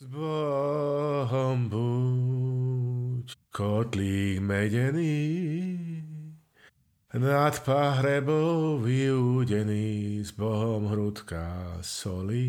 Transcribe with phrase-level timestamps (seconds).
[0.00, 5.36] S Bohom buď, kotlík medený,
[7.12, 12.48] nad pahrebou vyúdený, s Bohom hrudka soli.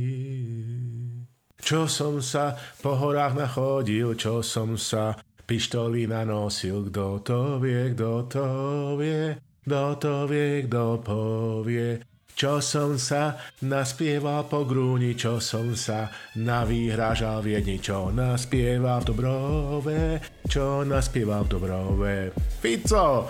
[1.59, 8.31] Čo som sa po horách nachodil, čo som sa pištoli nanosil, kto to vie, kto
[8.31, 8.47] to
[8.95, 9.35] vie,
[9.67, 11.99] kto to vie, kto povie,
[12.41, 16.09] čo som sa naspieval po grúni, čo som sa
[16.41, 20.01] navýhražal v jedni, čo naspieval v Dobrove,
[20.49, 22.13] čo naspieval v Dobrove.
[22.57, 23.29] Fico,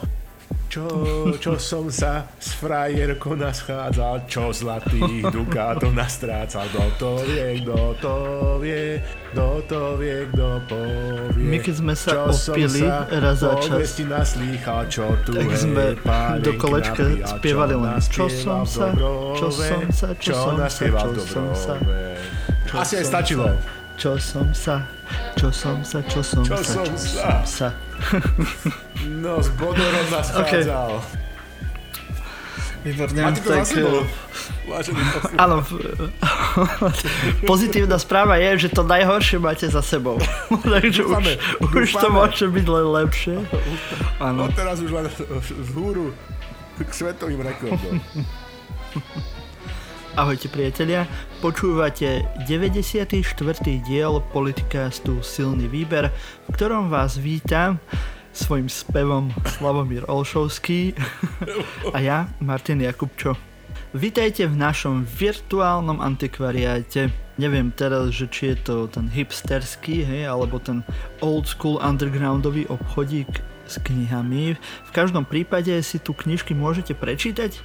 [0.72, 0.88] čo,
[1.36, 8.16] čo som sa s frajerkou naschádzal, čo zlatých dukátov nastrácal, kto to vie, kto to
[8.64, 9.04] vie,
[9.36, 11.44] kto to vie, kto povie.
[11.44, 16.00] My keď sme sa čo opili raz za čas, naslýchal, čo tu tak sme
[16.40, 17.04] do kolečka
[17.36, 18.96] spievali len čo som sa,
[19.36, 21.76] čo som sa, čo som sa, čo som sa.
[22.72, 23.52] Asi aj stačilo.
[24.02, 24.82] Čo som sa,
[25.38, 27.70] čo som sa, čo som čo sa, čo som sa.
[29.06, 30.98] No, s Bodorom nás chádzal.
[32.82, 33.70] Výborne, tak...
[35.38, 35.62] Áno,
[37.54, 40.18] pozitívna správa je, že to najhoršie máte za sebou.
[40.74, 43.38] Takže už, už to môže byť len lepšie.
[44.18, 44.50] Áno.
[44.50, 45.06] No teraz už len
[45.62, 46.10] vzhúru
[46.82, 48.02] k svetovým rekordom.
[50.12, 51.08] Ahojte priatelia,
[51.40, 53.24] počúvate 94.
[53.88, 57.80] diel podcastu Silný výber, v ktorom vás vítam
[58.36, 61.00] svojim spevom Slavomír Olšovský
[61.96, 63.40] a ja, Martin Jakubčo.
[63.96, 67.08] Vítajte v našom virtuálnom antikvariáte.
[67.40, 70.84] Neviem teraz, že či je to ten hipsterský, hej, alebo ten
[71.24, 74.60] old school undergroundový obchodík s knihami.
[74.60, 77.64] V každom prípade si tu knižky môžete prečítať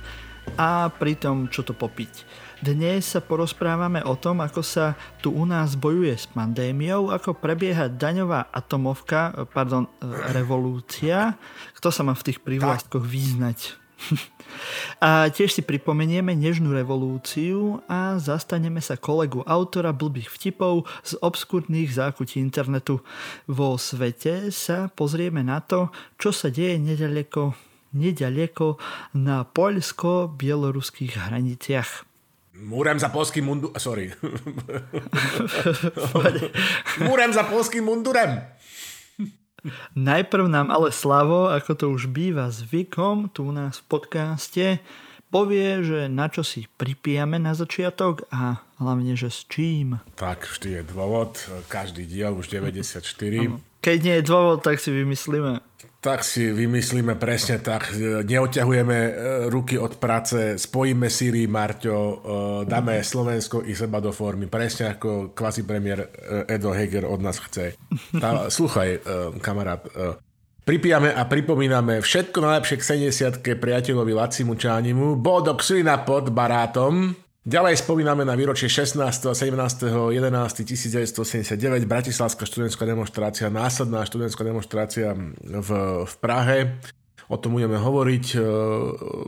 [0.54, 2.46] a pritom čo to popiť.
[2.56, 7.92] Dnes sa porozprávame o tom, ako sa tu u nás bojuje s pandémiou, ako prebieha
[7.92, 9.84] daňová atomovka, pardon,
[10.32, 11.36] revolúcia.
[11.76, 13.76] Kto sa má v tých prívlastkoch význať?
[15.04, 21.92] A tiež si pripomenieme nežnú revolúciu a zastaneme sa kolegu autora blbých vtipov z obskúrnych
[21.92, 23.02] zákutí internetu.
[23.50, 27.65] Vo svete sa pozrieme na to, čo sa deje nedaleko
[27.96, 28.76] nedaleko
[29.16, 32.16] na poľsko-bieloruských hraniciach.
[32.56, 33.68] Múrem za polským mundu...
[33.76, 34.12] Sorry.
[37.08, 38.40] Múrem za polským mundurem.
[39.92, 44.66] Najprv nám ale Slavo, ako to už býva zvykom tu u nás v podcaste,
[45.28, 49.98] povie, že na čo si pripijame na začiatok a hlavne, že s čím.
[50.14, 51.34] Tak, vždy je dôvod.
[51.66, 53.02] Každý diel, už 94.
[53.42, 53.58] Ano.
[53.82, 55.65] Keď nie je dôvod, tak si vymyslíme
[56.06, 57.90] tak si vymyslíme presne tak.
[57.98, 59.10] Neoťahujeme e,
[59.50, 62.14] ruky od práce, spojíme Siri, Marťo, e,
[62.62, 64.46] dáme Slovensko i seba do formy.
[64.46, 66.08] Presne ako kvazi premiér e,
[66.54, 67.74] Edo Heger od nás chce.
[68.22, 69.02] Tá, sluchaj,
[69.42, 69.82] kamarát.
[70.62, 72.86] Pripijame a pripomíname všetko najlepšie k
[73.42, 75.18] 70 priateľovi Lacimu Čánimu.
[75.18, 77.25] Bodok na pod barátom.
[77.46, 78.98] Ďalej spomíname na výročie 16.
[78.98, 79.86] a 17.
[79.86, 80.66] 11.
[80.66, 85.70] 1989 Bratislavská študentská demonstrácia, následná študentská demonstrácia v,
[86.02, 86.74] v Prahe.
[87.30, 88.24] O tom budeme hovoriť.
[88.34, 88.38] E,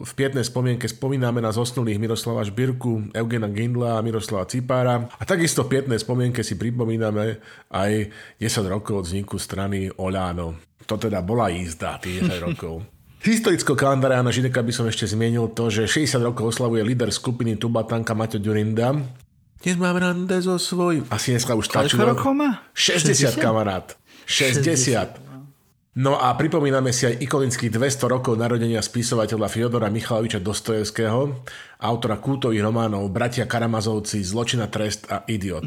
[0.02, 5.06] v pietnej spomienke spomíname na zosnulých Miroslava Žbírku, Eugena Gindla a Miroslava Cipára.
[5.14, 7.38] A takisto v pietnej spomienke si pripomíname
[7.70, 8.10] aj
[8.42, 10.58] 10 rokov od vzniku strany Oláno.
[10.90, 12.97] To teda bola jízda, tých 10 rokov.
[13.18, 17.58] Historického kalendára Jana Žideka by som ešte zmienil to, že 60 rokov oslavuje líder skupiny
[17.58, 18.94] Tubatanka Maťo Ďurinda.
[19.58, 21.02] Dnes mám rande so svojím...
[21.10, 21.98] Asi dneska už stačilo.
[21.98, 22.62] Koľko rokov má?
[22.78, 23.42] 60, 60?
[23.42, 23.86] kamarát.
[24.22, 25.26] 60.
[25.26, 25.28] 60.
[25.98, 31.42] No a pripomíname si aj ikonických 200 rokov narodenia spisovateľa Fyodora Michaloviča Dostojevského,
[31.82, 35.66] autora kultových románov Bratia Karamazovci, Zločina, trest a Idiot.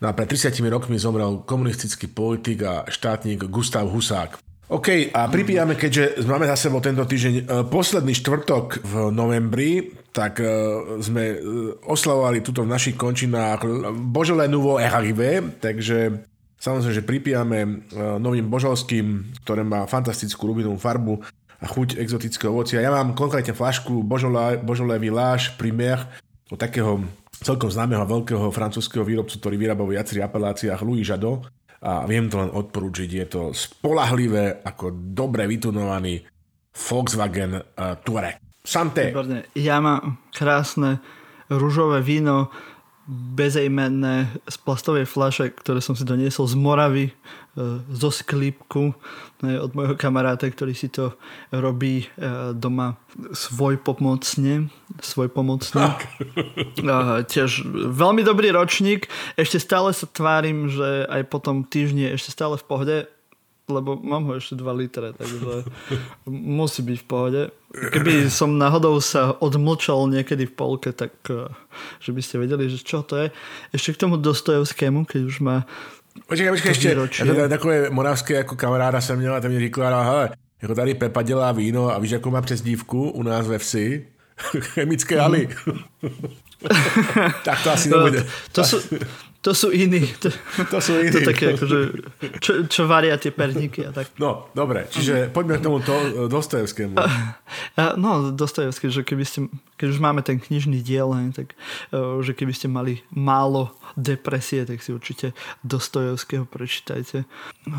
[0.00, 4.45] No a pred 30 rokmi zomrel komunistický politik a štátnik Gustav Husák.
[4.66, 10.42] OK, a pripíjame, keďže máme za sebou tento týždeň e, posledný štvrtok v novembri, tak
[10.42, 10.46] e,
[10.98, 11.36] sme e,
[11.86, 13.62] oslavovali tuto v našich končinách
[13.94, 16.18] Boželé Nouveau Arrivé, takže
[16.58, 17.58] samozrejme, že pripíjame
[18.18, 21.22] novým božolským, ktoré má fantastickú rubinovú farbu
[21.62, 22.82] a chuť exotického ovocia.
[22.82, 26.10] Ja mám konkrétne flašku Božolé, Božolé Village Primaire
[26.50, 27.06] od takého
[27.38, 31.46] celkom známeho veľkého francúzského výrobcu, ktorý vyrába v viacerých apeláciách Louis Jadot
[31.82, 33.08] a viem to len odporúčiť.
[33.10, 36.24] Je to spolahlivé, ako dobre vytunovaný
[36.76, 38.40] Volkswagen uh, Touareg.
[38.66, 39.14] Santé.
[39.54, 40.98] Ja mám krásne
[41.46, 42.50] rúžové víno
[43.06, 47.14] bezejmenné z plastovej flaše, ktoré som si doniesol z Moravy, e,
[47.94, 48.98] zo sklípku
[49.44, 51.12] od môjho kamaráta, ktorý si to
[51.52, 52.96] robí e, doma
[53.36, 54.72] svoj pomocne.
[55.04, 55.92] Svoj pomocne.
[57.32, 59.12] Tiež veľmi dobrý ročník.
[59.36, 62.96] Ešte stále sa tvárim, že aj po tom týždni ešte stále v pohode
[63.66, 65.66] lebo mám ho ešte 2 litre, takže
[66.30, 67.42] musí byť v pohode.
[67.74, 71.50] Keby som náhodou sa odmlčal niekedy v polke, tak eh,
[71.98, 73.34] že by ste vedeli, že čo to je.
[73.74, 75.66] Ešte k tomu Dostojevskému, keď už má
[76.26, 76.96] Počkej, počkej, ještě,
[77.34, 80.30] já takové moravské jako kamaráda jsem měl a ten mi říkal, hele,
[80.62, 84.06] jako tady Pepa dělá víno a víš, jakou má přezdívku u nás ve vsi?
[84.60, 85.48] Chemické haly.
[87.44, 88.22] tak to asi nebude.
[88.22, 88.80] To, to, sú,
[89.46, 90.02] to sú iní.
[90.26, 90.28] To,
[90.66, 91.14] to sú iní.
[91.14, 91.78] To také, akože,
[92.42, 94.10] čo, čo varia tie perníky a tak.
[94.18, 96.98] No, dobre, čiže poďme k tomu to, Dostojevskému.
[98.00, 99.46] No, Dostojevský, že keby ste,
[99.78, 101.54] keď už máme ten knižný diel, tak
[101.92, 107.28] e, že keby ste mali málo depresie, tak si určite Dostojevského prečítajte.
[107.70, 107.78] No,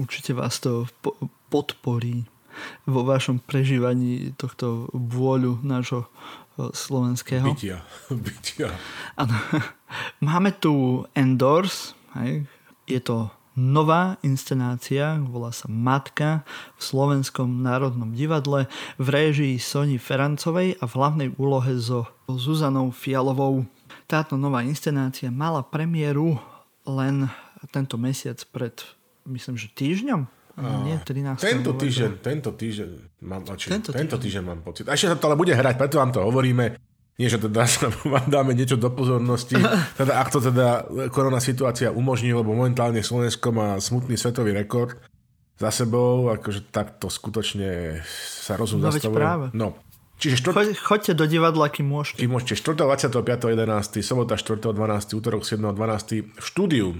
[0.00, 0.88] určite vás to
[1.52, 2.26] podporí
[2.88, 6.08] vo vašom prežívaní tohto vôľu nášho
[6.58, 7.50] slovenského.
[7.50, 7.82] Bytia.
[8.24, 8.70] Bytia.
[9.18, 9.34] Ano.
[10.20, 11.94] Máme tu Endors.
[12.18, 12.46] Hej.
[12.84, 16.42] Je to nová inscenácia, volá sa Matka
[16.74, 18.66] v Slovenskom národnom divadle
[18.98, 23.62] v réžii Soni Ferancovej a v hlavnej úlohe so Zuzanou Fialovou.
[24.10, 26.36] Táto nová inscenácia mala premiéru
[26.84, 27.30] len
[27.72, 28.74] tento mesiac pred,
[29.24, 31.34] myslím, že týždňom nie, 13.
[31.42, 32.90] Tento týždeň, tento týždeň
[33.26, 34.86] mám, či, tento, tento týždeň mám pocit.
[34.86, 36.78] A ešte sa to ale bude hrať, preto vám to hovoríme.
[37.14, 37.62] Nie, že teda
[38.14, 39.54] vám dáme niečo do pozornosti.
[40.00, 40.82] Teda ak to teda
[41.14, 44.98] korona situácia umožní, lebo momentálne Slovensko má smutný svetový rekord
[45.54, 48.02] za sebou, akože takto skutočne
[48.42, 49.54] sa rozum no, zastavuje.
[49.54, 49.78] No,
[50.18, 50.54] Čiže štvrt...
[50.54, 52.22] Choď, choďte do divadla, kým môžete.
[52.22, 52.58] Kým môžete.
[52.58, 52.86] 4.
[52.86, 53.54] 25.
[53.54, 54.02] 11.
[54.02, 54.74] sobota 4.
[54.74, 55.18] 12.
[55.18, 55.58] útorok 7.
[55.62, 56.34] 12.
[56.38, 56.98] v štúdiu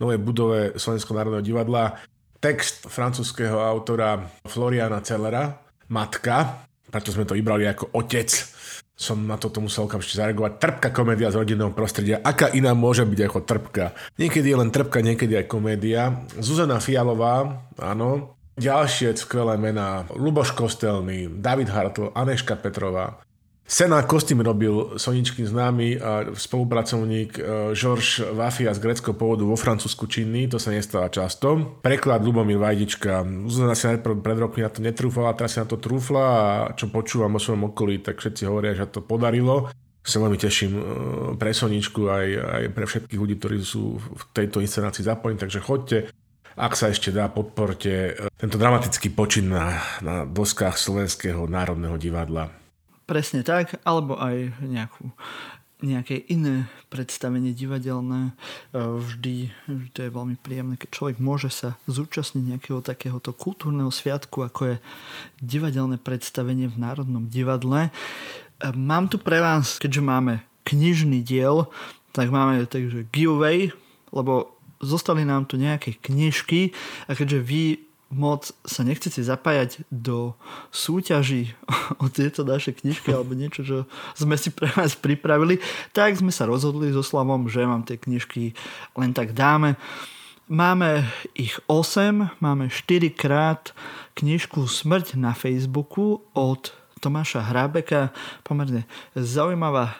[0.00, 2.02] novej budove Slovenského národného divadla
[2.42, 8.28] text francúzského autora Floriana Cellera, Matka, preto sme to vybrali ako otec.
[8.94, 10.62] Som na toto musel okamžite zareagovať.
[10.62, 12.22] Trpká komédia z rodinného prostredia.
[12.22, 13.84] Aká iná môže byť ako trpka?
[14.22, 16.22] Niekedy je len trpka, niekedy aj komédia.
[16.38, 18.38] Zuzana Fialová, áno.
[18.54, 20.06] Ďalšie skvelé mená.
[20.14, 23.18] Luboš Kostelný, David Hartl, Aneška Petrová,
[23.64, 27.40] Sena kostým robil Soničký známy a spolupracovník
[27.72, 31.80] George Vafia z greckého pôvodu vo Francúzsku činný, to sa nestáva často.
[31.80, 33.24] Preklad Lubomír Vajdička.
[33.48, 36.42] Zuzana si najprv pred rokmi na to netrúfala, teraz si na to trúfla a
[36.76, 39.72] čo počúvam o svojom okolí, tak všetci hovoria, že to podarilo.
[40.04, 40.82] Sa veľmi teším e,
[41.40, 45.98] pre Soničku aj, aj pre všetkých ľudí, ktorí sú v tejto inscenácii zapojení, takže choďte
[46.54, 52.63] ak sa ešte dá, podporte e, tento dramatický počin na, na doskách Slovenského národného divadla.
[53.04, 55.12] Presne tak, alebo aj nejakú,
[55.84, 58.32] nejaké iné predstavenie divadelné.
[58.72, 59.52] E, vždy,
[59.92, 64.76] to je veľmi príjemné, keď človek môže sa zúčastniť nejakého takéhoto kultúrneho sviatku, ako je
[65.44, 67.88] divadelné predstavenie v Národnom divadle.
[67.88, 67.90] E,
[68.72, 71.68] mám tu pre vás, keďže máme knižný diel,
[72.16, 73.68] tak máme takže giveaway,
[74.14, 76.72] lebo zostali nám tu nejaké knižky
[77.08, 77.62] a keďže vy
[78.14, 80.38] moc sa nechcete zapájať do
[80.70, 81.52] súťaží
[82.02, 83.78] o tieto naše knižky alebo niečo, čo
[84.14, 85.58] sme si pre vás pripravili,
[85.90, 88.54] tak sme sa rozhodli so Slavom, že vám tie knižky
[88.94, 89.74] len tak dáme.
[90.46, 93.72] Máme ich 8, máme 4 krát
[94.14, 96.70] knižku Smrť na Facebooku od
[97.00, 98.12] Tomáša Hrabeka,
[98.44, 98.84] pomerne
[99.16, 99.96] zaujímavá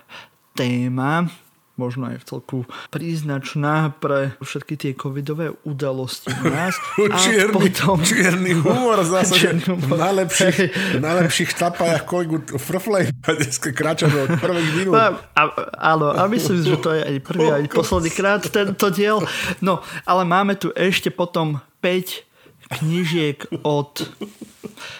[0.54, 1.28] téma
[1.74, 2.58] možno aj v celku
[2.94, 6.74] príznačná pre všetky tie covidové udalosti u nás.
[7.26, 7.98] čierny, a potom...
[8.02, 9.88] čierny humor zase, čierny humor.
[9.90, 10.58] v najlepších,
[10.98, 14.94] v najlepších štapajach kolegu Froflej dneska kráčame od prvých minút.
[14.94, 15.42] No, a,
[15.78, 19.18] áno, a myslím, že to je aj prvý, aj posledný krát tento diel.
[19.58, 22.33] No, ale máme tu ešte potom 5
[22.74, 24.02] knižiek od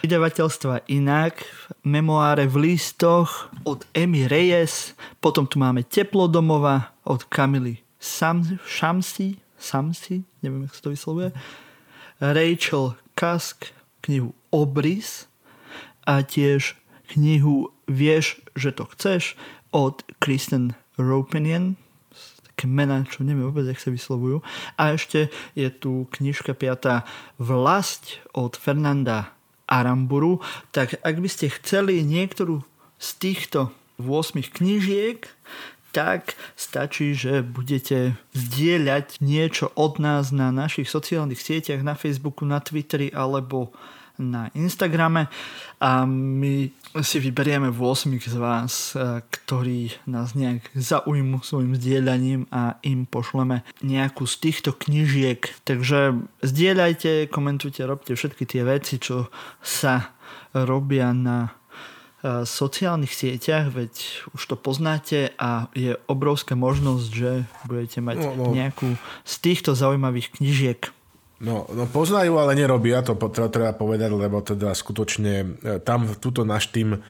[0.07, 1.43] vydavateľstva Inak,
[1.83, 9.41] memoáre v listoch od Emy Reyes, potom tu máme Teplo domova od Kamily Sam, Shamsi,
[9.59, 11.29] Samsi, neviem, jak sa to vyslovuje,
[12.21, 13.73] Rachel Kask,
[14.05, 15.27] knihu Obrys
[16.05, 16.77] a tiež
[17.17, 19.37] knihu Vieš, že to chceš
[19.69, 21.77] od Kristen Ropenian,
[22.55, 24.39] také mená, čo neviem vôbec, jak sa vyslovujú.
[24.79, 27.03] A ešte je tu knižka piatá
[27.37, 29.35] Vlast od Fernanda
[29.67, 30.39] Aramburu.
[30.71, 32.63] Tak ak by ste chceli niektorú
[33.03, 35.27] z týchto 8 knižiek,
[35.91, 42.59] tak stačí, že budete zdieľať niečo od nás na našich sociálnych sieťach, na Facebooku, na
[42.59, 43.75] Twitteri alebo
[44.19, 45.27] na Instagrame
[45.83, 46.71] a my
[47.03, 53.67] si vyberieme 8 z vás, e, ktorí nás nejak zaujmu svojim zdieľaním a im pošleme
[53.83, 55.43] nejakú z týchto knižiek.
[55.67, 56.15] Takže
[56.47, 59.27] zdieľajte, komentujte, robte všetky tie veci, čo
[59.59, 60.15] sa
[60.55, 61.51] robia na
[62.23, 67.31] e, sociálnych sieťach, veď už to poznáte a je obrovská možnosť, že
[67.67, 68.55] budete mať no, no.
[68.55, 68.95] nejakú
[69.27, 70.95] z týchto zaujímavých knižiek.
[71.45, 73.13] No, no poznajú, ale nerobia, to
[73.53, 75.47] treba povedať, lebo teda skutočne e,
[75.85, 77.05] tam túto náš tým,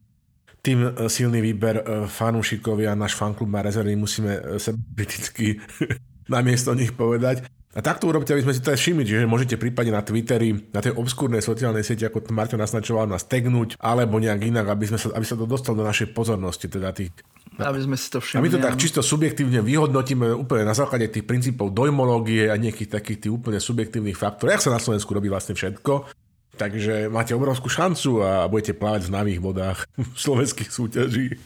[0.59, 5.63] tým e, silný výber e, fanúšikovia, náš fanklub má rezervy, musíme sa kriticky
[6.35, 7.47] namiesto nich povedať.
[7.75, 10.79] A takto urobte, aby sme si to aj všimli, čiže môžete prípadne na Twitteri, na
[10.79, 15.11] tej obskúrnej sociálnej sieti, ako Martin naznačoval, nás tegnúť, alebo nejak inak, aby, sme sa,
[15.11, 17.11] aby sa to dostalo do našej pozornosti, teda tých
[17.55, 18.41] aby sme si to všimli.
[18.41, 22.99] A my to tak čisto subjektívne vyhodnotíme úplne na základe tých princípov dojmológie a nejakých
[22.99, 24.59] takých tých úplne subjektívnych faktorov.
[24.59, 26.11] Jak sa na Slovensku robí vlastne všetko.
[26.55, 29.79] Takže máte obrovskú šancu a budete plávať v navých vodách
[30.25, 31.39] slovenských súťaží.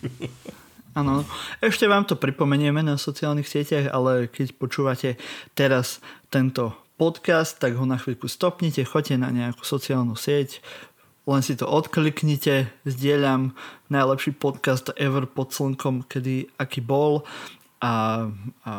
[0.97, 1.25] Áno,
[1.61, 5.21] ešte vám to pripomenieme na sociálnych sieťach, ale keď počúvate
[5.53, 6.01] teraz
[6.33, 10.59] tento podcast, tak ho na chvíľku stopnite, choďte na nejakú sociálnu sieť,
[11.29, 13.53] len si to odkliknite, zdieľam
[13.93, 17.29] najlepší podcast ever pod slnkom, kedy aký bol
[17.85, 18.27] a,
[18.65, 18.73] a,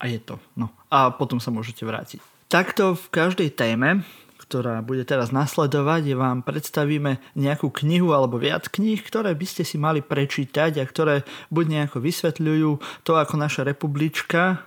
[0.00, 0.40] a je to.
[0.56, 0.72] No.
[0.88, 2.24] A potom sa môžete vrátiť.
[2.48, 4.02] Takto v každej téme,
[4.50, 9.78] ktorá bude teraz nasledovať, vám predstavíme nejakú knihu alebo viac kníh, ktoré by ste si
[9.78, 11.22] mali prečítať a ktoré
[11.54, 12.70] buď nejako vysvetľujú
[13.06, 14.66] to, ako naša republička,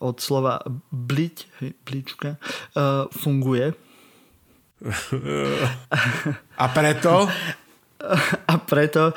[0.00, 1.36] od slova bliť,
[1.84, 3.76] blička, uh, funguje
[6.56, 7.28] a preto?
[8.52, 9.12] A preto,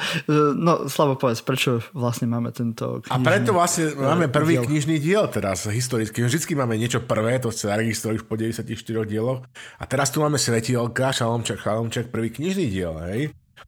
[0.55, 3.13] no Slavo povedz, prečo vlastne máme tento knižný...
[3.13, 4.65] A preto vlastne máme prvý diel.
[4.65, 6.23] knižný diel teraz, historicky.
[6.23, 8.65] Vždycky máme niečo prvé, to sa registruje po 94
[9.05, 9.45] dieloch.
[9.77, 13.21] A teraz tu máme Svetielka, Šalomčak, Šalomčak, prvý knižný diel, hej?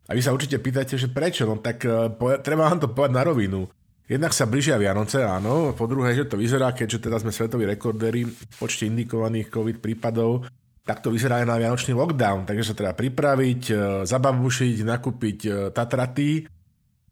[0.10, 1.46] A vy sa určite pýtate, že prečo?
[1.46, 2.10] No tak uh,
[2.42, 3.70] treba vám to povedať na rovinu.
[4.10, 5.78] Jednak sa blížia Vianoce, áno.
[5.78, 10.50] Po druhé, že to vyzerá, keďže teda sme svetoví rekordéri v počte indikovaných COVID prípadov,
[10.89, 13.74] tak to vyzerá aj na vianočný lockdown, takže sa treba pripraviť, e,
[14.10, 16.50] zababušiť, nakúpiť e, Tatraty,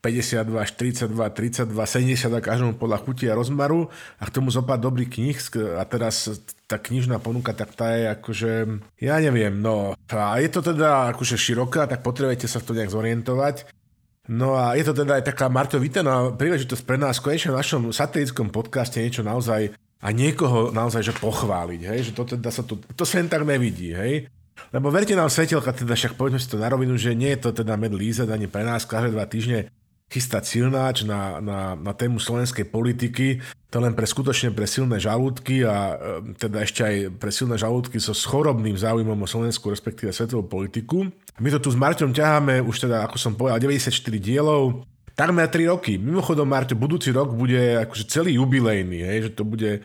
[0.02, 3.90] 52 až 32, 32, 70 a každému podľa chuti a rozmaru.
[4.18, 5.38] A k tomu zopať dobrý knih
[5.78, 6.32] a teraz
[6.66, 8.52] tá knižná ponuka, tak tá je akože,
[9.04, 9.94] ja neviem, no.
[10.10, 13.56] A je to teda akože široká, tak potrebujete sa v tom nejak zorientovať.
[14.28, 17.82] No a je to teda aj taká Marto vítaná príležitosť pre nás konečne v našom
[17.96, 22.78] satelickom podcaste niečo naozaj a niekoho naozaj že pochváliť, hej, že to teda sa to,
[22.78, 24.30] to sa len tak nevidí, hej.
[24.74, 27.50] Lebo verte nám svetelka, teda však poďme si to na rovinu, že nie je to
[27.54, 29.70] teda med lízet ani pre nás každé dva týždne
[30.08, 35.68] chystať silnáč na, na, na tému slovenskej politiky, to len pre skutočne pre silné žalúdky
[35.68, 35.96] a e,
[36.40, 41.12] teda ešte aj pre silné žalúdky so schorobným záujmom o slovenskú respektíve svetovú politiku.
[41.44, 45.74] My to tu s Marťom ťaháme už teda, ako som povedal, 94 dielov, takmer 3
[45.74, 45.98] roky.
[45.98, 49.82] Mimochodom, Marto, budúci rok bude akože celý jubilejný, hej, že to bude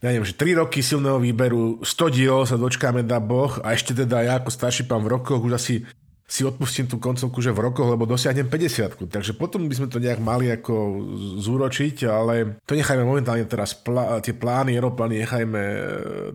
[0.00, 3.92] ja neviem, že 3 roky silného výberu, 100 diel sa dočkáme na boh a ešte
[3.92, 5.84] teda ja ako starší pán v rokoch už asi
[6.30, 9.98] si odpustím tú koncovku, že v rokoch, lebo dosiahnem 50 Takže potom by sme to
[9.98, 11.02] nejak mali ako
[11.42, 15.82] zúročiť, ale to nechajme momentálne teraz, plá, tie plány, aeroplány nechajme e,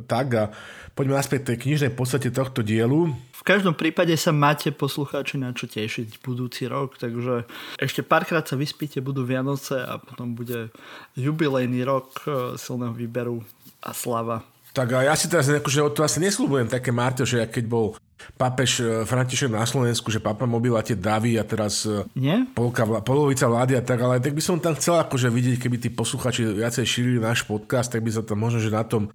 [0.04, 0.44] tak a
[0.92, 3.08] poďme naspäť tej knižnej podstate tohto dielu.
[3.16, 7.48] V každom prípade sa máte poslucháči na čo tešiť budúci rok, takže
[7.80, 10.76] ešte párkrát sa vyspíte, budú Vianoce a potom bude
[11.16, 13.40] jubilejný rok e, silného výberu
[13.80, 14.44] a slava.
[14.76, 17.96] Tak a ja si teraz akože od toho asi neslúbujem také Marto, že keď bol
[18.36, 22.44] pápež e, František na Slovensku, že papa mobil a tie davy a teraz e, Nie?
[22.52, 25.88] Polka, polovica vlády a tak, ale tak by som tam chcel akože vidieť, keby tí
[25.88, 29.12] posluchači viacej šírili náš podcast, tak by sa tam možno, že na tom e,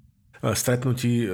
[0.56, 1.28] stretnutí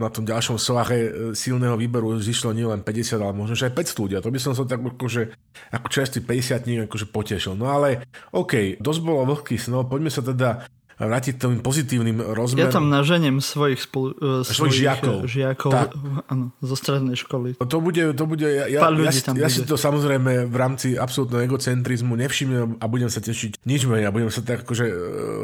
[0.00, 4.14] na tom ďalšom soache silného výberu zišlo nielen 50, ale možno, že aj 500 ľudí.
[4.16, 5.36] A to by som sa tak akože,
[5.68, 7.52] ako čerstvý 50 dní akože potešil.
[7.60, 10.64] No ale OK, dosť bolo vlhký snov, poďme sa teda
[11.00, 12.68] vrátiť tým pozitívnym rozmerom.
[12.68, 15.96] Ja tam naženiem svojich, spolu, uh, svojich žiakov, žiakov tak.
[16.28, 17.56] áno, zo strednej školy.
[17.56, 21.48] To bude, to bude ja, ja, ja, si, ja si to samozrejme v rámci absolútneho
[21.48, 24.94] egocentrizmu nevšimnem a budem sa tešiť nič menej a budem sa tak akože uh,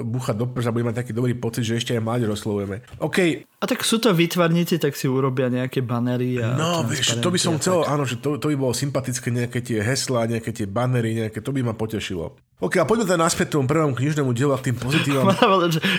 [0.05, 2.85] búchať do prsa budem mať taký dobrý pocit, že ešte aj mládež oslovujeme.
[3.01, 3.49] OK.
[3.57, 6.37] A tak sú to výtvarníci, tak si urobia nejaké banery.
[6.45, 9.65] A no, vieš, to by som chcel, áno, že to, to by bolo sympatické, nejaké
[9.65, 12.37] tie heslá, nejaké tie banery, nejaké, to by ma potešilo.
[12.57, 15.29] OK, a poďme teda naspäť tomu prvému knižnému dielu a k tým pozitívam.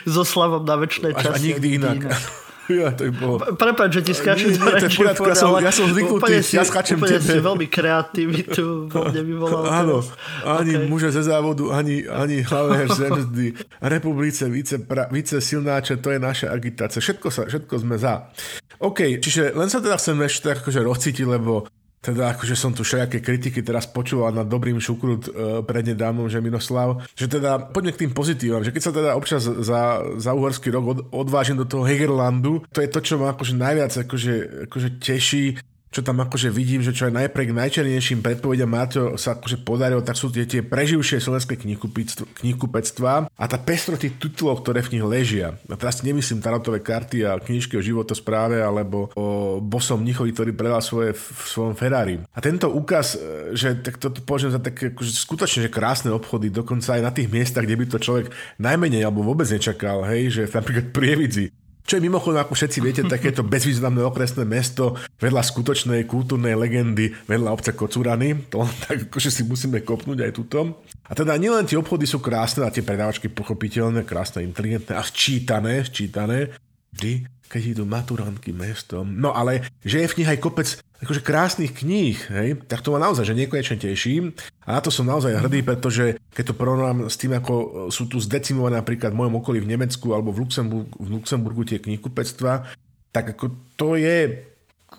[0.10, 1.30] so slavom na väčšnej časti.
[1.30, 1.98] A nikdy inak.
[2.02, 2.18] inak.
[2.68, 3.40] Ja, to bolo...
[3.56, 7.00] Prepač, že ti skáčem nie, je v poriadku, ja som, ja som zvyknutý, ja skáčem
[7.00, 7.32] úplne tebe.
[7.32, 9.64] si veľmi kreativitu vo mne vyvolal.
[9.88, 10.04] Áno,
[10.44, 10.84] ani OK.
[10.92, 13.56] muže ze závodu, ani, ani hlavé zemzdy.
[13.80, 17.00] Republice, více, pra, více silnáče, to je naša agitácia.
[17.00, 18.28] Všetko, sa, všetko sme za.
[18.84, 22.86] OK, čiže len sa teda chcem ešte tak akože rozcítiť, lebo teda akože som tu
[22.86, 25.32] všelijaké kritiky teraz počúval nad dobrým šukrut uh,
[25.66, 30.06] prednedávnom, že Minoslav, že teda poďme k tým pozitívam, že keď sa teda občas za,
[30.16, 33.92] za uhorský rok od, odvážim do toho Hegerlandu, to je to, čo ma akože najviac
[34.08, 34.36] akože,
[34.70, 39.64] akože teší, čo tam akože vidím, že čo aj najprek najčernejším predpovediam Máťo sa akože
[39.64, 41.56] podarilo, tak sú tie, tie preživšie slovenské
[42.44, 45.56] knihkupectvá a tá pestro tých titulov, ktoré v nich ležia.
[45.72, 50.84] A teraz nemyslím tarotové karty a knižky o životospráve alebo o bosom Mnichovi, ktorý predal
[50.84, 52.20] svoje v, svojom Ferrari.
[52.36, 56.12] A tento úkaz, e, že tak to, to považujem za také akože skutočne že krásne
[56.12, 58.30] obchody, dokonca aj na tých miestach, kde by to človek
[58.60, 61.50] najmenej alebo vôbec nečakal, hej, že napríklad Prievidzi,
[61.88, 67.56] čo je mimochodom, ako všetci viete, takéto bezvýznamné okresné mesto vedľa skutočnej kultúrnej legendy, vedľa
[67.56, 68.52] obce Kocurany.
[68.52, 70.84] To tak akože si musíme kopnúť aj tuto.
[71.08, 75.88] A teda nielen tie obchody sú krásne a tie predávačky pochopiteľné, krásne, inteligentné a sčítané,
[75.88, 76.52] sčítané.
[76.98, 79.06] Vždy, keď idú maturantky mestom.
[79.06, 82.98] No ale, že je v nich aj kopec akože krásnych kníh, hej, tak to ma
[82.98, 84.34] naozaj, že nekonečne teším.
[84.66, 88.18] A na to som naozaj hrdý, pretože keď to porovnám s tým, ako sú tu
[88.18, 92.74] zdecimované napríklad v mojom okolí v Nemecku alebo v Luxemburgu, v Luxemburgu tie knihkupectva,
[93.14, 93.46] tak ako
[93.78, 94.42] to je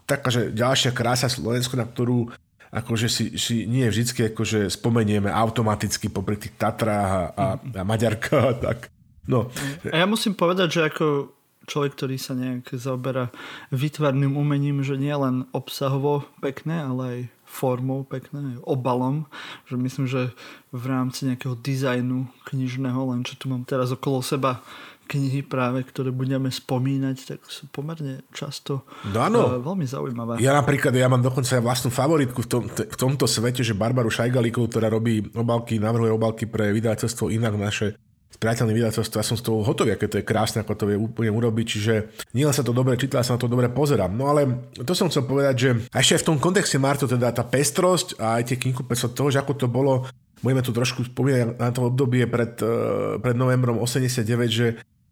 [0.07, 2.31] taká, že ďalšia krása Slovenska, na ktorú
[2.69, 8.37] akože si, si nie vždycky akože spomenieme automaticky popri tých Tatrách a, a, a Maďarka
[8.39, 8.93] a tak.
[9.29, 9.53] No,
[9.93, 11.37] A ja musím povedať, že ako
[11.69, 13.29] človek, ktorý sa nejak zaoberá
[13.71, 19.25] vytvarným umením, že nie len obsahovo pekné, ale aj formou pekné, aj obalom,
[19.65, 20.33] že myslím, že
[20.69, 24.61] v rámci nejakého dizajnu knižného, len čo tu mám teraz okolo seba
[25.09, 29.57] knihy práve, ktoré budeme spomínať, tak sú pomerne často No áno.
[29.57, 30.33] eh, veľmi zaujímavé.
[30.45, 34.13] Ja napríklad, ja mám dokonca aj vlastnú favoritku v, tom, v tomto svete, že Barbaru
[34.13, 37.97] Šajgalíkovú, ktorá robí obalky, navrhuje obalky pre vydateľstvo inak naše
[38.39, 41.35] priateľné vydateľstvo, ja som z toho hotový, aké to je krásne, ako to vie úplne
[41.35, 41.95] urobiť, čiže
[42.33, 44.15] nielen sa to dobre číta, sa na to dobre pozerám.
[44.15, 47.43] No ale to som chcel povedať, že ešte aj v tom kontexte Marto, teda tá
[47.43, 50.07] pestrosť a aj tie knihkupectva toho, že ako to bolo,
[50.39, 54.69] budeme tu trošku spomínať na to obdobie pred, eh, pred novembrom 89, že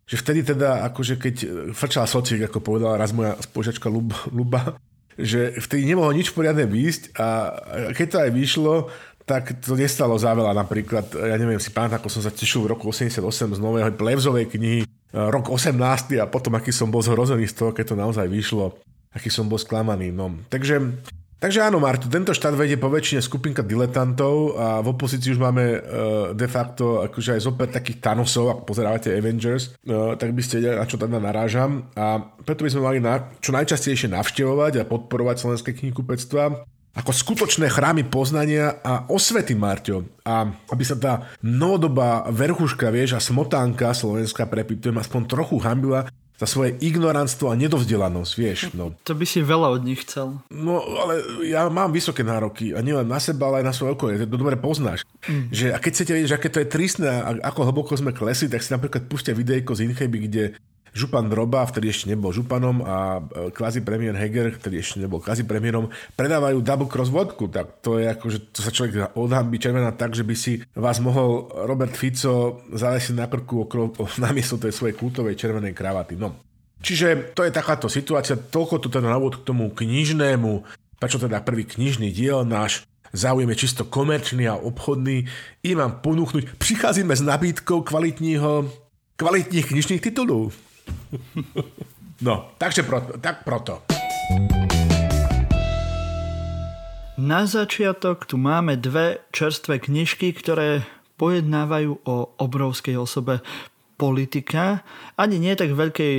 [0.07, 1.35] že vtedy teda, akože keď
[1.75, 4.79] frčala sociek, ako povedala raz moja spoločačka Lub, Luba,
[5.19, 7.27] že vtedy nemohlo nič poriadne výjsť a
[7.91, 8.75] keď to aj vyšlo,
[9.27, 10.55] tak to nestalo za veľa.
[10.55, 13.21] Napríklad, ja neviem, si pamätám, ako som sa tešil v roku 88
[13.59, 15.75] z nového Plevzovej knihy, rok 18
[16.23, 18.79] a potom, aký som bol zhrozený z toho, keď to naozaj vyšlo,
[19.11, 20.15] aký som bol sklamaný.
[20.15, 20.31] No.
[20.47, 21.03] Takže
[21.37, 25.65] Takže áno, Martu, tento štát vedie po väčšine skupinka diletantov a v opozícii už máme
[25.69, 25.79] uh,
[26.33, 30.81] de facto akože aj zopäť takých Thanosov, ak pozerávate Avengers, uh, tak by ste vedeli,
[30.81, 31.93] na čo teda narážam.
[31.93, 36.65] A preto by sme mali na, čo najčastejšie navštevovať a podporovať slovenské knihkupectva
[36.97, 40.25] ako skutočné chrámy poznania a osvety, Marťo.
[40.25, 41.13] A aby sa tá
[41.45, 48.33] novodobá verchuška, vieš, a smotánka slovenská, prepitujem, aspoň trochu hambila za svoje ignorantstvo a nedovzdelanosť,
[48.37, 48.61] vieš.
[48.77, 48.93] No.
[49.09, 50.37] To by si veľa od nich chcel.
[50.53, 54.21] No, ale ja mám vysoké nároky a nielen na seba, ale aj na svoje okolie.
[54.21, 55.01] To dobre poznáš.
[55.25, 55.49] Mm.
[55.49, 58.53] Že, a keď chcete vedieť, že aké to je tristné a ako hlboko sme klesli,
[58.53, 60.45] tak si napríklad pustia videjko z Incheby, kde
[60.97, 63.21] Župan Droba, vtedy ešte nebol županom a
[63.53, 67.53] kvázi premiér Heger, ktorý ešte nebol kvázi premiérom, predávajú double cross vodku.
[67.53, 70.97] Tak to je ako, že to sa človek odhambí červená tak, že by si vás
[71.05, 73.93] mohol Robert Fico zavesiť na krku okolo,
[74.25, 76.17] namiesto tej svojej kultovej červenej kravaty.
[76.17, 76.41] No.
[76.81, 78.41] Čiže to je takáto situácia.
[78.41, 80.65] Toľko tu teda na k tomu knižnému,
[80.97, 85.25] prečo teda prvý knižný diel náš záujem je čisto komerčný a obchodný.
[85.65, 88.69] Idem vám ponúknuť, pricházíme s nabídkou kvalitního,
[89.17, 90.66] kvalitních knižných titulov.
[92.17, 93.85] No, takže proto, tak proto.
[97.21, 100.89] Na začiatok tu máme dve čerstvé knižky, ktoré
[101.21, 103.45] pojednávajú o obrovskej osobe
[104.01, 104.81] politika.
[105.17, 106.17] Ani nie tak veľkej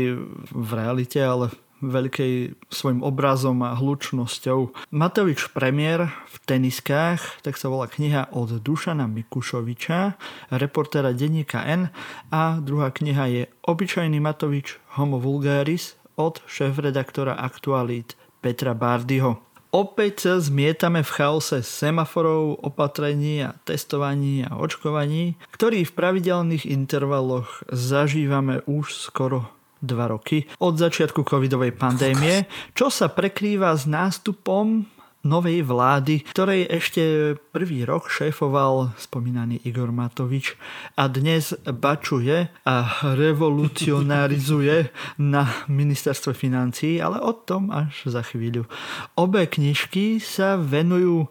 [0.53, 1.49] v realite, ale
[1.81, 4.89] veľkej svojim obrazom a hlučnosťou.
[4.93, 10.17] Matovič premiér v teniskách, tak sa volá kniha od Dušana Mikušoviča,
[10.57, 11.89] reportéra denníka N
[12.33, 19.43] a druhá kniha je Obyčajný Matovič Homo Vulgaris od šéf-redaktora Aktualit Petra Bardyho.
[19.75, 27.67] Opäť sa zmietame v chaose semaforov, opatrení a testovaní a očkovaní, ktorý v pravidelných intervaloch
[27.67, 34.85] zažívame už skoro dva roky od začiatku covidovej pandémie, čo sa prekrýva s nástupom
[35.27, 40.55] novej vlády, ktorej ešte prvý rok šéfoval spomínaný Igor Matovič
[40.95, 48.71] a dnes bačuje a revolucionarizuje na ministerstve financií, ale o tom až za chvíľu.
[49.19, 51.27] Obe knižky sa venujú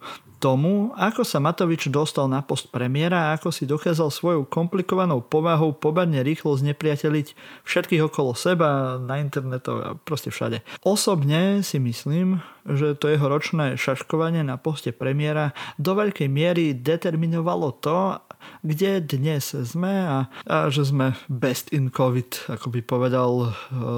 [0.46, 5.74] tomu, ako sa Matovič dostal na post premiéra a ako si dokázal svojou komplikovanou povahou
[5.74, 7.34] pobadne rýchlo znepriateliť
[7.66, 10.62] všetkých okolo seba, na internetu a proste všade.
[10.86, 15.50] Osobne si myslím, že to jeho ročné šaškovanie na poste premiéra
[15.82, 18.22] do veľkej miery determinovalo to,
[18.62, 23.46] kde dnes sme a, a že sme best in COVID, ako by povedal e,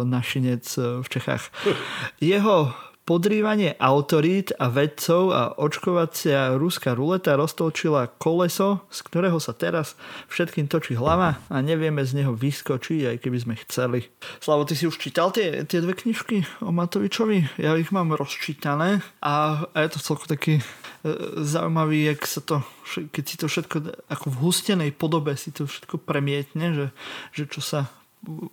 [0.09, 0.65] našinec
[1.05, 1.53] v Čechách.
[2.25, 2.73] Jeho
[3.09, 9.97] podrývanie autorít a vedcov a očkovacia ruská ruleta roztolčila koleso, z ktorého sa teraz
[10.29, 14.13] všetkým točí hlava a nevieme z neho vyskočiť, aj keby sme chceli.
[14.45, 17.57] Slavo, ty si už čítal tie, tie dve knižky o Matovičovi?
[17.57, 20.63] Ja ich mám rozčítané a, a je to celko taký e,
[21.41, 22.61] zaujímavý, jak sa to,
[23.09, 23.77] keď si to všetko
[24.13, 26.87] ako v hustenej podobe si to všetko premietne, že,
[27.33, 27.89] že čo sa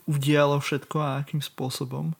[0.06, 2.14] udialo všetko a akým spôsobom,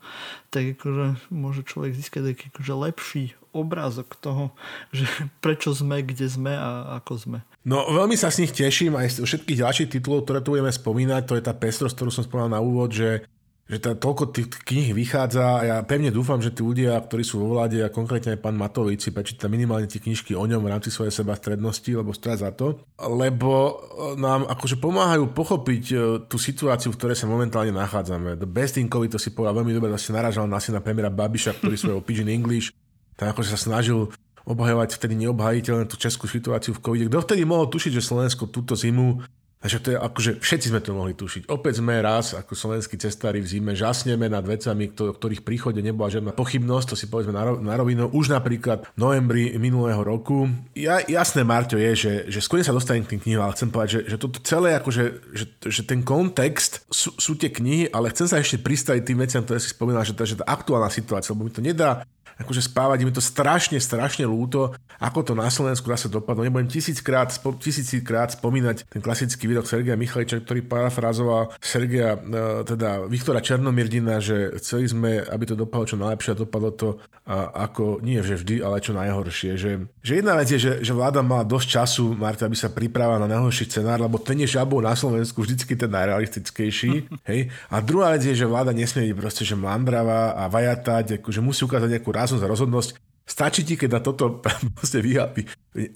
[0.51, 3.25] tak akože môže človek získať taký akože lepší
[3.57, 4.53] obrázok toho,
[4.93, 5.07] že
[5.45, 7.39] prečo sme, kde sme a ako sme.
[7.67, 11.23] No veľmi sa z nich teším aj z všetkých ďalších titulov, ktoré tu budeme spomínať.
[11.27, 13.27] To je tá pestrosť, ktorú som spomínal na úvod, že
[13.67, 17.43] že tá, toľko tých kníh vychádza a ja pevne dúfam, že tí ľudia, ktorí sú
[17.43, 20.71] vo vláde a konkrétne aj pán Matovič si prečíta minimálne tie knižky o ňom v
[20.71, 23.75] rámci svojej seba strednosti, lebo stoja za to, lebo e,
[24.23, 25.97] nám akože pomáhajú pochopiť e,
[26.31, 28.39] tú situáciu, v ktorej sa momentálne nachádzame.
[28.39, 31.59] The best in COVID, to si povedal veľmi dobre, si naražal na syna premiéra Babiša,
[31.59, 32.71] ktorý svojho Pigeon English
[33.17, 34.13] tam akože sa snažil
[34.47, 37.09] obhajovať vtedy neobhajiteľne tú českú situáciu v COVID.
[37.11, 39.25] Kto vtedy mohol tušiť, že Slovensko túto zimu
[39.57, 41.49] Takže to je akože všetci sme to mohli tušiť.
[41.49, 46.13] Opäť sme raz ako slovenskí cestári v zime žasneme nad vecami, o ktorých príchode nebola
[46.13, 48.13] žiadna pochybnosť, to si povedzme na rovinu.
[48.13, 50.47] Už napríklad v novembri minulého roku.
[50.77, 53.91] Ja, jasné, Marťo, je, že, že skôr sa dostanem k tým knihám, ale chcem povedať,
[53.91, 58.29] že, že toto celé, akože, že, že ten kontext sú, sú tie knihy, ale chcem
[58.29, 61.55] sa ešte pristaviť tým veciam, ktoré si spomínal, že že tá aktuálna situácia, lebo mi
[61.55, 62.03] to nedá
[62.37, 66.45] akože spávať, mi to strašne, strašne lúto, ako to na Slovensku zase dopadlo.
[66.45, 73.05] Nebudem tisíckrát, spo, tisíckrát spomínať ten klasický výrok Sergeja Michaliča, ktorý parafrazoval Sergeja, e, teda
[73.09, 76.89] Viktora Černomirdina, že chceli sme, aby to dopadlo čo najlepšie a dopadlo to
[77.27, 79.59] a, ako, nie že vždy, ale čo najhoršie.
[79.59, 83.19] Že, že jedna vec je, že, že vláda mala dosť času, Marta, aby sa pripravila
[83.19, 87.11] na najhorší scenár, lebo ten je žabou na Slovensku vždycky ten najrealistickejší.
[87.31, 87.51] hej?
[87.67, 91.67] A druhá vec je, že vláda nesmie byť proste, že mandravá a vajatať, akože musí
[91.67, 92.91] ukázať nejakú ráznosť a rozhodnosť.
[93.27, 94.39] Stačí ti, keď na toto
[94.79, 95.45] proste vyhápi.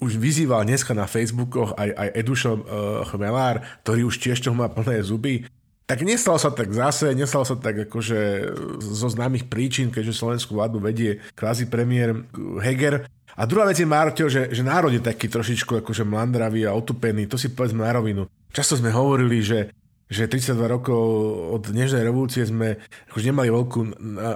[0.03, 2.61] Už vyzýval dneska na Facebookoch aj, aj Edušo uh,
[3.09, 5.47] Chmelár, ktorý už tiež toho má plné zuby.
[5.89, 8.47] Tak nestalo sa tak zase, nestalo sa tak akože
[8.79, 12.15] zo známych príčin, keďže slovenskú vládu vedie kvázi premiér
[12.63, 13.11] Heger.
[13.35, 17.27] A druhá vec je, Marťo, že, že národ je taký trošičku akože mlandravý a otupený,
[17.27, 18.23] to si povedzme na rovinu.
[18.51, 19.71] Často sme hovorili, že
[20.11, 20.99] že 32 rokov
[21.55, 22.75] od dnešnej revolúcie sme
[23.15, 23.79] už nemali veľkú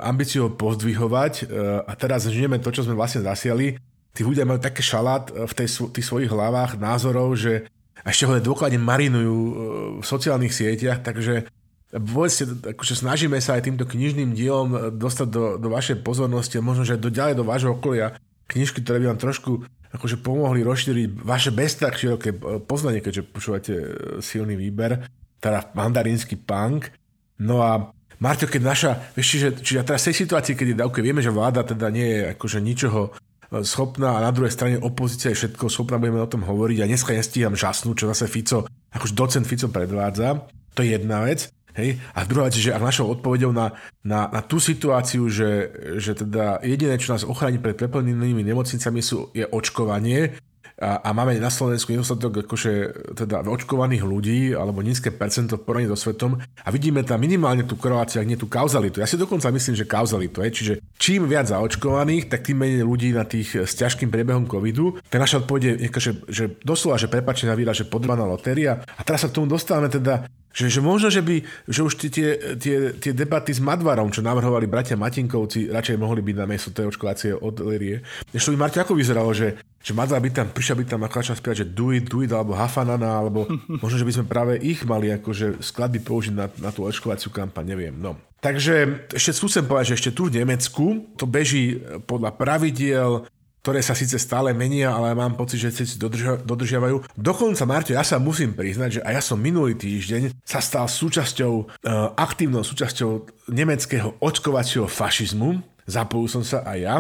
[0.08, 1.44] ambíciu pozdvihovať e,
[1.84, 3.76] a teraz žijeme to, čo sme vlastne zasiali.
[4.16, 7.68] Tí ľudia majú také šalát v tej, tých svojich hlavách názorov, že
[8.08, 9.54] ešte ho dôkladne marinujú e,
[10.00, 11.52] v sociálnych sieťach, takže
[11.92, 16.88] povedzte, akože snažíme sa aj týmto knižným dielom dostať do, do vašej pozornosti a možno,
[16.88, 18.16] že do ďalej do vášho okolia
[18.48, 22.32] knižky, ktoré by vám trošku akože pomohli rozšíriť vaše bez tak široké
[22.64, 23.88] poznanie, keďže počúvate e,
[24.24, 25.04] silný výber
[25.46, 26.90] teda mandarínsky punk.
[27.38, 31.22] No a Marťo, keď naša, vieš, čiže, čiže teraz v tej situácii, je okay, vieme,
[31.22, 35.44] že vláda teda nie je akože ničoho e, schopná a na druhej strane opozícia je
[35.44, 39.46] všetko schopná, budeme o tom hovoriť a dneska nestíham žasnúť, čo zase Fico, akože docent
[39.46, 40.48] Fico predvádza.
[40.74, 41.52] To je jedna vec.
[41.76, 42.00] Hej?
[42.16, 46.64] A druhá vec, že ak našou odpovedou na, na, na tú situáciu, že, že teda
[46.64, 50.40] jediné, čo nás ochráni pred preplnenými nemocnicami sú, je očkovanie,
[50.76, 52.72] a, a máme na Slovensku nedostatok akože
[53.16, 57.80] teda očkovaných ľudí alebo nízke percento v porovnaní so svetom a vidíme tam minimálne tú
[57.80, 59.00] koreláciu, ak nie tú kauzalitu.
[59.00, 63.16] Ja si dokonca myslím, že kauzalitu je, čiže čím viac zaočkovaných, tak tým menej ľudí
[63.16, 65.00] na tých s ťažkým priebehom covidu.
[65.08, 68.84] Tá naša odpoveď je, že, že doslova, že prepačená výra, že podvaná lotéria.
[69.00, 72.56] A teraz sa k tomu dostávame teda že, že možno, že by že už tie,
[72.56, 76.96] tie, tie debaty s Madvarom, čo navrhovali bratia Matinkovci, radšej mohli byť na miesto tej
[76.96, 78.00] očkovacie odlerie.
[78.32, 81.36] Ešte by Marti ako vyzeralo, že, že Madvar by tam prišiel by tam ako začal
[81.44, 83.52] spievať, že do it, do it, alebo Hafanana, alebo
[83.84, 87.76] možno, že by sme práve ich mali akože skladby použiť na, na tú očkovaciu kampaň,
[87.76, 87.92] neviem.
[88.00, 88.16] No.
[88.40, 93.28] Takže ešte skúsim povedať, že ešte tu v Nemecku to beží podľa pravidiel,
[93.66, 97.18] ktoré sa síce stále menia, ale mám pocit, že si dodržia, dodržiavajú.
[97.18, 101.54] Dokonca, Marto, ja sa musím priznať, že aj ja som minulý týždeň sa stal súčasťou,
[101.66, 105.66] uh, aktívnou súčasťou nemeckého očkovacieho fašizmu.
[105.90, 106.96] Zapojil som sa aj ja.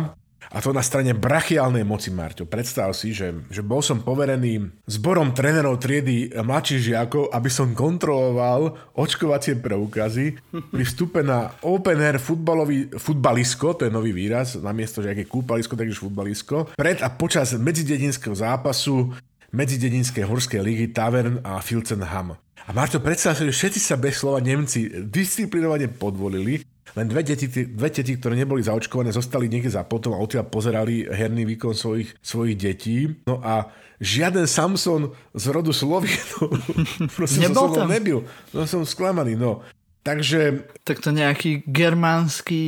[0.54, 2.46] A to na strane brachiálnej moci, Marťo.
[2.46, 8.78] Predstav si, že, že bol som poverený zborom trénerov triedy mladších žiakov, aby som kontroloval
[8.94, 15.14] očkovacie preukazy pri vstupe na open air futbalový, futbalisko, to je nový výraz, namiesto, že
[15.16, 19.16] aké kúpalisko, takže futbalisko, pred a počas medzidedinského zápasu
[19.56, 22.36] medzidedinskej horskej ligy Tavern a Filcenham.
[22.66, 27.52] A Marto, predstav si, že všetci sa bez slova Nemci disciplinovane podvolili len dve deti,
[27.52, 32.16] dve deti, ktoré neboli zaočkované, zostali niekde za potom a odtiaľ pozerali herný výkon svojich,
[32.24, 33.12] svojich detí.
[33.28, 33.68] No a
[34.00, 36.56] žiaden Samson z rodu Slovienov
[37.20, 37.92] proste Nebol som tam.
[37.92, 38.24] nebyl.
[38.56, 39.60] No som sklamaný, no.
[40.08, 40.72] Takže...
[40.88, 42.62] Tak to nejaký germánsky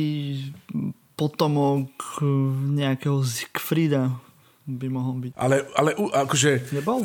[1.16, 1.90] potomok
[2.74, 4.18] nejakého Siegfrieda
[4.68, 5.32] by mohol byť.
[5.40, 6.76] Ale, ale akože...
[6.76, 7.00] Nebol?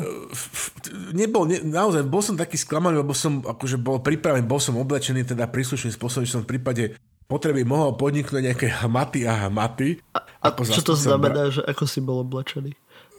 [1.16, 5.24] Nebol, ne, naozaj, bol som taký sklamaný, lebo som akože bol pripravený, bol som oblečený
[5.24, 6.92] teda príslušným spôsobom, že som v prípade
[7.26, 10.00] potreby mohol podniknúť nejaké hmaty a hmaty.
[10.12, 12.72] A, a čo to znamená, že ako si bol oblečený?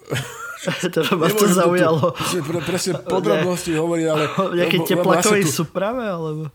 [0.94, 2.14] to ma to zaujalo.
[2.14, 4.30] To, pre, presne podrobnosti ne, hovorí, ale...
[4.62, 5.66] Nejaké teplakovej tu...
[5.66, 6.54] súprave, alebo...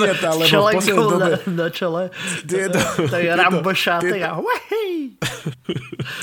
[0.00, 1.32] Nie, tá, lebo v poslednej dobe...
[1.48, 2.02] Na, na čele.
[2.44, 4.30] Tieto, tak Rambo šátek a...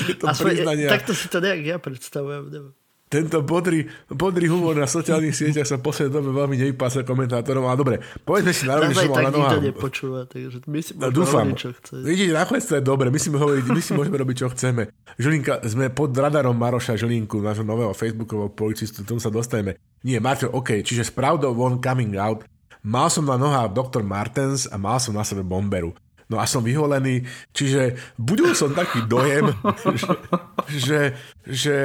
[0.06, 0.88] Tieto priznania...
[0.94, 2.50] Takto si to nejak ja predstavujem.
[2.50, 2.74] Neviem
[3.14, 7.70] tento bodrý, bodrý humor na sociálnych sieťach sa poslednej dobe veľmi nevypása komentátorom.
[7.70, 7.96] Ale dobre,
[8.26, 9.62] povedzme si na rovni, že som mal na nohách.
[9.62, 11.54] nepočúva, takže my si no, dúfam.
[11.54, 11.94] Hovoriť, čo chce.
[12.02, 14.90] Vidíte, nakoniec to je dobre, my si, hovoriť, my si môžeme robiť, čo chceme.
[15.22, 19.78] Žilinka, sme pod radarom Maroša Žilinku, nášho nového facebookového policistu, tomu sa dostaneme.
[20.02, 22.42] Nie, Marťo, OK, čiže s pravdou von coming out.
[22.84, 25.94] Mal som na nohách doktor Martens a mal som na sebe bomberu.
[26.32, 29.54] No a som vyholený, čiže budul som taký dojem,
[30.02, 30.18] že,
[30.72, 31.00] že,
[31.46, 31.76] že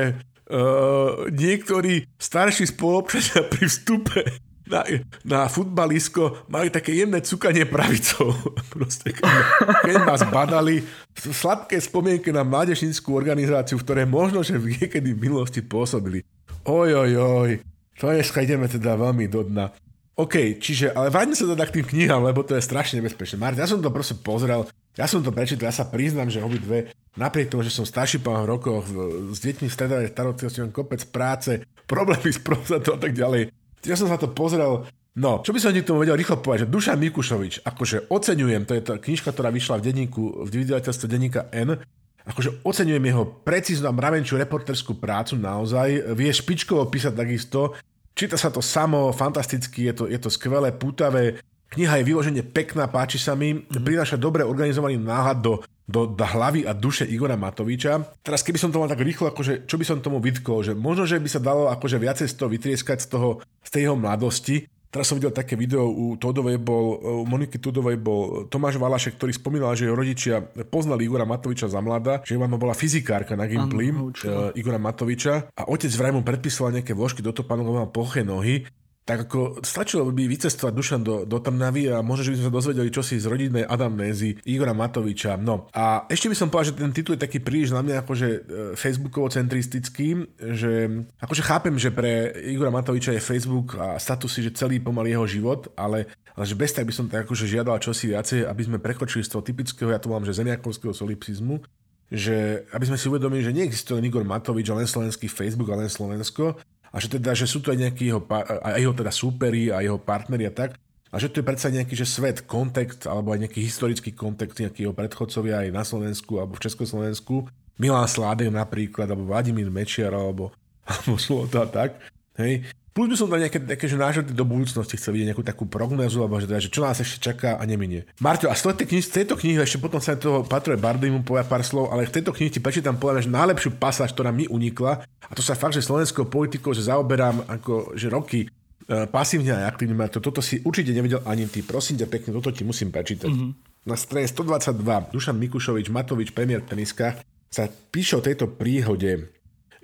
[0.50, 4.20] uh, niektorí starší spolupčania pri vstupe
[4.68, 4.84] na,
[5.24, 8.36] na futbalisko mali také jemné cukanie pravicou.
[8.72, 10.84] Proste, keď, ma zbadali,
[11.16, 16.22] sladké spomienky na mládežnickú organizáciu, v možno, že niekedy v minulosti pôsobili.
[16.68, 17.50] Oj, oj, oj,
[17.96, 19.72] to je, ideme teda veľmi do dna.
[20.18, 23.38] OK, čiže, ale vráťme sa teda k tým knihám, lebo to je strašne nebezpečné.
[23.38, 24.66] Martin, ja som to proste pozrel,
[24.98, 28.42] ja som to prečítal, ja sa priznám, že dve, napriek tomu, že som starší pán
[28.42, 28.82] v rokoch,
[29.30, 33.54] s deťmi v stredovej starostlivosti, mám kopec práce, problémy s prostatou a tak ďalej.
[33.86, 36.72] Ja som sa to pozrel, no, čo by som ti tomu vedel rýchlo povedať, že
[36.74, 41.46] Dušan Mikušovič, akože oceňujem, to je tá knižka, ktorá vyšla v denníku, v vydavateľstve denníka
[41.54, 41.78] N,
[42.26, 47.78] akože oceňujem jeho precíznu a mravenčiu reporterskú prácu naozaj, vie špičkovo písať takisto,
[48.18, 52.88] číta sa to samo, fantasticky, je to, je to skvelé, pútavé, Kniha je vyložene pekná,
[52.88, 53.84] páči sa mi, mm-hmm.
[53.84, 58.24] prináša dobre organizovaný náhľad do, do, do hlavy a duše Igora Matoviča.
[58.24, 61.04] Teraz keby som to mal tak rýchlo, akože, čo by som tomu vytkol, že možno,
[61.04, 63.28] že by sa dalo akože viacej z toho vytrieskať z, toho,
[63.60, 68.00] z tej jeho mladosti, Teraz som videl také video, u Todovej bol, u Moniky Tudovej
[68.00, 70.40] bol Tomáš Valašek, ktorý spomínal, že jeho rodičia
[70.72, 75.52] poznali Igora Matoviča za mladá, že mama bola fyzikárka na Gimply uh, Igora Matoviča.
[75.52, 78.64] A otec vraj mu predpisoval nejaké vložky do topanu, lebo mal ploché nohy
[79.08, 82.56] tak ako stačilo by vycestovať Dušan do, do Trnavy a možno, že by sme sa
[82.60, 85.40] dozvedeli čosi z rodinnej Adamnézy Igora Matoviča.
[85.40, 88.28] No a ešte by som povedal, že ten titul je taký príliš na mňa akože
[88.28, 88.38] e,
[88.76, 95.16] facebookovo-centristický, že akože chápem, že pre Igora Matoviča je Facebook a statusy, že celý pomaly
[95.16, 98.60] jeho život, ale, ale že bez tak by som tak akože žiadal čosi viacej, aby
[98.60, 101.64] sme prekočili z toho typického, ja to mám, že zemiakovského solipsizmu,
[102.12, 105.88] že aby sme si uvedomili, že neexistuje Igor Matovič a len slovenský Facebook a len
[105.92, 108.24] Slovensko, a že teda, že sú to aj nejakí jeho,
[108.64, 111.96] a jeho teda súperi a jeho partneri a tak, a že to je predsa nejaký
[111.96, 116.60] že svet, kontext, alebo aj nejaký historický kontext, nejaký jeho predchodcovia aj na Slovensku alebo
[116.60, 117.48] v Československu.
[117.80, 120.52] Milan Sládek napríklad, alebo Vladimír Mečiar, alebo,
[120.90, 121.16] alebo
[121.48, 121.96] to a tak.
[122.36, 122.68] Hej.
[122.98, 126.18] Plus by som tam nejaké, nejaké že nážady do budúcnosti chcel vidieť nejakú takú prognozu,
[126.18, 128.02] alebo že, teda, že čo nás ešte čaká a neminie.
[128.18, 131.46] Marťo, a z tejto knihy, z tejto knihy ešte potom sa toho Patroj Bardymu povia
[131.46, 135.06] pár slov, ale v tejto knihe ti prečítam poviem, že najlepšiu pasáž, ktorá mi unikla,
[135.06, 139.70] a to sa fakt, že slovenskou politikou, že zaoberám ako, že roky e, pasívne a
[139.70, 141.62] aktívne, Marto, toto si určite nevedel ani ty.
[141.62, 143.30] Prosím ťa pekne, toto ti musím prečítať.
[143.30, 143.86] Mm-hmm.
[143.86, 149.30] Na strane 122 Dušan Mikušovič, Matovič, premiér v teniskách, sa píše o tejto príhode.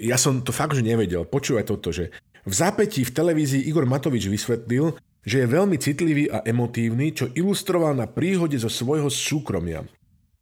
[0.03, 1.23] Ja som to fakt, že nevedel.
[1.23, 2.11] Počúvaj toto, že
[2.45, 7.97] v zápätí v televízii Igor Matovič vysvetlil, že je veľmi citlivý a emotívny, čo ilustroval
[7.97, 9.85] na príhode zo svojho súkromia.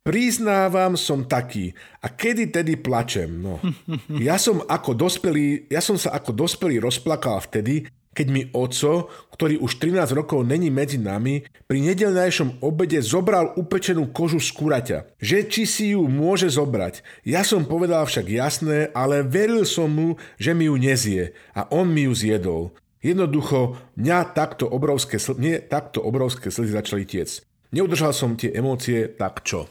[0.02, 1.70] Priznávam, som taký.
[2.02, 3.30] A kedy tedy plačem?
[3.38, 3.62] No.
[4.18, 9.60] Ja som, ako dospelý, ja som sa ako dospelý rozplakal vtedy, keď mi oco, ktorý
[9.60, 14.98] už 13 rokov není medzi nami, pri nedelnejšom obede zobral upečenú kožu z kuraťa.
[15.16, 17.00] Že či si ju môže zobrať.
[17.24, 21.32] Ja som povedal však jasné, ale veril som mu, že mi ju nezie.
[21.56, 22.76] A on mi ju zjedol.
[23.02, 27.42] Jednoducho, mňa takto obrovské, sl- mne takto obrovské slzy začali tiec.
[27.74, 29.66] Neudržal som tie emócie, tak čo?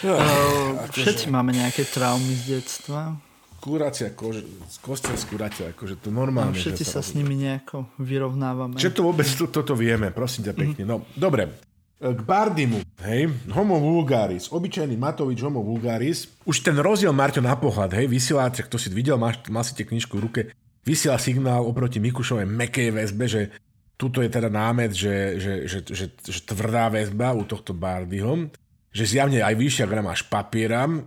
[0.00, 1.02] Akože...
[1.04, 3.20] Všetci máme nejaké traumy z detstva.
[3.60, 4.40] Kuracia kože,
[4.80, 6.56] kostel z kuracia, akože to normálne.
[6.56, 8.80] A všetci sa, s nimi nejako vyrovnávame.
[8.80, 10.82] Čo to vôbec to, toto vieme, prosím ťa pekne.
[10.88, 10.88] Mm-hmm.
[10.88, 11.60] No, dobre.
[12.00, 16.32] K Bardimu, hej, homo vulgaris, obyčajný Matovič homo vulgaris.
[16.48, 19.84] Už ten rozdiel, Marťo, na pohľad, hej, vysielač, kto si videl, máš, mal si tie
[19.84, 20.40] knižku v ruke,
[20.80, 23.52] vysiela signál oproti Mikušovej mekej väzbe, že
[24.00, 28.48] tuto je teda námet, že, že, že, že, že tvrdá väzba u tohto Bardyho
[28.90, 30.98] že zjavne aj vyššia gramáž papiera eh,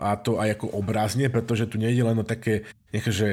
[0.00, 3.30] a to aj ako obrazne, pretože tu nejde len o také nejaké, že,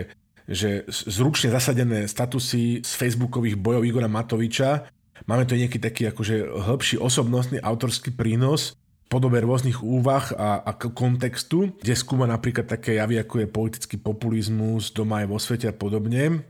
[0.47, 4.91] že zručne zasadené statusy z facebookových bojov Igora Matoviča.
[5.23, 8.75] Máme tu nejaký taký akože hĺbší osobnostný autorský prínos
[9.07, 13.95] v podobe rôznych úvah a, a kontextu, kde skúma napríklad také javy, ako je politický
[14.01, 16.43] populizmus doma aj vo svete a podobne.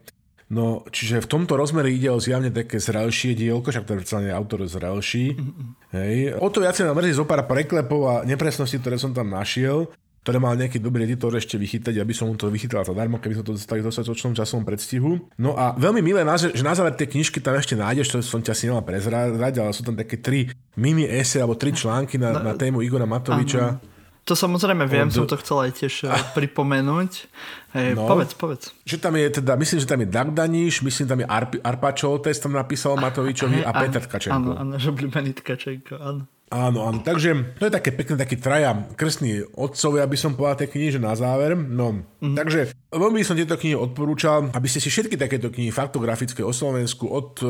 [0.54, 4.62] No, čiže v tomto rozmere ide o zjavne také zrelšie dielko, však to je autor
[4.70, 5.34] zrelší.
[5.34, 5.68] Mm-hmm.
[5.98, 6.16] Hej.
[6.38, 9.90] O to viacej nám mrzí zo pár preklepov a nepresností, ktoré som tam našiel,
[10.22, 13.46] ktoré mal nejaký dobrý editor ešte vychytať, aby som mu to vychytal zadarmo, keby sme
[13.50, 15.18] to dostali v dostatočnom časom predstihu.
[15.42, 18.54] No a veľmi milé, že na záver tie knižky tam ešte nájdeš, to som ťa
[18.54, 22.54] si nemal prezrať, ale sú tam také tri mini ese alebo tri články na, na
[22.54, 23.82] tému Igora Matoviča.
[23.82, 23.93] Ano
[24.24, 25.14] to samozrejme viem, od...
[25.14, 27.12] som to chcel aj tiež eh, pripomenúť.
[27.76, 28.64] Hej, no, povedz, povedz.
[28.88, 31.92] Že tam je teda, myslím, že tam je Dag Daniš, myslím, tam je Arp, Arpa
[31.92, 34.36] Čoltes, tam napísal Matovičovi a, a Peter Tkačenko.
[34.36, 36.24] Áno, áno, že obľúbený Tkačenko, áno.
[36.54, 40.70] Áno, áno, takže to je také pekné, taký traja krstní otcovia, aby som povedal tie
[40.70, 41.58] knihy, že na záver.
[41.58, 42.38] No, mm.
[42.38, 46.54] takže veľmi by som tieto knihy odporúčal, aby ste si všetky takéto knihy faktografické o
[46.54, 47.50] Slovensku, od uh,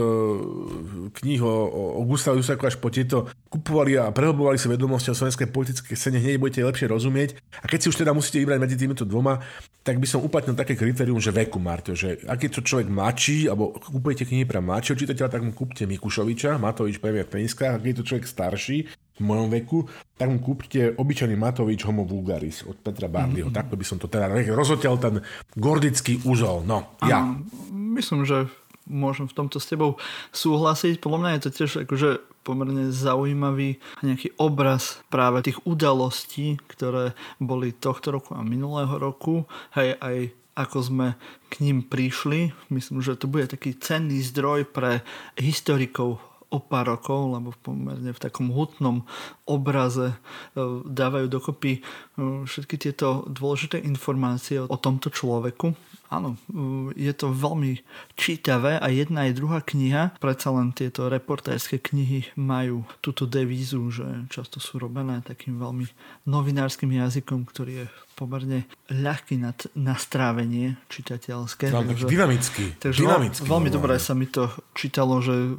[1.19, 1.55] kníh o,
[1.99, 6.23] o Gustave Dusaku až po tieto kupovali a prehlbovali si vedomosti o slovenskej politickej scéne,
[6.23, 7.35] hneď budete lepšie rozumieť.
[7.59, 9.43] A keď si už teda musíte vybrať medzi týmito dvoma,
[9.83, 13.51] tak by som uplatnil také kritérium, že veku, Marto, že ak je to človek mladší,
[13.51, 17.83] alebo kupujete knihy pre mladšieho čitateľa, tak mu kúpte Mikušoviča, Matovič premiér v peniskách, ak
[17.83, 18.77] je to človek starší,
[19.13, 19.85] v mojom veku,
[20.17, 23.53] tak mu kúpte obyčajný Matovič Homo Vulgaris od Petra Bardyho.
[23.53, 23.59] Mm-hmm.
[23.61, 25.21] Takto by som to teda rozhotel ten
[25.53, 26.65] gordický úzol.
[26.65, 27.21] No, ja.
[27.21, 27.45] Ano,
[27.93, 28.49] myslím, že
[28.89, 30.01] môžem v tomto s tebou
[30.33, 30.99] súhlasiť.
[30.99, 32.09] Podľa mňa je to tiež akože
[32.43, 39.47] pomerne zaujímavý nejaký obraz práve tých udalostí, ktoré boli tohto roku a minulého roku.
[39.77, 40.17] Hej, aj
[40.53, 41.07] ako sme
[41.49, 42.53] k ním prišli.
[42.69, 45.01] Myslím, že to bude taký cenný zdroj pre
[45.39, 46.21] historikov
[46.53, 49.01] o pár rokov, lebo pomerne v takom hutnom
[49.49, 50.17] obraze e,
[50.85, 51.81] dávajú dokopy e,
[52.45, 55.73] všetky tieto dôležité informácie o tomto človeku.
[56.13, 57.81] Áno, e, je to veľmi
[58.13, 64.05] čítavé a jedna aj druhá kniha, predsa len tieto reportérske knihy majú túto devízu, že
[64.29, 65.89] často sú robené takým veľmi
[66.29, 71.73] novinárskym jazykom, ktorý je pomerne ľahký na, na strávenie čitateľské.
[71.73, 72.65] No, takže, dynamický.
[72.77, 75.57] Takže dynamický, veľmi no, dobre sa mi to čítalo, že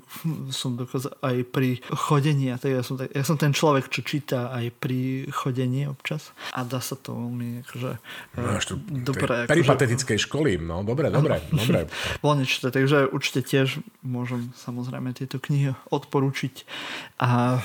[0.54, 4.70] som dokázal aj pri chodení, tak ja, som, ja som ten človek, čo číta aj
[4.78, 7.90] pri chodení občas a dá sa to veľmi akože,
[8.38, 9.24] no, až to, dobre.
[9.26, 11.90] Akože, peripatetickej školy, no dobre, dobre, dobre.
[12.24, 16.64] Voľne číta, takže určite tiež môžem samozrejme tieto knihy odporúčiť
[17.18, 17.58] a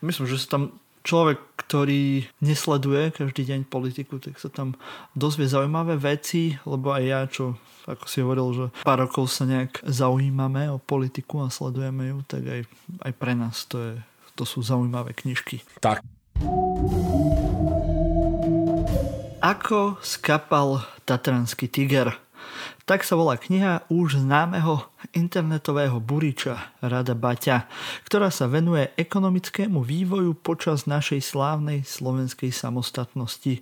[0.00, 0.62] myslím, že sú tam
[1.06, 4.78] človek, ktorý nesleduje každý deň politiku, tak sa tam
[5.18, 9.82] dozvie zaujímavé veci, lebo aj ja, čo ako si hovoril, že pár rokov sa nejak
[9.86, 12.60] zaujímame o politiku a sledujeme ju, tak aj,
[13.02, 13.94] aj pre nás to, je,
[14.34, 15.62] to sú zaujímavé knižky.
[15.78, 16.02] Tak.
[19.42, 22.18] Ako skapal Tatranský tiger?
[22.86, 24.78] Tak sa volá kniha už známeho
[25.10, 27.66] internetového buriča Rada Baťa,
[28.06, 33.58] ktorá sa venuje ekonomickému vývoju počas našej slávnej slovenskej samostatnosti.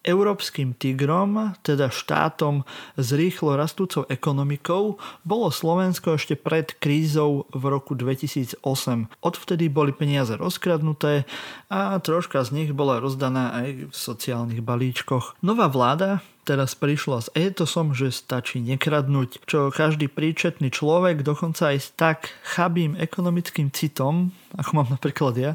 [0.00, 2.64] Európskym tigrom, teda štátom
[2.96, 8.56] s rýchlo rastúcou ekonomikou, bolo Slovensko ešte pred krízou v roku 2008.
[9.20, 11.28] Odvtedy boli peniaze rozkradnuté
[11.68, 15.36] a troška z nich bola rozdaná aj v sociálnych balíčkoch.
[15.44, 21.78] Nová vláda teraz prišla s etosom, že stačí nekradnúť, čo každý príčetný človek, dokonca aj
[21.78, 25.52] s tak chabým ekonomickým citom, ako mám napríklad ja,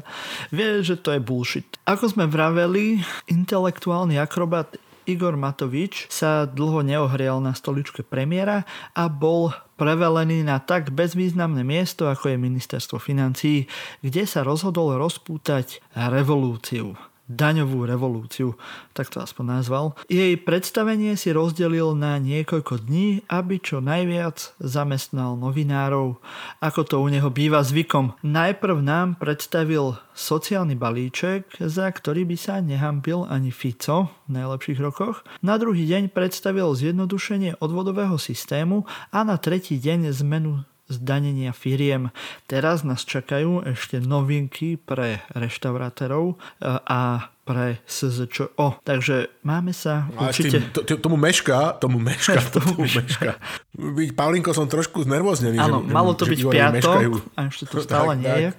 [0.48, 1.68] vie, že to je bullshit.
[1.84, 9.56] Ako sme vraveli, intelektuálny akrobat Igor Matovič sa dlho neohrial na stoličke premiéra a bol
[9.80, 13.64] prevelený na tak bezvýznamné miesto, ako je ministerstvo financií,
[14.04, 16.92] kde sa rozhodol rozpútať revolúciu
[17.28, 18.56] daňovú revolúciu,
[18.96, 19.94] tak to aspoň nazval.
[20.08, 26.18] Jej predstavenie si rozdelil na niekoľko dní, aby čo najviac zamestnal novinárov,
[26.58, 28.16] ako to u neho býva zvykom.
[28.24, 35.22] Najprv nám predstavil sociálny balíček, za ktorý by sa nehambil ani Fico v najlepších rokoch.
[35.44, 42.10] Na druhý deň predstavil zjednodušenie odvodového systému a na tretí deň zmenu zdanenia firiem.
[42.48, 46.36] Teraz nás čakajú ešte novinky pre reštaurátorov e,
[46.68, 48.84] a pre SZČO.
[48.84, 50.60] Takže máme sa a určite...
[50.68, 53.40] Tým, to, tomu meška, tomu meška, tomu, tomu meška.
[53.72, 55.56] Byť Paulinko som trošku znervoznený.
[55.56, 58.40] Áno, že, malo to byť piatok a ešte to stále tak, nie tak.
[58.40, 58.50] je.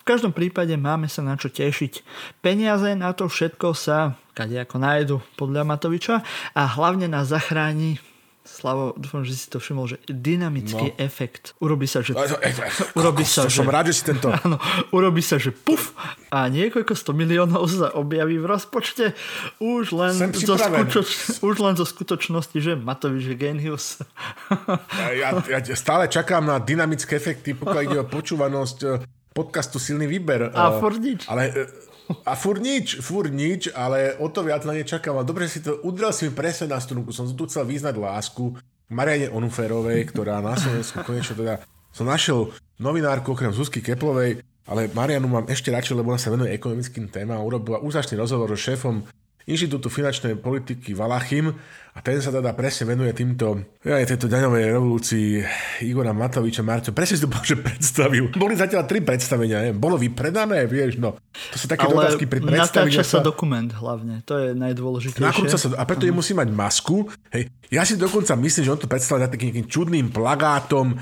[0.00, 2.00] V každom prípade máme sa na čo tešiť.
[2.40, 6.24] Peniaze na to všetko sa kade ako nájdu podľa Matoviča
[6.56, 8.00] a hlavne nás zachráni
[8.50, 10.98] Slavo, dúfam, že si to všimol, že dynamický no.
[10.98, 11.54] efekt.
[11.62, 12.18] Urobí sa, že...
[12.98, 13.62] urobí sa, že...
[13.62, 14.26] Som rád, že si tento...
[14.42, 14.58] Áno,
[14.90, 15.94] urobí sa, že puf
[16.34, 19.14] a niekoľko 100 miliónov sa objaví v rozpočte
[19.62, 21.06] už len, zo, skutoč...
[21.46, 24.02] už len zo skutočnosti, že Matovič je genius.
[25.14, 30.50] ja, ja stále čakám na dynamické efekty, pokiaľ ide o počúvanosť eh, podcastu Silný výber.
[30.50, 30.90] A uh,
[31.30, 31.89] Ale eh,
[32.26, 35.18] a fur nič, fur nič, ale o to viac na ne čakám.
[35.18, 37.14] A dobre si to, udrel si mi presne na strunku.
[37.14, 38.56] Som tu chcel vyznať lásku
[38.90, 41.54] Mariane Onuférovej, ktorá na Slovensku konečne teda...
[41.90, 46.54] Som našiel novinárku okrem Zuzky Keplovej, ale Marianu mám ešte radšej, lebo ona sa venuje
[46.54, 47.42] ekonomickým témam.
[47.42, 49.02] Urobila úžasný rozhovor so šéfom
[49.48, 51.52] Inštitútu finančnej politiky Valachim
[51.90, 55.42] a ten sa teda presne venuje týmto, aj tejto daňovej revolúcii
[55.82, 56.94] Igora Matoviča Marťo.
[56.94, 58.30] Presne si to že predstavil.
[58.36, 59.70] Boli zatiaľ tri predstavenia, ne?
[59.74, 61.18] bolo vypredané, vieš, no.
[61.50, 62.94] To sú také Ale otázky pri predstavení.
[63.02, 65.50] sa dokument hlavne, to je najdôležitejšie.
[65.50, 66.14] Sa, a preto uh-huh.
[66.14, 67.10] musí mať masku.
[67.34, 67.50] Hej.
[67.74, 70.94] Ja si dokonca myslím, že on to predstavil takým čudným plagátom,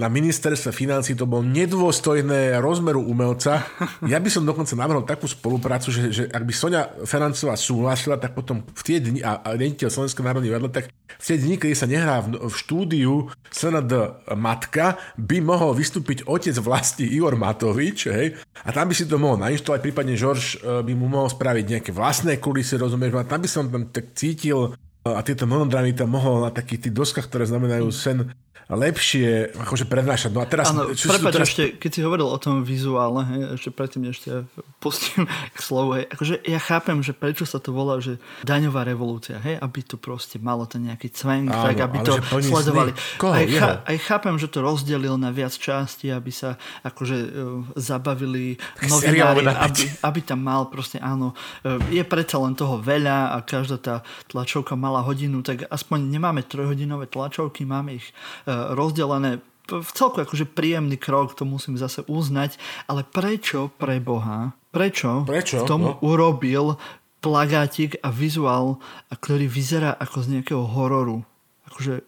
[0.00, 3.60] na ministerstve financí to bol nedôstojné rozmeru umelca.
[4.12, 8.32] Ja by som dokonca navrhol takú spoluprácu, že, že ak by Sonia Ferancová súhlasila, tak
[8.32, 11.74] potom v tie dni, a, a riaditeľ Slovenskej národnej vedle, tak v tie dni, kedy
[11.76, 13.92] sa nehrá v, v štúdiu SND
[14.32, 19.36] Matka, by mohol vystúpiť otec vlasti Igor Matovič, hej, a tam by si to mohol
[19.40, 23.48] nainštalovať, prípadne Žorž eh, by mu mohol spraviť nejaké vlastné kulisy, rozumieš, a tam by
[23.48, 27.44] som tam tak cítil eh, a tieto monodramy tam mohol na takých tých doskách, ktoré
[27.44, 28.32] znamenajú sen
[28.68, 30.30] lepšie akože prednášať.
[30.32, 30.72] No a teraz...
[30.72, 31.48] Áno, prepáč, teraz...
[31.52, 34.48] ešte, keď si hovoril o tom vizuálne, hej, ešte predtým ešte
[34.80, 39.36] pustím k slovu, hej, akože ja chápem, že prečo sa to volá, že daňová revolúcia,
[39.44, 42.92] hej, aby to proste malo ten nejaký cvenk, Áno, tak aby to sledovali.
[43.20, 46.56] Aj, cha, aj chápem, že to rozdelil na viac časti, aby sa
[46.88, 47.30] akože uh,
[47.76, 48.56] zabavili
[48.88, 53.76] novinári, aby, aby tam mal proste, áno, uh, je predsa len toho veľa a každá
[53.76, 53.94] tá
[54.32, 58.08] tlačovka mala hodinu, tak aspoň nemáme trojhodinové tlačovky, máme ich
[58.48, 65.24] rozdelené v celku akože príjemný krok, to musím zase uznať, ale prečo pre Boha, prečo,
[65.24, 65.64] prečo?
[65.64, 65.96] v tom no?
[66.04, 66.76] urobil
[67.24, 68.76] plagátik a vizuál,
[69.08, 71.24] ktorý vyzerá ako z nejakého hororu.
[71.72, 72.04] Akože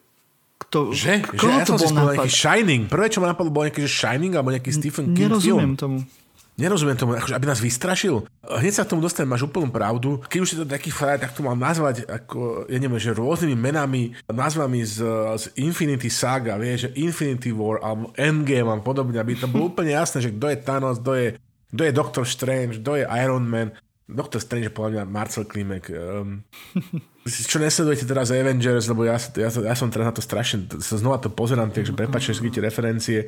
[0.57, 1.24] kto, že?
[1.32, 2.82] že ja to som si nejaký Shining.
[2.93, 5.80] Prvé, čo ma napadlo, bol nejaký Shining alebo nejaký Stephen King Nerozumiem film.
[5.80, 5.99] tomu.
[6.57, 8.24] Nerozumiem tomu, akože, aby nás vystrašil.
[8.40, 10.24] Hneď sa k tomu dostanem, máš úplnú pravdu.
[10.24, 13.52] Keď už si to taký frajer, tak to mal nazvať ako, ja neviem, že rôznymi
[13.52, 15.04] menami, názvami z,
[15.36, 19.92] z Infinity Saga, vieš, že Infinity War alebo Endgame a podobne, aby to bolo úplne
[19.92, 21.26] jasné, že kto je Thanos, kto je,
[21.76, 23.76] kto je Doctor Strange, kto je Iron Man.
[24.09, 25.92] Doctor Strange je podľa mňa Marcel Klimek.
[25.92, 26.40] Um,
[27.52, 31.18] čo nesledujete teraz Avengers, lebo ja, ja, ja som teraz na to strašne, sa znova
[31.18, 33.18] to pozerám, takže prepáčte všetky tie referencie.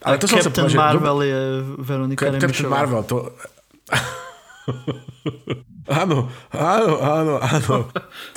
[0.00, 1.26] Ale to Captain som sa povedal, Marvel že...
[1.28, 1.40] je
[1.84, 2.72] Veronika Captain Remišová.
[2.72, 3.16] Marvel, to...
[5.90, 7.76] áno, áno, áno, áno.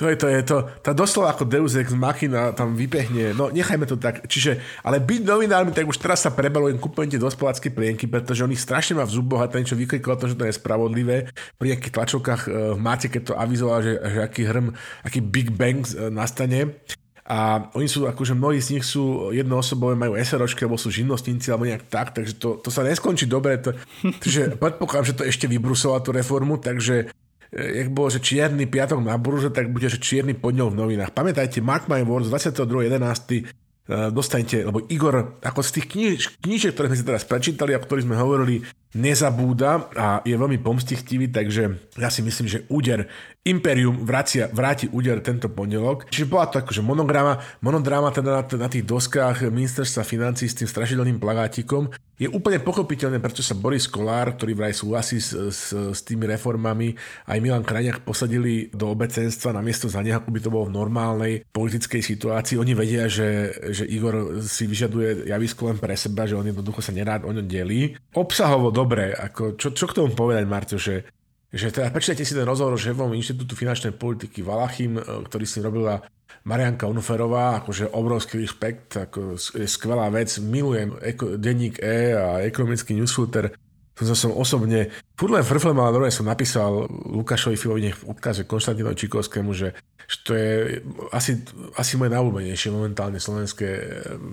[0.02, 0.58] To je to, je to.
[0.82, 3.38] Tá doslova ako Deus Ex Machina tam vypehne.
[3.38, 4.26] No, nechajme to tak.
[4.26, 8.58] Čiže, ale byť novinármi, tak už teraz sa prebalujem, kúpujem tie dospelácké plienky, pretože oni
[8.58, 11.30] strašne ma vzúboha, ten, čo vykrikol to, že to je spravodlivé.
[11.62, 14.74] Pri nejakých tlačovkách uh, máte, keď to avizoval, že, že aký hrm,
[15.06, 16.82] aký Big Bang uh, nastane.
[17.24, 21.64] A oni sú, akože mnohí z nich sú jednoosobové, majú SROčky, alebo sú živnostníci, alebo
[21.64, 23.64] nejak tak, takže to, to sa neskončí dobre.
[23.64, 23.72] To,
[24.04, 27.08] takže predpokladám, že to ešte vybrusová tú reformu, takže
[27.56, 31.16] e, jak bolo, že čierny piatok na burze, tak bude, že čierny podňov v novinách.
[31.16, 34.12] Pamätajte, Mark My Words, 22.11.
[34.12, 37.84] dostanete, lebo Igor, ako z tých kníž, knížek, ktoré sme si teraz prečítali a o
[37.88, 43.10] ktorých sme hovorili, nezabúda a je veľmi pomstichtivý, takže ja si myslím, že úder
[43.44, 46.08] Imperium vracia, vráti úder tento pondelok.
[46.08, 50.70] Čiže bola to akože monograma, monodráma teda na, na tých doskách ministerstva financí s tým
[50.72, 51.92] strašidelným plagátikom.
[52.16, 56.96] Je úplne pochopiteľné, prečo sa Boris Kolár, ktorý vraj súhlasí s, s, s tými reformami,
[57.28, 60.78] aj Milan Krajňák posadili do obecenstva na miesto za neho, ako by to bolo v
[60.78, 62.56] normálnej politickej situácii.
[62.56, 66.96] Oni vedia, že, že Igor si vyžaduje javisko len pre seba, že on jednoducho sa
[66.96, 67.98] nerád o ňom delí.
[68.16, 71.08] Obsahovo dobre, ako, čo, čo k tomu povedať, Marto, že
[71.54, 76.02] že teda prečítajte si ten rozhovor šéfom Inštitútu finančnej politiky Valachim, e, ktorý si robila
[76.50, 82.98] Marianka Unuferová, akože obrovský rešpekt, ako je skvelá vec, milujem eko, denník E a ekonomický
[82.98, 83.54] newsfilter,
[83.94, 89.54] som, som osobne, furt len frflem, ale som napísal Lukášovi Filovi, nech odkáže Konštantinovi Čikovskému,
[89.54, 89.78] že,
[90.10, 90.82] že to je
[91.14, 91.38] asi,
[91.78, 93.70] asi moje najúbenejšie momentálne slovenské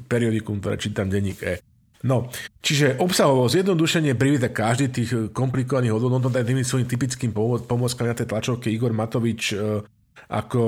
[0.08, 1.60] periodikum, ktoré čítam denník E.
[2.00, 2.32] No,
[2.64, 8.72] čiže obsahovo zjednodušenie privíta každý tých komplikovaných hodnot, tými svojim typickým pomôckami na tej tlačovke
[8.72, 9.84] Igor Matovič e,
[10.30, 10.62] ako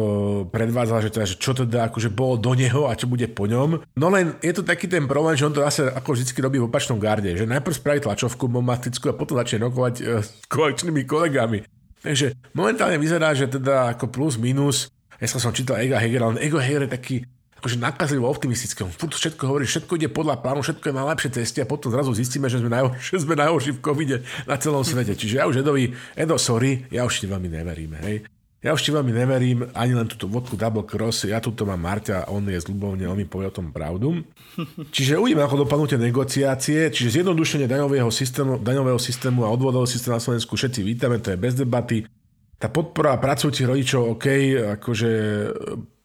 [0.53, 3.81] predvádzal, že, teda, že čo teda akože bolo do neho a čo bude po ňom.
[3.97, 6.69] No len je to taký ten problém, že on to zase ako vždy robí v
[6.69, 11.65] opačnom garde, že najprv spraví tlačovku bombatickú a potom začne rokovať e, s koaličnými kolegami.
[12.05, 16.59] Takže momentálne vyzerá, že teda ako plus minus, ja som čítal Ega Heger, ale Ego
[16.59, 17.17] Heger je taký
[17.63, 18.83] akože nakazlivo optimistické.
[18.83, 21.95] On furt všetko hovorí, všetko ide podľa plánu, všetko je na lepšej ceste a potom
[21.95, 24.17] zrazu zistíme, že sme, najhor- sme najhorší v covide
[24.51, 25.15] na celom svete.
[25.15, 28.03] Čiže ja už Edovi, Edo, sorry, ja už ti veľmi neveríme.
[28.03, 28.27] Hej.
[28.63, 32.31] Ja už ti veľmi neverím, ani len túto vodku Double Cross, ja tu mám Marťa,
[32.31, 34.23] on je z Ľubovne, on mi povie o tom pravdu.
[34.95, 40.15] Čiže uvidíme, ako dopadnú tie negociácie, čiže zjednodušenie daňového systému, daňového systému a odvodového systému
[40.15, 42.07] na Slovensku všetci vítame, to je bez debaty.
[42.63, 44.27] Tá podpora pracujúcich rodičov, OK,
[44.79, 45.11] akože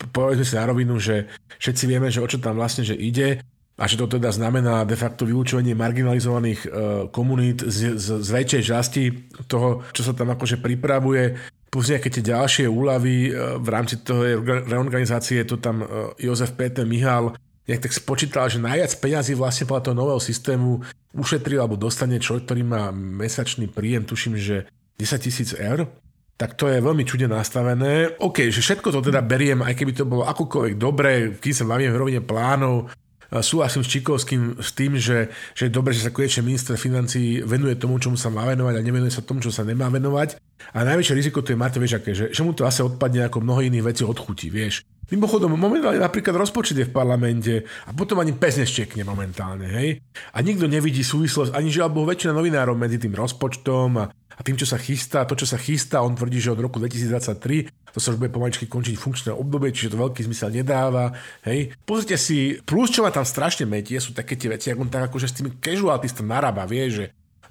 [0.09, 1.29] povedzme si na rovinu, že
[1.61, 3.45] všetci vieme, že o čo tam vlastne že ide
[3.77, 6.71] a že to teda znamená de facto vylúčovanie marginalizovaných uh,
[7.13, 9.03] komunít z, z, z väčšej časti
[9.45, 11.37] toho, čo sa tam akože pripravuje.
[11.69, 14.23] Plus nejaké tie ďalšie úlavy e, v rámci toho
[14.71, 17.35] reorganizácie, to tam e, Jozef Peter Mihal
[17.67, 20.79] nejak tak spočítal, že najviac peňazí vlastne podľa toho nového systému
[21.11, 24.63] ušetril alebo dostane človek, ktorý má mesačný príjem, tuším, že
[24.95, 25.91] 10 tisíc eur,
[26.37, 28.13] tak to je veľmi čudne nastavené.
[28.21, 31.89] OK, že všetko to teda beriem, aj keby to bolo akokoľvek dobré, kým sa bavíme
[31.89, 32.93] v rovine plánov,
[33.41, 37.75] súhlasím s Čikovským s tým, že, že je dobré, že sa konečne minister financí venuje
[37.75, 40.39] tomu, čomu sa má venovať a nevenuje sa tomu, čo sa nemá venovať.
[40.71, 43.43] A najväčšie riziko to je, máte, vieš, aké, že, že mu to asi odpadne ako
[43.43, 44.83] mnoho iných vecí od chuti, vieš.
[45.07, 50.03] Mimochodom, momentálne napríklad rozpočet je v parlamente a potom ani pes neštekne momentálne, hej.
[50.35, 54.59] A nikto nevidí súvislosť, ani žiaľ Bohu väčšina novinárov medzi tým rozpočtom a, a tým,
[54.59, 58.13] čo sa chystá, to, čo sa chystá, on tvrdí, že od roku 2023 to sa
[58.13, 61.09] už bude pomaličky končiť funkčné obdobie, čiže to veľký zmysel nedáva.
[61.47, 61.73] Hej.
[61.81, 65.09] Pozrite si, plus čo ma tam strašne metie, sú také tie veci, ako on tak
[65.09, 67.05] akože s tými casualistom narába, vie, že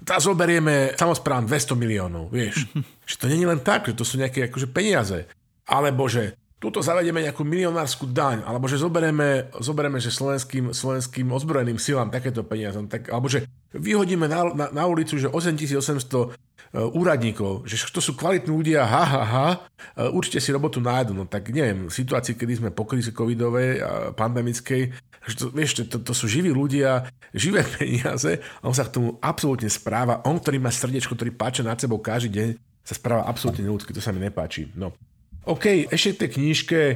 [0.05, 2.63] tá zoberieme samozprávam 200 miliónov, vieš.
[3.09, 5.27] že to nie je len tak, že to sú nejaké akože peniaze.
[5.67, 11.77] Alebo že tuto zavedieme nejakú milionárskú daň, alebo že zoberieme, zoberieme že slovenským, slovenským ozbrojeným
[11.77, 13.45] silám takéto peniaze, tak, alebo že
[13.77, 15.77] vyhodíme na, na, na ulicu, že 8800
[16.17, 20.81] uh, e, úradníkov, že to sú kvalitní ľudia, ha, ha, ha, uh, určite si robotu
[20.81, 21.13] nájdu.
[21.13, 24.97] No tak neviem, v situácii, kedy sme po kríze covidovej a pandemickej,
[25.29, 27.05] že to, vieš, to, to sú živí ľudia,
[27.37, 30.25] živé peniaze a on sa k tomu absolútne správa.
[30.25, 32.49] On, ktorý má srdiečko, ktorý páče nad sebou každý deň,
[32.81, 34.71] sa správa absolútne neľudsky, to sa mi nepáči.
[34.73, 34.95] No.
[35.47, 36.95] OK, ešte tej knižke, e,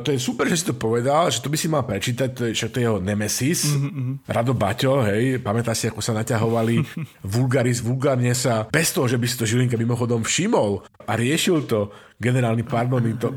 [0.00, 2.52] to je super, že si to povedal, že to by si mal prečítať, to je,
[2.56, 4.24] že to je jeho Nemesis, mm-hmm.
[4.24, 6.80] Rado Baťo, hej, pamätáš si, ako sa naťahovali,
[7.36, 11.92] vulgaris, vulgárne sa, bez toho, že by si to Žilinka mimochodom všimol a riešil to
[12.20, 12.64] generálny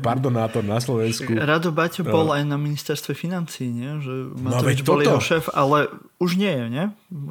[0.00, 1.32] pardonátor na Slovensku.
[1.32, 2.12] Rado Baťo no.
[2.12, 3.88] bol aj na ministerstve financí, nie?
[4.00, 5.88] Že Matovič no, bol jeho šéf, ale
[6.20, 6.84] už nie je, nie?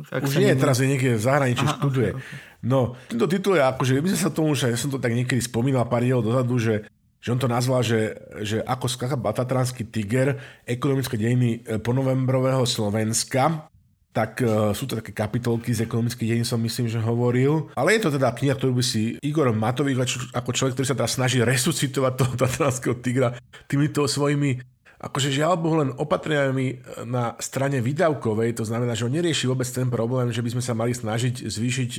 [0.10, 2.12] Ak už nie, teraz je niekde v zahraničí, Aha, študuje.
[2.18, 2.54] Okay, okay.
[2.66, 5.44] No, tento titul je akože, my sme sa tomu, že ja som to tak niekedy
[5.44, 6.90] spomínal pár dielov dozadu, že
[7.24, 10.36] že on to nazval, že, že ako skáka batatranský tiger,
[10.68, 13.72] ekonomické dejiny e, ponovembrového Slovenska,
[14.14, 17.74] tak uh, sú to také kapitolky z ekonomických dejín, som myslím, že hovoril.
[17.74, 19.98] Ale je to teda kniha, ktorú by si Igor Matovič,
[20.30, 23.34] ako človek, ktorý sa teraz snaží resuscitovať toho tatranského tigra
[23.66, 24.62] týmito svojimi
[25.04, 29.92] akože žiaľ Bohu len opatreniami na strane výdavkovej, to znamená, že on nerieši vôbec ten
[29.92, 31.92] problém, že by sme sa mali snažiť zvýšiť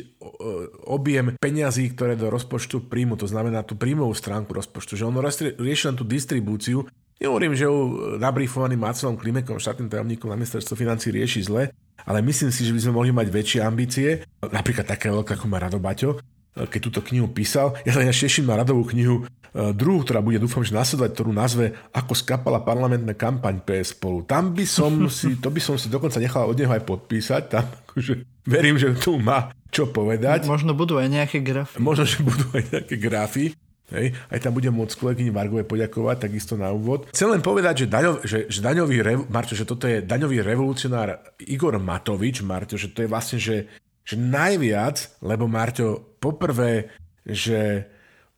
[0.89, 5.21] objem peňazí, ktoré do rozpočtu príjmu, to znamená tú príjmovú stránku rozpočtu, že on
[5.61, 6.89] rieši len tú distribúciu.
[7.21, 7.77] Nehovorím, že ju
[8.19, 11.71] nabrifovaným Mácovom Klimekom, štátnym tajomníkom na ministerstvo financí rieši zle,
[12.03, 15.63] ale myslím si, že by sme mohli mať väčšie ambície, napríklad také veľké, ako má
[15.63, 16.19] Rado Baťo,
[16.55, 17.75] keď túto knihu písal.
[17.83, 21.79] Ja sa teším na radovú knihu E, druhú, ktorá bude dúfam, že nasledovať, ktorú nazve
[21.95, 24.27] Ako skapala parlamentná kampaň PS spolu.
[24.27, 27.65] Tam by som si, to by som si dokonca nechal od neho aj podpísať, tam
[27.87, 30.51] akože verím, že tu má čo povedať.
[30.51, 31.79] Možno budú aj nejaké grafy.
[31.79, 33.55] Možno, že budú aj nejaké grafy.
[33.95, 37.05] Hej, aj tam budem môcť kolegyni Vargovej poďakovať, takisto na úvod.
[37.13, 41.21] Chcem len povedať, že, daňov, že, že daňový, rev, Marto, že toto je daňový revolucionár
[41.45, 43.69] Igor Matovič, Marto, že to je vlastne, že,
[44.05, 46.93] že najviac, lebo Marto, poprvé,
[47.25, 47.89] že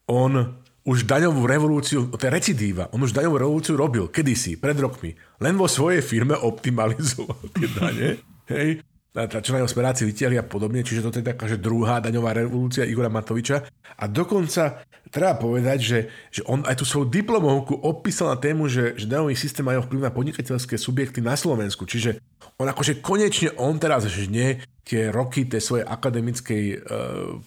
[0.07, 5.19] on už daňovú revolúciu, to je recidíva, on už daňovú revolúciu robil kedysi, pred rokmi.
[5.43, 8.09] Len vo svojej firme optimalizoval tie dane.
[8.47, 8.87] Hej.
[9.25, 12.85] Čo na jeho smeráci vytiahli a podobne, čiže toto je taká, že druhá daňová revolúcia
[12.85, 13.65] Igora Matoviča.
[13.97, 15.99] A dokonca treba povedať, že,
[16.29, 20.05] že on aj tú svoju diplomovku opísal na tému, že, že daňový systém má vplyv
[20.05, 21.89] na podnikateľské subjekty na Slovensku.
[21.89, 22.21] Čiže
[22.61, 26.77] on akože konečne on teraz žne tie roky tej svojej akademickej e,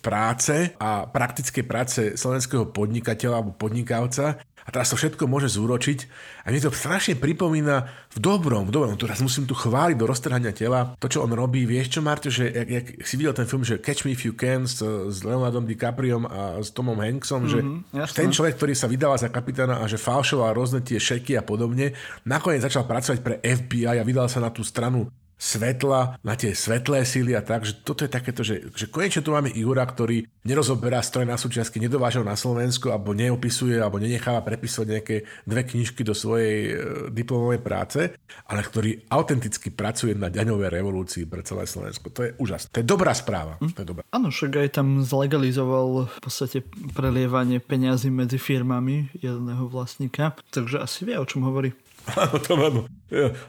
[0.03, 5.99] práce a praktickej práce slovenského podnikateľa alebo podnikavca a teraz to všetko môže zúročiť.
[6.45, 10.53] A mne to strašne pripomína v dobrom, v dobrom, teraz musím tu chváliť do roztrhania
[10.53, 13.65] tela to, čo on robí, vieš čo Marto, že jak, jak si videl ten film,
[13.65, 18.05] že Catch Me If You Can s, s Leonardom DiCapriom a s Tomom Hanksom, mm-hmm,
[18.05, 21.41] že ten človek, ktorý sa vydáva za kapitána a že falšoval rôzne tie šeky a
[21.41, 21.97] podobne,
[22.29, 25.09] nakoniec začal pracovať pre FBI a vydal sa na tú stranu
[25.39, 29.31] svetla, na tie svetlé síly a tak, že toto je takéto, že, že konečne tu
[29.31, 34.87] máme Igora, ktorý nerozoberá stroj na súčiastky, nedovážal na Slovensku, alebo neopisuje, alebo nenecháva prepisovať
[34.91, 35.15] nejaké
[35.47, 36.71] dve knižky do svojej e,
[37.07, 37.99] diplomovej práce,
[38.51, 42.11] ale ktorý autenticky pracuje na daňovej revolúcii pre celé Slovensko.
[42.11, 42.75] To je úžasné.
[42.75, 43.55] To je dobrá správa.
[43.63, 43.71] Hm?
[43.71, 44.03] To je dobrá.
[44.11, 51.07] Áno, však aj tam zlegalizoval v podstate prelievanie peňazí medzi firmami jedného vlastníka, takže asi
[51.07, 51.71] vie, o čom hovorí.
[52.17, 52.81] Áno, to áno.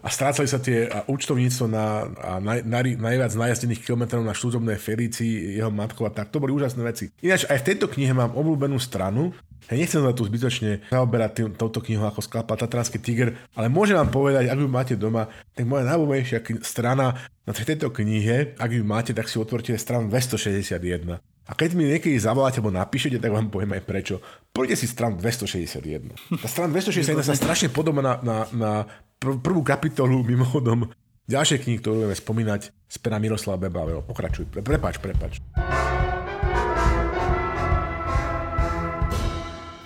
[0.01, 4.81] A strácali sa tie a účtovníctvo na, a naj, naj, najviac najazdených kilometrov na štúzobnej
[4.81, 6.33] Felici, jeho matkou tak.
[6.33, 7.13] To boli úžasné veci.
[7.21, 9.37] Ináč aj v tejto knihe mám obľúbenú stranu,
[9.71, 13.95] ja nechcem sa tu zbytočne zaoberať tým, touto knihou ako sklapa Tatranský tiger, ale môžem
[13.95, 17.15] vám povedať, ak ju máte doma, tak moja najobľúbenejšia strana
[17.47, 21.23] na tejto knihe, ak ju máte, tak si otvorte stranu 261.
[21.51, 24.23] A keď mi niekedy zavoláte alebo napíšete, tak vám poviem aj prečo.
[24.55, 26.39] Poďte si stranu 261.
[26.39, 28.71] Tá strana 261 sa strašne podobá na, na, na
[29.19, 30.87] prvú kapitolu mimochodom
[31.27, 34.07] ďalšie knihy, ktorú budeme spomínať z pera Miroslava Bebavého.
[34.07, 34.47] Pokračuj.
[34.47, 35.43] Pre, prepač, prepač.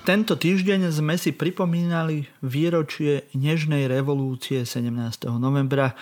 [0.04, 4.92] Tento týždeň sme si pripomínali výročie Nežnej revolúcie 17.
[5.40, 5.96] novembra,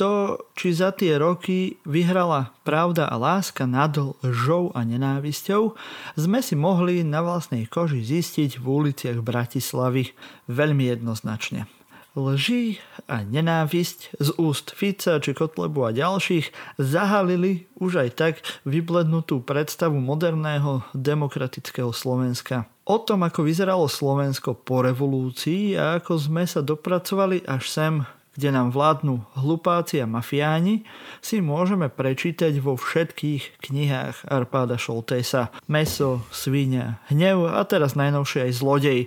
[0.00, 3.92] to, či za tie roky vyhrala pravda a láska nad
[4.24, 5.76] lžou a nenávisťou,
[6.16, 10.16] sme si mohli na vlastnej koži zistiť v uliciach Bratislavy
[10.48, 11.68] veľmi jednoznačne.
[12.16, 18.34] Lži a nenávisť z úst Fica či Kotlebu a ďalších zahalili už aj tak
[18.66, 22.66] vyblednutú predstavu moderného demokratického Slovenska.
[22.88, 27.94] O tom, ako vyzeralo Slovensko po revolúcii a ako sme sa dopracovali až sem
[28.34, 30.86] kde nám vládnu hlupáci a mafiáni,
[31.20, 35.50] si môžeme prečítať vo všetkých knihách Arpáda Šoltesa.
[35.66, 39.00] Meso, svíňa, hnev a teraz najnovšie aj zlodej,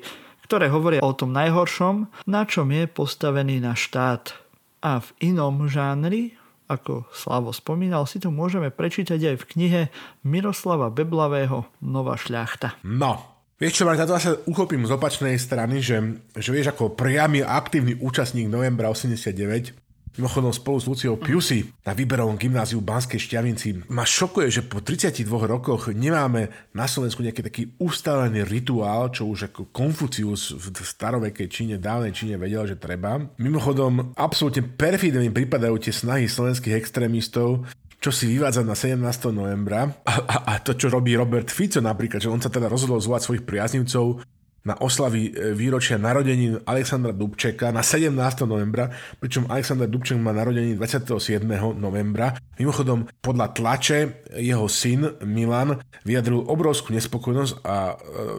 [0.46, 4.36] ktoré hovoria o tom najhoršom, na čom je postavený na štát.
[4.84, 6.36] A v inom žánri,
[6.68, 9.82] ako Slavo spomínal, si to môžeme prečítať aj v knihe
[10.28, 12.76] Miroslava Beblavého Nová šľachta.
[12.84, 16.01] No, Vieš čo, Marta, to sa uchopím z opačnej strany, že,
[16.36, 19.84] že vieš, ako priamy aktívny účastník novembra 89,
[20.14, 25.26] Mimochodom spolu s Luciou Piusi na výberovom gymnáziu Banskej Šťavinci ma šokuje, že po 32
[25.26, 31.76] rokoch nemáme na Slovensku nejaký taký ustalený rituál, čo už ako Konfucius v starovekej Číne,
[31.82, 33.26] dávnej Číne vedel, že treba.
[33.41, 37.66] Mimochodom, absolútne perfidne mi pripadajú tie snahy slovenských extrémistov
[38.04, 38.99] čo si vyvádza na 17.
[39.32, 42.99] novembra a, a, a to, čo robí Robert Fico napríklad, že on sa teda rozhodol
[42.99, 44.20] zvolať svojich priaznivcov
[44.64, 48.16] na oslavy e, výročia narodení Alexandra Dubčeka na 17.
[48.47, 51.43] novembra, pričom Alexander Dubček má narodení 27.
[51.76, 52.39] novembra.
[52.56, 53.99] Mimochodom, podľa tlače
[54.39, 57.95] jeho syn Milan vyjadril obrovskú nespokojnosť a e,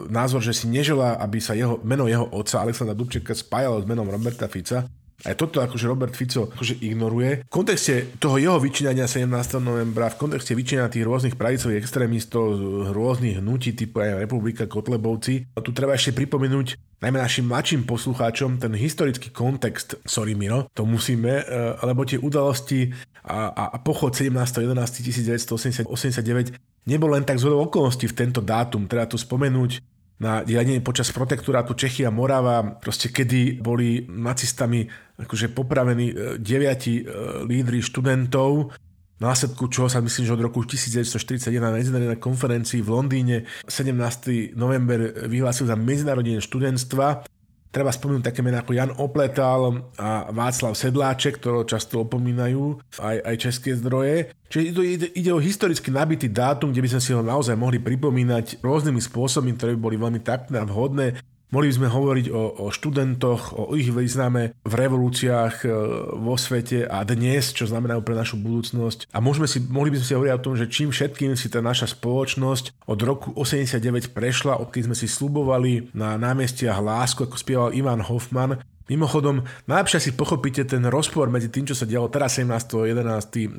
[0.09, 4.09] názor, že si neželá, aby sa jeho, meno jeho otca Alexandra Dubčeka spájalo s menom
[4.09, 4.89] Roberta Fica
[5.25, 7.41] aj toto akože Robert Fico akože ignoruje.
[7.43, 9.25] V kontexte toho jeho vyčínania 17.
[9.57, 12.45] novembra, v kontexte vyčínania tých rôznych pravicových extrémistov,
[12.93, 18.77] rôznych hnutí typu aj Republika Kotlebovci, tu treba ešte pripomenúť najmä našim mladším poslucháčom ten
[18.77, 22.93] historický kontext, sorry Miro, to musíme, eh, lebo tie udalosti
[23.25, 26.53] a, a, a pochod 17.11.1989
[26.85, 29.81] nebol len tak zhodou okolností v tento dátum, treba tu spomenúť
[30.19, 34.87] na dianie počas protektorátu Čechy a Morava, proste kedy boli nacistami
[35.19, 37.03] akože popravení e, deviati e,
[37.43, 38.71] lídry študentov,
[39.19, 43.37] následku čoho sa myslím, že od roku 1941 na medzinárodnej konferencii v Londýne
[43.67, 44.55] 17.
[44.55, 47.27] november vyhlásil za medzinárodné študentstva
[47.75, 53.35] Treba spomenúť také mená ako Jan Opletal a Václav Sedláček, ktorého často opomínajú aj, aj
[53.35, 54.31] české zdroje.
[54.47, 58.63] Čiže ide, ide o historicky nabitý dátum, kde by sme si ho naozaj mohli pripomínať
[58.63, 61.19] rôznymi spôsobmi, ktoré by boli veľmi taktné a vhodné.
[61.53, 65.69] Mohli by sme hovoriť o, o študentoch, o ich význame v revolúciách e,
[66.17, 69.13] vo svete a dnes, čo znamenajú pre našu budúcnosť.
[69.13, 71.61] A môžeme si, mohli by sme si hovoriť o tom, že čím všetkým si tá
[71.61, 77.77] naša spoločnosť od roku 89 prešla, odkedy sme si slubovali na námestiach lásku, ako spieval
[77.77, 83.57] Ivan Hoffman, Mimochodom, najlepšie si pochopíte ten rozpor medzi tým, čo sa dialo teraz 17.11.2021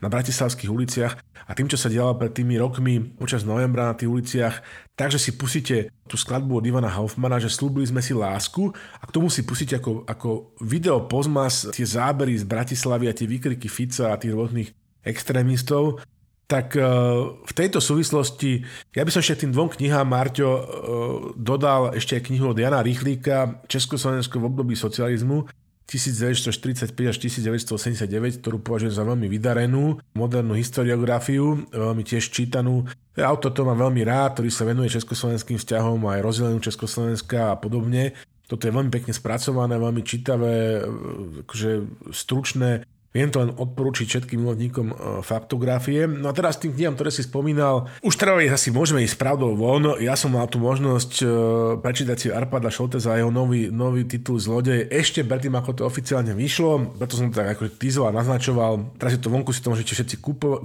[0.00, 1.12] na bratislavských uliciach
[1.46, 4.54] a tým, čo sa dialo pred tými rokmi počas novembra na tých uliciach,
[4.96, 9.14] takže si pustíte tú skladbu od Ivana Hoffmana, že slúbili sme si lásku a k
[9.14, 14.10] tomu si pustíte ako, ako video pozmas tie zábery z Bratislavy a tie výkriky Fica
[14.10, 14.72] a tých rôznych
[15.04, 16.00] extrémistov.
[16.50, 16.82] Tak e,
[17.46, 20.62] v tejto súvislosti, ja by som ešte tým dvom knihám, Marťo, e,
[21.38, 25.46] dodal ešte knihu od Jana Rýchlíka Československo v období socializmu
[25.90, 32.86] 1945 až 1989, ktorú považujem za veľmi vydarenú, modernú historiografiu, veľmi tiež čítanú.
[33.18, 38.14] Autor to má veľmi rád, ktorý sa venuje československým vzťahom aj rozdeleniu Československa a podobne.
[38.46, 40.86] Toto je veľmi pekne spracované, veľmi čítavé,
[41.46, 41.70] akože
[42.14, 44.94] stručné, Viem to len odporúčiť všetkým milovníkom e,
[45.26, 46.06] faktografie.
[46.06, 49.58] No a teraz tým knihám, ktoré si spomínal, už treba ísť asi môžeme ísť pravdou
[49.58, 49.98] von.
[49.98, 51.24] Ja som mal tú možnosť e,
[51.82, 56.30] prečítať si Arpada Šolteza a jeho nový, nový titul Zlodej ešte predtým, ako to oficiálne
[56.38, 56.94] vyšlo.
[57.02, 57.66] Preto som to tak ako
[58.06, 58.94] a naznačoval.
[58.94, 60.16] Teraz je to vonku, si to môžete všetci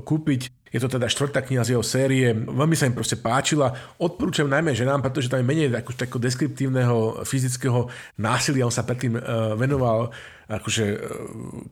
[0.06, 0.65] kúpiť.
[0.74, 2.36] Je to teda štvrtá kniha z jeho série.
[2.36, 3.72] Veľmi sa im proste páčila.
[3.96, 7.88] Odporúčam najmä ženám, pretože tam je menej takého deskriptívneho fyzického
[8.20, 8.68] násilia.
[8.68, 10.12] On sa predtým uh, venoval
[10.52, 11.00] akože uh,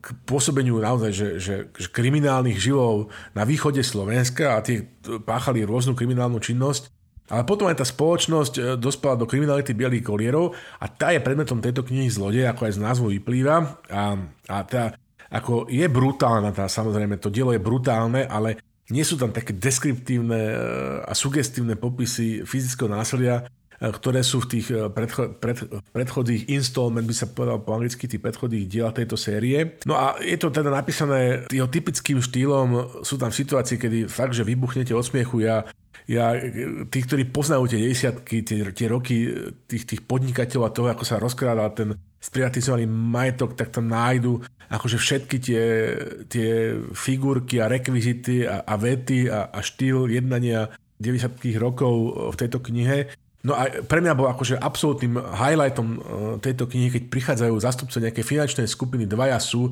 [0.00, 4.88] k pôsobeniu naozaj, že, že, že kriminálnych živov na východe Slovenska a tie
[5.26, 6.94] páchali rôznu kriminálnu činnosť.
[7.32, 11.56] Ale potom aj tá spoločnosť e, dospela do kriminality bielých kolierov a tá je predmetom
[11.56, 13.80] tejto knihy Zlodej, ako aj z názvu vyplýva.
[13.88, 14.02] A,
[14.52, 14.92] a tá,
[15.32, 18.60] ako je brutálna tá, samozrejme, to dielo je brutálne, ale
[18.92, 20.56] nie sú tam také deskriptívne e,
[21.08, 23.48] a sugestívne popisy fyzického násilia,
[23.80, 25.56] e, ktoré sú v tých e, predcho- pred,
[25.88, 29.80] predchodných installment, by sa povedal po anglicky, tých predchodných dielach tejto série.
[29.88, 34.44] No a je to teda napísané jeho typickým štýlom, sú tam situácie, kedy fakt, že
[34.44, 35.40] vybuchnete od smiechu.
[35.40, 35.64] Ja,
[36.04, 36.36] ja
[36.92, 39.32] tí, ktorí poznajú tie desiatky, tie, tie roky
[39.64, 44.40] tých, tých podnikateľov a toho, ako sa rozkrádal ten sprivatizovaný majetok, tak tam nájdu
[44.72, 45.64] akože všetky tie,
[46.24, 51.92] tie figurky a rekvizity a, a vety a, a štýl jednania 90 rokov
[52.32, 53.12] v tejto knihe.
[53.44, 55.98] No a pre mňa bol akože absolútnym highlightom e,
[56.40, 59.68] tejto knihy, keď prichádzajú zastupce nejakej finančnej skupiny, dvaja sú,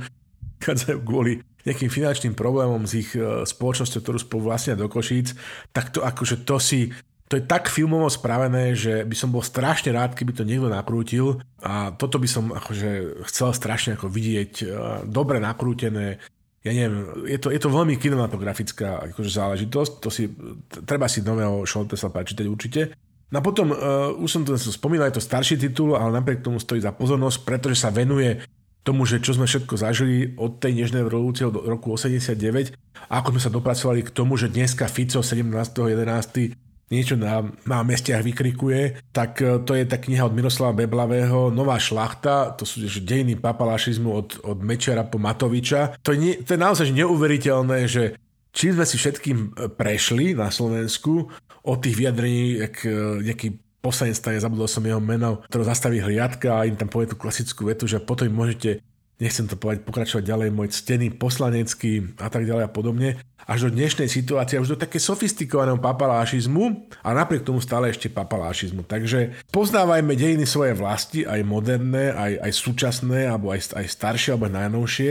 [0.60, 5.32] prichádzajú kvôli nejakým finančným problémom s ich e, spoločnosťou, ktorú spolu vlastnia do Košíc,
[5.72, 6.92] tak to akože to si
[7.32, 11.40] to je tak filmovo spravené, že by som bol strašne rád, keby to niekto nakrútil.
[11.64, 14.64] A toto by som akože chcel strašne ako vidieť e,
[15.08, 16.20] dobre nakrútené,
[16.60, 20.30] ja neviem, je to, je to veľmi kinematografická akože záležitosť, to si,
[20.86, 22.80] treba si nového Šoltesa prečítať určite.
[23.34, 26.62] No a potom, uh, už som to spomínal, je to starší titul, ale napriek tomu
[26.62, 28.46] stojí za pozornosť, pretože sa venuje
[28.86, 32.78] tomu, že čo sme všetko zažili od tej nežnej revolúcie od roku 89
[33.10, 36.54] a ako sme sa dopracovali k tomu, že dneska Fico 17.11
[36.92, 42.52] niečo na námestiach vykrikuje, tak e, to je tá kniha od Miroslava Beblavého, Nová šlachta,
[42.52, 45.96] to sú dejiny papalašizmu od, od Mečera po Matoviča.
[46.04, 48.20] To je, to je naozaj neuveriteľné, že
[48.52, 51.32] čím sme si všetkým e, prešli na Slovensku
[51.64, 52.92] od tých vyjadrení, jak e,
[53.24, 53.48] nejaký
[53.82, 57.90] poslanec, zabudol som jeho meno, ktorý zastaví hliadka a im tam povie tú klasickú vetu,
[57.90, 58.78] že potom môžete
[59.22, 63.08] nechcem to povedať, pokračovať ďalej, môj ctený poslanecký a tak ďalej a podobne,
[63.46, 68.82] až do dnešnej situácie, už do také sofistikovaného papalášizmu a napriek tomu stále ešte papalášizmu.
[68.82, 74.50] Takže poznávajme dejiny svoje vlasti, aj moderné, aj, aj súčasné, alebo aj, aj staršie, alebo
[74.50, 75.10] aj najnovšie,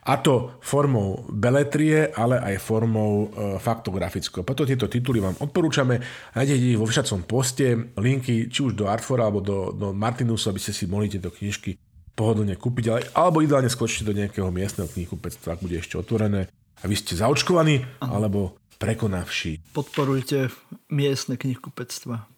[0.00, 4.48] a to formou beletrie, ale aj formou e, faktografickou.
[4.48, 6.00] Preto tieto tituly vám odporúčame.
[6.32, 10.60] Nájdete ich vo všacom poste, linky či už do Artfora alebo do, do Martinusu, aby
[10.62, 11.76] ste si mohli tieto knižky
[12.14, 16.50] pohodlne kúpiť, ale, alebo ideálne skočte do nejakého miestneho knihkupectva, ak bude ešte otvorené
[16.80, 19.60] a vy ste zaočkovaní alebo prekonavší.
[19.76, 20.48] Podporujte
[20.88, 22.30] miestne knihkupectva.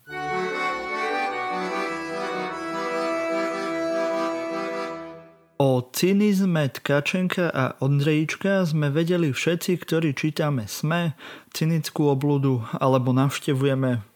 [5.62, 11.14] O cynizme Tkačenka a Ondrejička sme vedeli všetci, ktorí čítame SME,
[11.54, 14.11] cynickú obludu alebo navštevujeme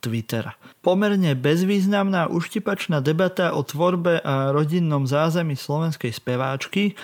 [0.00, 0.54] Twittera.
[0.84, 6.94] Pomerne bezvýznamná uštipačná debata o tvorbe a rodinnom zázemí slovenskej speváčky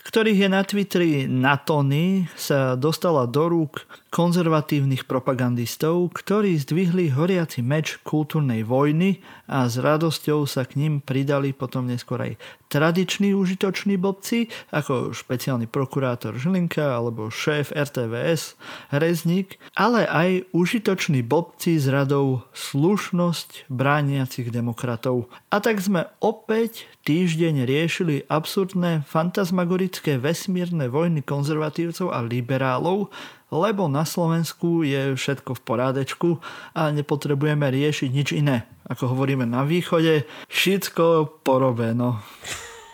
[0.00, 7.62] ktorých je na Twitteri na tony, sa dostala do rúk konzervatívnych propagandistov, ktorí zdvihli horiaci
[7.62, 12.34] meč kultúrnej vojny a s radosťou sa k ním pridali potom neskôr aj
[12.66, 18.58] tradiční užitoční blbci, ako špeciálny prokurátor Žilinka alebo šéf RTVS
[18.90, 25.30] Rezník, ale aj užitoční blbci z radou slušnosť brániacich demokratov.
[25.54, 33.10] A tak sme opäť týždeň riešili absurdné fantasmagorické vesmírne vojny konzervatívcov a liberálov,
[33.50, 36.28] lebo na Slovensku je všetko v porádečku
[36.74, 38.66] a nepotrebujeme riešiť nič iné.
[38.86, 42.18] Ako hovoríme na východe, všetko porobeno.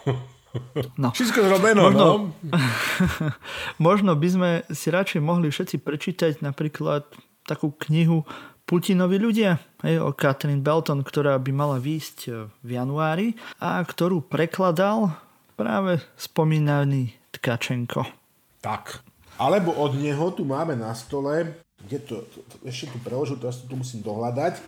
[0.97, 1.13] No.
[1.13, 2.13] Všetko zrobeno, možno, no.
[3.87, 7.05] možno by sme si radšej mohli všetci prečítať napríklad
[7.45, 8.25] takú knihu
[8.67, 12.19] Putinovi ľudia hej, o Catherine Belton, ktorá by mala výjsť
[12.65, 15.15] v januári a ktorú prekladal
[15.55, 18.03] práve spomínaný Tkačenko.
[18.65, 19.05] Tak.
[19.37, 23.69] Alebo od neho tu máme na stole, kde to, to, ešte tu preložil, teraz to
[23.69, 24.65] tu musím dohľadať.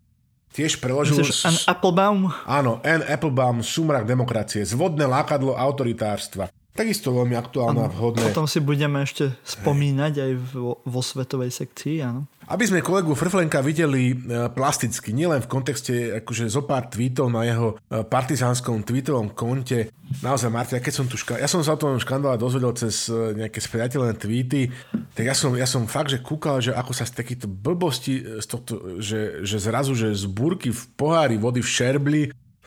[0.53, 1.21] Tiež preložil...
[1.21, 2.21] Myslíš Ann Applebaum?
[2.45, 6.49] Áno, Ann Applebaum, Sumrak demokracie, zvodné lákadlo autoritárstva.
[6.79, 8.31] Takisto veľmi aktuálne a vhodné.
[8.31, 12.31] Potom si budeme ešte spomínať aj vo, vo svetovej sekcii, áno.
[12.47, 17.43] Aby sme kolegu Frflenka videli e, plasticky, nielen v kontexte akože zo pár tweetov na
[17.45, 19.91] jeho e, partizánskom tweetovom konte.
[20.25, 23.37] Naozaj, Martin, keď som tu ška- ja som sa o tom škandále dozvedel cez e,
[23.37, 24.71] nejaké spriateľné tweety,
[25.13, 28.47] tak ja som, ja som fakt, že kúkal, že ako sa z takýchto blbosti, z
[28.47, 32.23] tohto, že, že zrazu, že z búrky v pohári vody v šerbli,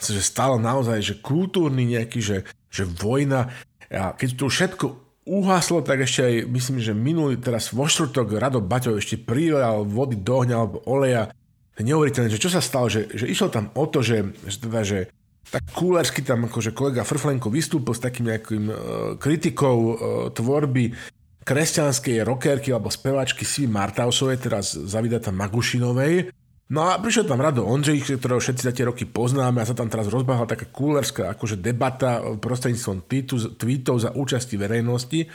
[0.09, 2.37] že stalo naozaj, že kultúrny nejaký, že,
[2.73, 3.53] že vojna,
[3.93, 4.85] a keď to všetko
[5.27, 10.17] uhaslo, tak ešte aj, myslím, že minulý, teraz vo štvrtok Rado Baťov ešte prijal vody
[10.17, 11.29] do ohňa alebo oleja.
[11.81, 14.99] Neuveriteľné, že čo sa stalo, že, že išlo tam o to, že, že, teda, že
[15.49, 18.75] tak kúlersky tam akože kolega Frflenko vystúpil s takým nejakým uh,
[19.17, 19.95] kritikou uh,
[20.29, 20.93] tvorby
[21.41, 26.29] kresťanskej rockerky alebo spevačky Sivi Martausovej, teraz zavidata Magušinovej,
[26.71, 29.91] No a prišiel tam Rado Ondřej, ktorého všetci za tie roky poznáme a sa tam
[29.91, 33.11] teraz rozbáhala taká kúlerská akože debata prostredníctvom
[33.59, 35.27] tweetov za účasti verejnosti.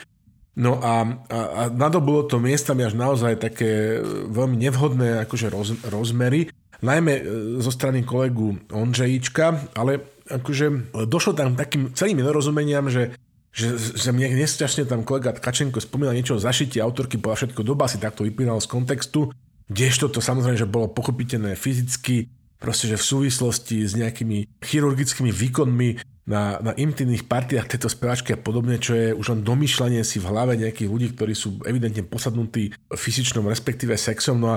[0.56, 4.00] No a, a, a nadobilo to miestami až naozaj také
[4.32, 6.48] veľmi nevhodné akože roz, rozmery,
[6.80, 7.22] najmä e,
[7.60, 10.00] zo strany kolegu Ondřejička, ale
[10.32, 13.12] akože došlo tam takým celým nedorozumeniam, že
[13.56, 17.88] že, že mne nesťažne tam kolega Tkačenko spomínal niečo o zašití autorky, bola všetko doba
[17.88, 19.32] si takto vypínal z kontextu
[19.66, 25.88] Kdežto to samozrejme, že bolo pochopiteľné fyzicky, proste, že v súvislosti s nejakými chirurgickými výkonmi
[26.26, 30.28] na, na intimných partiách tejto spevačky a podobne, čo je už len domýšľanie si v
[30.30, 34.42] hlave nejakých ľudí, ktorí sú evidentne posadnutí fyzičnom, respektíve sexom.
[34.42, 34.56] No a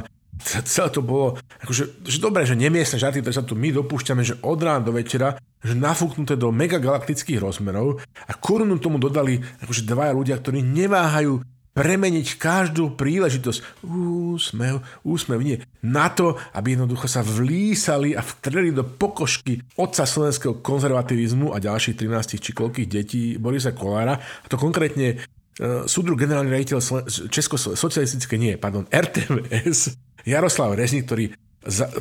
[0.65, 4.41] celé to bolo, akože, že dobré, že nemiestne žarty, ktoré sa tu my dopúšťame, že
[4.41, 10.13] od rána do večera, že nafúknuté do megagalaktických rozmerov a korunu tomu dodali akože dvaja
[10.15, 11.43] ľudia, ktorí neváhajú
[11.79, 18.83] premeniť každú príležitosť, úsmev, úsmev, nie, na to, aby jednoducho sa vlísali a vtreli do
[18.83, 25.23] pokožky otca slovenského konzervativizmu a ďalších 13 či koľkých detí Borisa Kolára, a to konkrétne
[25.23, 26.83] uh, súdru generálny rejiteľ
[27.31, 29.95] Česko socialistické, nie, pardon, RTVS,
[30.27, 31.31] Jaroslav Reznik, ktorý,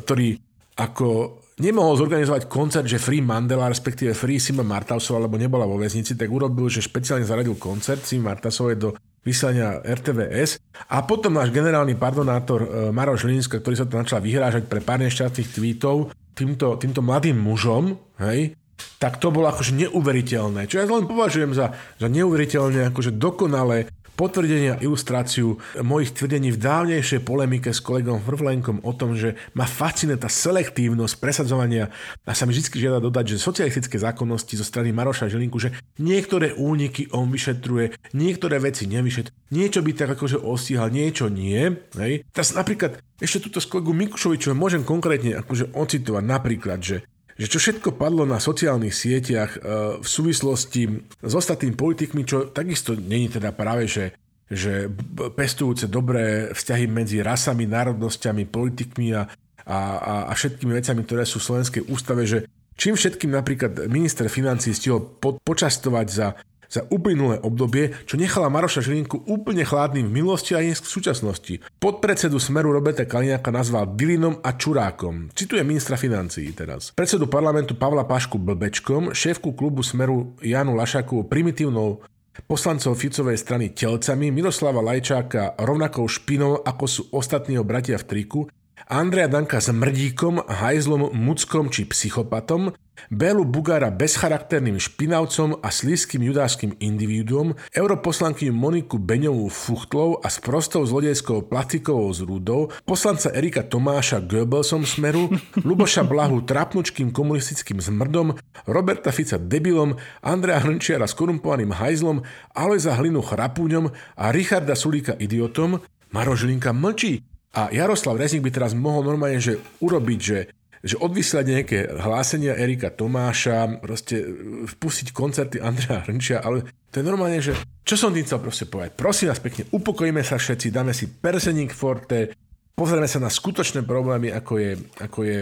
[0.03, 0.35] ktorý
[0.75, 6.15] ako nemohol zorganizovať koncert, že Free Mandela, respektíve Free Sima Martausova, lebo nebola vo väznici,
[6.19, 8.89] tak urobil, že špeciálne zaradil koncert Sima Martausovej do
[9.23, 10.59] vysielania RTVS
[10.89, 15.03] a potom náš generálny pardonátor e, Maroš Linska, ktorý sa to začal vyhrážať pre pár
[15.03, 18.55] nešťastných tweetov týmto, týmto mladým mužom, hej,
[18.95, 20.67] tak to bolo akože neuveriteľné.
[20.71, 26.59] Čo ja len považujem za, za neuveriteľne akože dokonalé potvrdenie a ilustráciu mojich tvrdení v
[26.59, 31.87] dávnejšej polemike s kolegom Vrvlenkom o tom, že ma fascinuje tá selektívnosť presadzovania
[32.27, 35.71] a sa mi vždy žiada dodať, že socialistické zákonnosti zo strany Maroša Žilinku, že
[36.03, 41.79] niektoré úniky on vyšetruje, niektoré veci nevyšetruje, niečo by tak akože ostíhal, niečo nie.
[41.95, 42.27] Hej.
[42.35, 47.07] Teraz napríklad ešte túto s kolegu Mikušovičom môžem konkrétne akože ocitovať napríklad, že
[47.39, 49.59] že čo všetko padlo na sociálnych sieťach e,
[50.03, 50.81] v súvislosti
[51.23, 54.11] s ostatnými politikmi, čo takisto není teda práve, že
[54.49, 54.89] že
[55.37, 59.29] pestujúce dobré vzťahy medzi rasami, národnosťami, politikmi a,
[59.61, 59.77] a,
[60.25, 65.05] a všetkými vecami, ktoré sú v Slovenskej ústave, že čím všetkým napríklad minister financí stihol
[65.21, 66.33] po, počastovať za
[66.69, 71.59] za uplynulé obdobie, čo nechala Maroša Žilinku úplne chladným v milosti a v súčasnosti.
[71.81, 75.33] Podpredsedu Smeru Roberta Kaliňáka nazval Dilinom a Čurákom.
[75.33, 76.93] Cituje ministra financií teraz.
[76.93, 82.05] Predsedu parlamentu Pavla Pašku Blbečkom, šéfku klubu Smeru Janu Lašakovú primitívnou
[82.45, 88.39] poslancov Ficovej strany telcami, Miroslava Lajčáka rovnakou špinou ako sú ostatní bratia v triku
[88.87, 92.71] Andreja Danka s mrdíkom, hajzlom, muckom či psychopatom,
[93.07, 100.83] Bélu Bugára bezcharakterným špinavcom a slízkým judášským individuom, europoslankyňu Moniku Beňovú Fuchtlou a s prostou
[100.83, 105.31] zlodejskou plastikovou zrúdou, poslanca Erika Tomáša Goebbelsom smeru,
[105.67, 108.35] Luboša Blahu trapnučkým komunistickým zmrdom,
[108.67, 115.79] Roberta Fica debilom, Andrea Hrnčiara s korumpovaným hajzlom, Alojza Hlinu chrapúňom a Richarda Sulíka idiotom,
[116.11, 117.21] Maro Žilinka mlčí,
[117.55, 120.39] a Jaroslav Rezník by teraz mohol normálne že urobiť, že
[120.79, 124.23] že odvysielať nejaké hlásenia Erika Tomáša, proste
[124.63, 127.51] vpustiť koncerty Andrea Hrnčia, ale to je normálne, že
[127.83, 128.95] čo som tým chcel proste povedať?
[128.95, 132.31] Prosím vás pekne, upokojíme sa všetci, dáme si persening forte,
[132.79, 134.71] pozrieme sa na skutočné problémy, ako je,
[135.03, 135.41] ako je,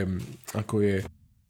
[0.57, 0.95] ako je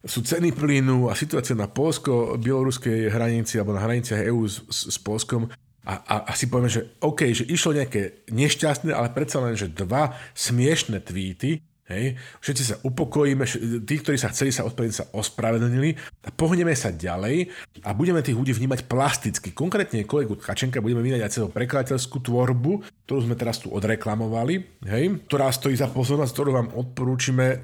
[0.04, 4.96] sú ceny plynu a situácia na polsko-bieloruskej hranici alebo na hraniciach EÚ s, s, s
[5.00, 5.50] Polskom
[5.88, 9.72] a, a, a si povieme, že OK, že išlo nejaké nešťastné, ale predsa len, že
[9.72, 12.20] dva smiešné tweety, Hej.
[12.44, 13.48] Všetci sa upokojíme,
[13.88, 17.48] tí, ktorí sa chceli sa ospravedlniť, sa ospravedlnili a pohneme sa ďalej
[17.80, 19.56] a budeme tých ľudí vnímať plasticky.
[19.56, 25.16] Konkrétne kolegu Tkačenka budeme vnímať aj celú prekladateľskú tvorbu, ktorú sme teraz tu odreklamovali, hej,
[25.32, 27.56] ktorá stojí za pozornosť, ktorú vám odporúčime e,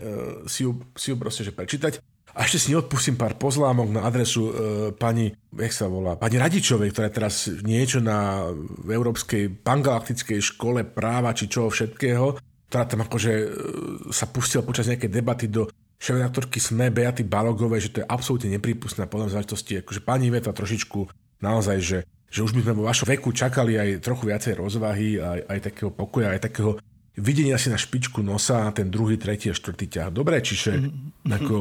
[0.49, 2.01] si, ju, si ju proste že prečítať.
[2.35, 4.53] A ešte si neodpustím pár pozlámok na adresu e,
[4.95, 8.51] pani, jak sa volá, pani Radičovej, ktorá teraz niečo na
[8.83, 12.43] Európskej pangalaktickej škole práva či čoho všetkého
[12.75, 13.47] ktorá tam akože e,
[14.11, 15.71] sa pustila počas nejakej debaty do
[16.03, 19.79] šéf-redaktorky SME Beaty Balogovej, že to je absolútne neprípustné podľa záležitosti.
[19.79, 21.07] Akože pani Iveta trošičku
[21.39, 21.99] naozaj, že,
[22.35, 25.95] že už by sme vo vašom veku čakali aj trochu viacej rozvahy, aj, aj takého
[25.95, 26.75] pokoja, aj takého
[27.17, 30.09] videnia si na špičku nosa ten druhý, tretí a štvrtý ťah.
[30.11, 31.31] Dobre, čiže mm-hmm.
[31.31, 31.57] ako,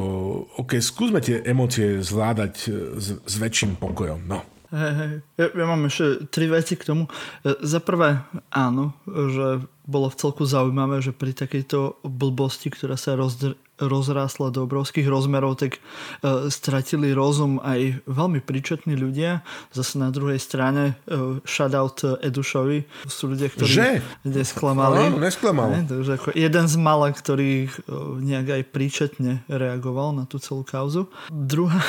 [0.66, 4.26] OK, skúsme tie emócie zvládať e, s, s väčším pokojom.
[4.26, 4.42] No.
[4.74, 5.14] Hej, hej.
[5.38, 7.06] Ja, ja mám ešte tri veci k tomu.
[7.46, 13.14] E, za prvé, áno, že bolo v celku zaujímavé, že pri takejto blbosti, ktorá sa
[13.14, 19.42] rozdr- rozrásla do obrovských rozmerov, tak uh, stratili rozum aj veľmi príčetní ľudia.
[19.74, 22.86] Zase na druhej strane uh, shoutout Edušovi.
[23.10, 23.90] Sú ľudia, ktorí že?
[24.24, 25.10] nesklamali.
[25.10, 25.70] No, nesklamal.
[25.74, 30.62] Ne, takže ako jeden z mala, ktorý uh, nejak aj príčetne reagoval na tú celú
[30.62, 31.10] kauzu.
[31.34, 31.84] Druhá,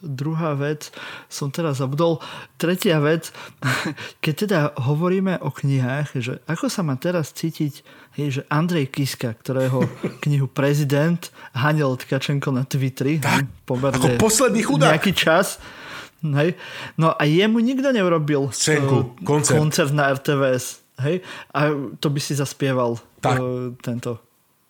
[0.00, 0.88] druhá vec,
[1.28, 2.24] som teraz zabudol.
[2.56, 3.30] Tretia vec,
[4.24, 7.84] keď teda hovoríme o knihách, že ako sa má teraz cítiť
[8.18, 9.86] je, že Andrej Kiska, ktorého
[10.26, 13.22] knihu Prezident hanil Tkačenko na Twitteri.
[13.22, 14.98] Tak, ako posledný chudák.
[14.98, 15.62] Nejaký čas.
[16.18, 16.58] Hej.
[16.98, 19.54] No a jemu nikto neurobil Scénku, uh, koncert.
[19.54, 20.82] koncert na RTVS.
[20.98, 21.22] Hej.
[21.54, 21.70] A
[22.02, 23.38] to by si zaspieval tak.
[23.38, 24.18] Uh, tento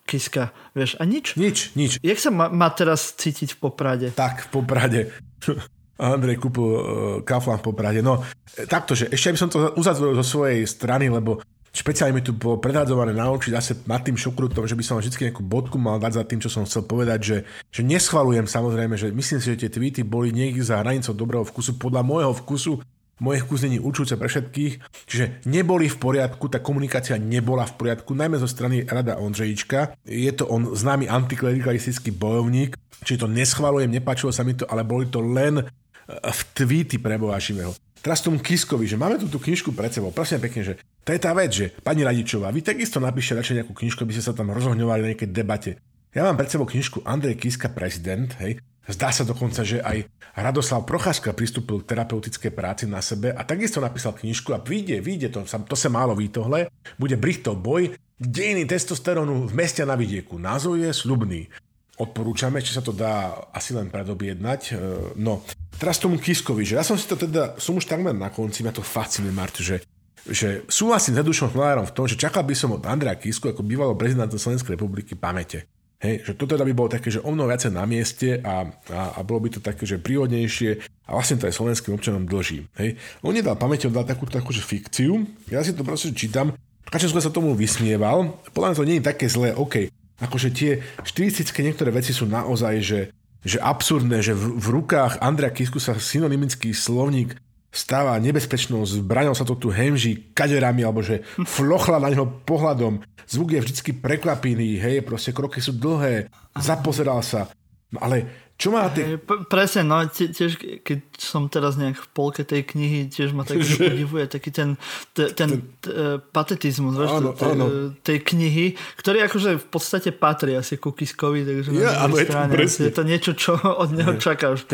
[0.04, 0.52] Kiska.
[0.76, 1.36] Vieš, a nič.
[1.36, 2.00] Nič, nič.
[2.00, 4.08] Jak sa má, má teraz cítiť v Poprade?
[4.12, 5.00] Tak, v Poprade.
[5.98, 6.80] Andrej kúpil uh,
[7.24, 8.00] Kaufland v Poprade.
[8.04, 8.24] No,
[8.68, 11.40] takto, že ešte by som to uzatvoril zo svojej strany, lebo
[11.72, 15.30] špeciálne mi tu bolo predhadzované na oči zase nad tým šokrutom, že by som vždy
[15.30, 17.36] nejakú bodku mal dať za tým, čo som chcel povedať, že,
[17.72, 21.76] že neschvalujem samozrejme, že myslím si, že tie tweety boli niekde za hranicou dobrého vkusu,
[21.76, 22.72] podľa môjho vkusu,
[23.18, 24.78] moje vkus není učúce pre všetkých,
[25.10, 29.98] čiže neboli v poriadku, tá komunikácia nebola v poriadku, najmä zo strany Rada Ondřejička.
[30.06, 35.10] Je to on známy antiklerikalistický bojovník, čiže to neschvalujem, nepáčilo sa mi to, ale boli
[35.10, 35.66] to len
[36.08, 37.74] v tweety pre Boha živého.
[37.98, 41.20] Teraz tomu Kiskovi, že máme tu tú knižku pred sebou, prosím pekne, že to je
[41.20, 44.54] tá vec, že pani Radičová, vy takisto napíšte radšej nejakú knižku, aby ste sa tam
[44.54, 45.70] rozohňovali na nejakej debate.
[46.14, 50.88] Ja mám pred sebou knižku Andrej Kiska, prezident, hej, Zdá sa dokonca, že aj Radoslav
[50.88, 55.44] Procházka pristúpil k terapeutickej práci na sebe a takisto napísal knižku a vyjde, vyjde to,
[55.44, 60.40] to sa málo výtohle, bude Brichtov boj, dejiny testosterónu v meste na vidieku.
[60.40, 61.52] Názov je slubný.
[62.00, 64.60] Odporúčame, či sa to dá asi len predobjednať.
[64.70, 64.74] E,
[65.20, 65.44] no,
[65.78, 68.74] teraz tomu Kiskovi, že ja som si to teda, som už takmer na konci, mňa
[68.74, 69.80] to fascinuje, Marto, že
[70.28, 73.64] že súhlasím s Edušom Chmelárom v tom, že čakal by som od Andrea Kisku ako
[73.64, 75.64] bývalého prezidenta Slovenskej republiky pamäte.
[75.98, 79.18] Hej, že toto teda by bolo také, že o mnoho viacej na mieste a, a,
[79.18, 82.70] a bolo by to také, že príhodnejšie a vlastne to aj slovenským občanom dlží.
[82.78, 83.02] Hej.
[83.26, 86.54] On nedal pamäť, on dal takú, takú že fikciu, ja si to proste čítam,
[86.86, 89.90] Kačensko sa tomu vysmieval, podľa mňa to nie je také zlé, OK,
[90.22, 90.70] akože tie
[91.02, 92.98] štilistické niektoré veci sú naozaj, že
[93.44, 99.44] že absurdné, že v, v rukách Andrea Kisku sa synonymický slovník stáva nebezpečnou zbraňou sa
[99.44, 103.04] to tu hemží kaderami, alebo že flochla na neho pohľadom.
[103.28, 107.52] Zvuk je vždycky prekvapený, hej, proste kroky sú dlhé, zapozeral sa.
[107.92, 109.22] No ale čo má tie...
[109.22, 113.62] P- presne, no tiež keď som teraz nejak v polke tej knihy, tiež ma tak
[113.78, 114.74] podivuje taký ten,
[115.14, 117.94] ten, ten t- patetizmus áno, t- áno.
[118.02, 122.90] tej knihy, ktorý akože v podstate patrí asi ku Kiskovi, takže ja, na strane je
[122.90, 124.66] to niečo, čo od neho čakáš.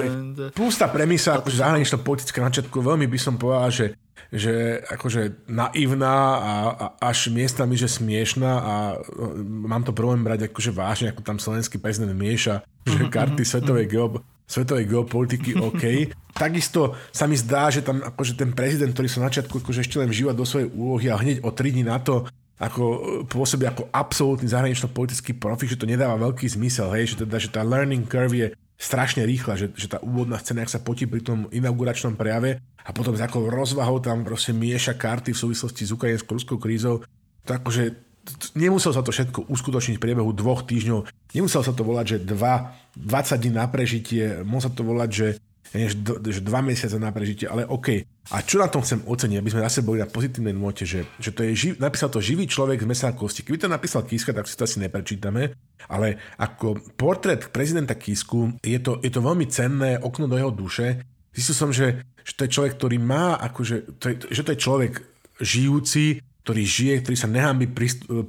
[0.57, 3.87] Pústa premisa, akože zahraničná politická načiatku, veľmi by som povedal, že
[4.33, 8.75] že akože naivná a, a až miestami, že smiešná a
[9.45, 13.51] mám to problém brať akože vážne, ako tam slovenský prezident mieša, že mhm, karty mhm,
[13.51, 13.93] svetovej, mhm.
[13.93, 14.07] geo,
[14.45, 15.85] svetovej geopolitiky OK.
[16.35, 20.01] Takisto sa mi zdá, že tam akože ten prezident, ktorý sa na začiatku akože ešte
[20.01, 22.85] len vžíva do svojej úlohy a hneď o 3 dní na to ako
[23.27, 27.67] pôsobí ako absolútny zahranično-politický profik, že to nedáva veľký zmysel, hej, že, teda, že tá
[27.67, 31.47] learning curve je strašne rýchla, že, že tá úvodná scéna, ak sa potí pri tom
[31.55, 36.35] inauguračnom prejave a potom s takou rozvahou tam proste mieša karty v súvislosti s ukrajinskou
[36.35, 37.07] ruskou krízou,
[37.47, 37.95] to akože
[38.57, 41.07] nemuselo sa to všetko uskutočniť v priebehu dvoch týždňov.
[41.37, 45.27] nemuselo sa to volať, že 2, 20 dní na prežitie, mohol sa to volať, že
[45.75, 45.99] že,
[46.31, 48.07] že dva mesiace na prežitie, ale OK.
[48.31, 51.35] A čo na tom chcem oceniť, aby sme zase boli na pozitívnej note, že, že
[51.35, 53.43] to je živ, napísal to živý človek z mesa kosti.
[53.43, 55.51] Keby to napísal Kiska, tak si to asi neprečítame,
[55.91, 61.03] ale ako portrét prezidenta Kisku je to, je to veľmi cenné okno do jeho duše.
[61.35, 64.63] Zistil som, že, že to je človek, ktorý má, akože, to je, že to je
[64.63, 64.93] človek
[65.43, 67.67] žijúci, ktorý žije, ktorý sa nehámbi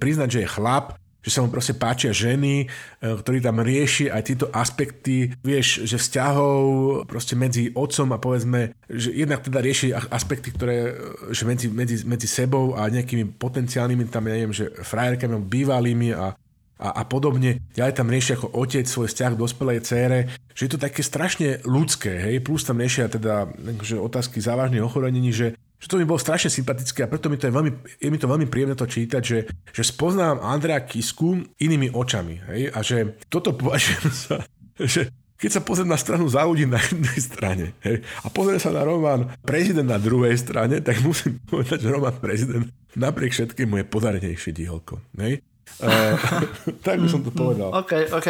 [0.01, 2.65] priznať, že je chlap, že sa mu proste páčia ženy, e,
[3.01, 6.61] ktorý tam rieši aj tieto aspekty, vieš, že vzťahov
[7.09, 12.05] proste medzi otcom a povedzme, že jednak teda rieši aspekty, ktoré, e, že medzi, medzi,
[12.05, 16.37] medzi sebou a nejakými potenciálnymi tam, ja neviem, že frajerkami, bývalými a,
[16.77, 17.57] a, a podobne.
[17.73, 20.19] Ďalej tam rieši ako otec svoj vzťah k dospelej cére,
[20.53, 25.33] že je to také strašne ľudské, hej, plus tam riešia teda akože otázky závažných ochorení,
[25.33, 27.71] že že to mi bolo strašne sympatické a preto mi to je, veľmi,
[28.01, 32.41] je mi to veľmi príjemné to čítať, že, že spoznám Andrea Kisku inými očami.
[32.49, 32.61] Hej?
[32.73, 34.41] A že toto považujem za,
[34.81, 38.73] že keď sa pozriem na stranu za ľudí na jednej strane hej, a pozriem sa
[38.73, 42.65] na román Prezident na druhej strane, tak musím povedať, že román Prezident
[42.97, 44.97] napriek všetkému je podarenejšie dielko.
[45.21, 45.45] Hej?
[45.85, 46.17] Uh,
[46.87, 47.69] tak by som to povedal.
[47.77, 48.27] OK, OK.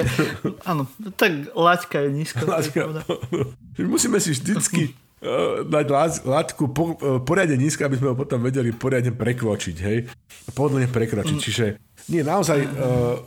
[0.67, 2.43] Áno, tak laťka je nízko.
[2.51, 2.99] Laťka,
[3.79, 5.04] musíme si vždycky
[5.65, 5.85] dať
[6.23, 6.95] látku po,
[7.25, 10.05] poriadne nízko, aby sme ho potom vedeli poriadne prekročiť, hej?
[10.53, 11.37] Pohodlne prekročiť.
[11.37, 11.43] Mm.
[11.43, 11.65] Čiže
[12.13, 13.17] nie, naozaj, uh,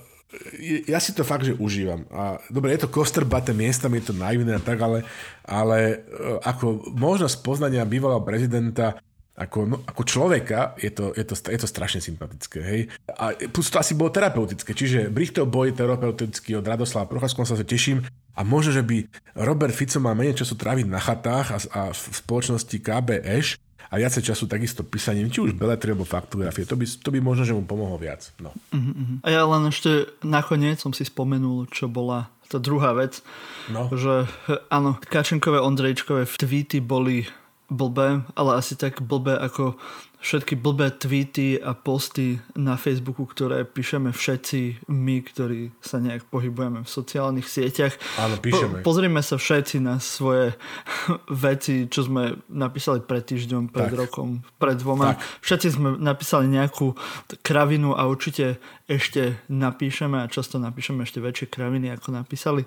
[0.87, 2.05] ja si to fakt, že užívam.
[2.13, 5.03] A, dobre, je to kostrbaté miestami, je to naivné a tak, ale,
[5.49, 6.05] ale
[6.45, 9.01] ako možnosť poznania bývalého prezidenta
[9.39, 12.59] ako, no, ako človeka je to, je, to, je to strašne sympatické.
[12.59, 12.81] Hej?
[13.07, 17.63] A plus to asi bolo terapeutické, čiže Brichtov boj terapeutický od Radoslava Procházku, sa sa
[17.63, 18.03] teším
[18.35, 19.07] a možno, že by
[19.39, 23.47] Robert Fico mal menej času tráviť na chatách a, a v spoločnosti KBŠ
[23.89, 26.69] a viacej času takisto písaním, či už beletry alebo faktografie.
[26.69, 28.29] To by, to by možno, že mu pomohlo viac.
[28.37, 28.53] No.
[28.75, 29.25] Uh-huh.
[29.25, 33.21] A ja len ešte nakoniec som si spomenul, čo bola tá druhá vec,
[33.69, 33.93] no.
[33.93, 34.25] že
[34.73, 37.29] áno, Kačenkové, Ondrejčkové tweety boli
[37.71, 39.77] blbé, ale asi tak blbé ako
[40.19, 46.83] všetky blbé tweety a posty na Facebooku, ktoré píšeme všetci my, ktorí sa nejak pohybujeme
[46.83, 47.95] v sociálnych sieťach.
[48.19, 48.83] Áno, píšeme.
[48.83, 50.59] Po, pozrime sa všetci na svoje
[51.47, 53.99] veci, čo sme napísali pred týždňom, pred tak.
[53.99, 55.15] rokom, pred dvoma.
[55.15, 55.23] Tak.
[55.47, 56.99] Všetci sme napísali nejakú
[57.47, 58.59] kravinu a určite
[58.91, 62.67] ešte napíšeme a často napíšeme ešte väčšie kraviny, ako napísali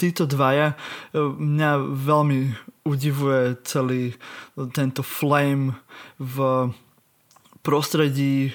[0.00, 0.74] títo dvaja.
[1.14, 2.40] Mňa veľmi
[2.88, 4.16] udivuje celý
[4.72, 5.76] tento flame
[6.16, 6.68] v
[7.62, 8.52] prostredí e,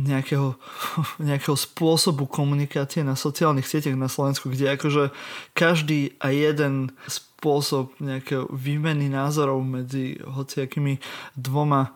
[0.00, 0.56] nejakého,
[1.28, 5.14] nejakého spôsobu komunikácie na sociálnych sieťach na Slovensku, kde akože
[5.52, 11.00] každý a jeden spôsob nejakého výmeny názorov medzi hociakými
[11.36, 11.90] dvoma e,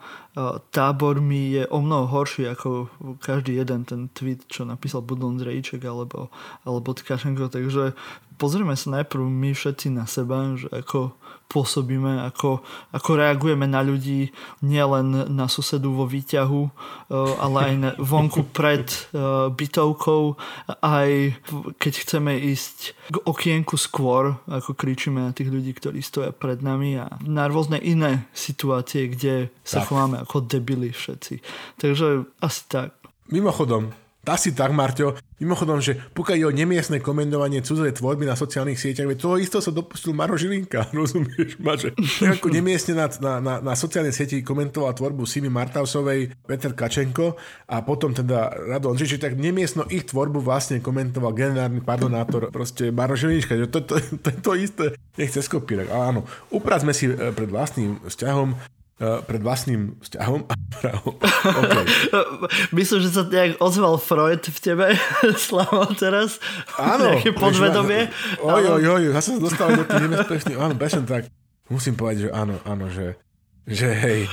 [0.73, 2.89] tábormi je o mnoho horší ako
[3.21, 6.29] každý jeden ten tweet, čo napísal Budon Ondrejček alebo,
[6.65, 7.49] alebo Tkašenko.
[7.53, 7.97] Takže
[8.37, 11.17] pozrieme sa najprv my všetci na seba, že ako
[11.49, 14.35] pôsobíme, ako, ako reagujeme na ľudí,
[14.65, 18.85] nielen na susedu vo výťahu, eh, ale aj na, vonku pred
[19.15, 20.37] uh, bytovkou,
[20.83, 21.35] aj
[21.79, 26.99] keď chceme ísť k okienku skôr, ako kričíme na tých ľudí, ktorí stoja pred nami
[27.01, 29.89] a na rôzne iné situácie, kde sa tak.
[29.91, 31.41] chováme ako debili všetci.
[31.81, 32.95] Takže asi tak.
[33.33, 33.91] Mimochodom,
[34.29, 35.17] asi tak, Marťo.
[35.43, 39.59] Mimochodom, že pokiaľ je o nemiestne komentovanie cudzej tvorby na sociálnych sieťach, veď toho isto
[39.59, 41.91] sa dopustil Maro Žilinka, rozumieš ma, že
[42.23, 47.35] ako nemiestne na, na, na, na sociálnej sieti komentoval tvorbu Simi Martausovej Peter Kačenko
[47.67, 53.19] a potom teda Rado Ondžič, tak nemiestno ich tvorbu vlastne komentoval generálny pardonátor proste Maro
[53.19, 54.85] Žilinka, že to, to, to, to, isté
[55.19, 55.91] nechce skopírať.
[55.91, 56.21] Ale áno,
[56.55, 61.85] upracme si eh, pred vlastným vzťahom pred vlastným vzťahom a Okay.
[62.77, 64.87] Myslím, že sa nejak ozval Freud v tebe,
[65.45, 66.43] Slavo, teraz.
[66.77, 67.15] Áno.
[67.15, 68.11] Nejaké podvedomie.
[68.43, 70.59] Oj, oj, oj, zase sa dostal do tých nebezpečných.
[70.59, 71.31] Áno, bežne tak.
[71.71, 73.17] Musím povedať, že áno, áno, že
[73.65, 74.29] že hej.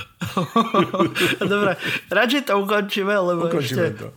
[1.40, 1.80] Dobre,
[2.12, 4.08] radšej to ukončíme, lebo ukončíme ešte, to.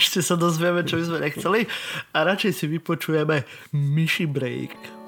[0.00, 1.60] ešte sa dozvieme, čo by sme nechceli
[2.16, 3.44] a radšej si vypočujeme
[3.76, 5.01] Myši Break.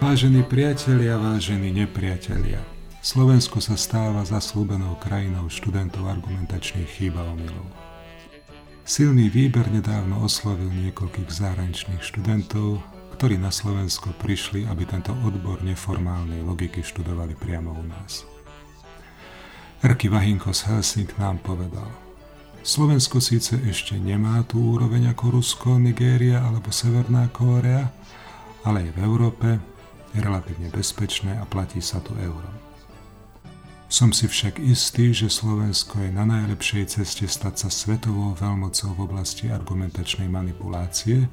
[0.00, 2.64] Vážení priatelia, vážení nepriatelia,
[3.04, 7.68] Slovensko sa stáva zaslúbenou krajinou študentov argumentačných chýb a omylov.
[8.88, 12.80] Silný výber nedávno oslovil niekoľkých zahraničných študentov,
[13.20, 18.24] ktorí na Slovensko prišli, aby tento odbor neformálnej logiky študovali priamo u nás.
[19.84, 21.92] Erky Vahinko z Helsing nám povedal,
[22.64, 27.92] Slovensko síce ešte nemá tú úroveň ako Rusko, Nigéria alebo Severná Kórea,
[28.64, 29.48] ale aj v Európe
[30.14, 32.50] je relatívne bezpečné a platí sa tu euro.
[33.90, 39.02] Som si však istý, že Slovensko je na najlepšej ceste stať sa svetovou veľmocou v
[39.02, 41.26] oblasti argumentačnej manipulácie,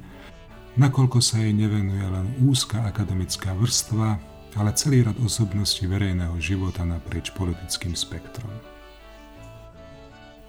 [0.74, 4.18] nakoľko sa jej nevenuje len úzka akademická vrstva,
[4.58, 8.50] ale celý rad osobností verejného života naprieč politickým spektrom.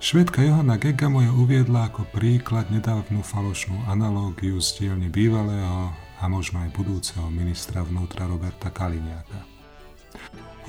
[0.01, 6.61] Švedka Johanna Gega moja uviedla ako príklad nedávnu falošnú analógiu z dielne bývalého a možno
[6.63, 9.47] aj budúceho ministra vnútra Roberta Kaliňáka.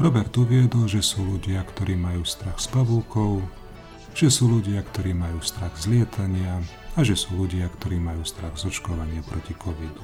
[0.00, 3.44] Robert uviedol, že sú ľudia, ktorí majú strach z pavúkov,
[4.16, 6.62] že sú ľudia, ktorí majú strach z lietania
[6.96, 10.02] a že sú ľudia, ktorí majú strach z očkovania proti covidu.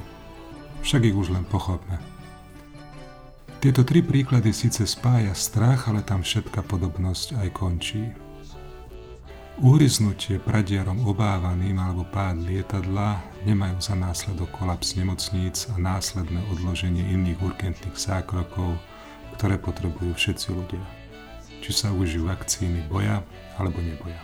[0.85, 1.97] Však ich už len pochopme.
[3.56, 8.12] Tieto tri príklady síce spája strach, ale tam všetka podobnosť aj končí.
[9.57, 17.41] Uhryznutie pradiarom obávaným alebo pád lietadla nemajú za následok kolaps nemocníc a následné odloženie iných
[17.41, 18.77] urgentných zákrokov,
[19.41, 20.85] ktoré potrebujú všetci ľudia.
[21.65, 23.24] Či sa užijú vakcíny boja
[23.57, 24.20] alebo neboja.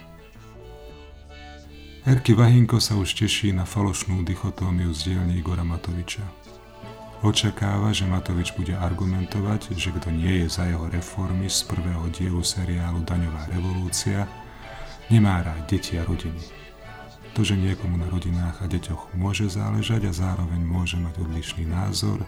[2.04, 6.28] Erky Vahinko sa už teší na falošnú dichotómiu z dielne Igora Matoviča.
[7.24, 12.44] Očakáva, že Matovič bude argumentovať, že kto nie je za jeho reformy z prvého dielu
[12.44, 14.28] seriálu Daňová revolúcia,
[15.10, 16.38] nemá rád deti a rodiny.
[17.32, 22.20] To, že niekomu na rodinách a deťoch môže záležať a zároveň môže mať odlišný názor,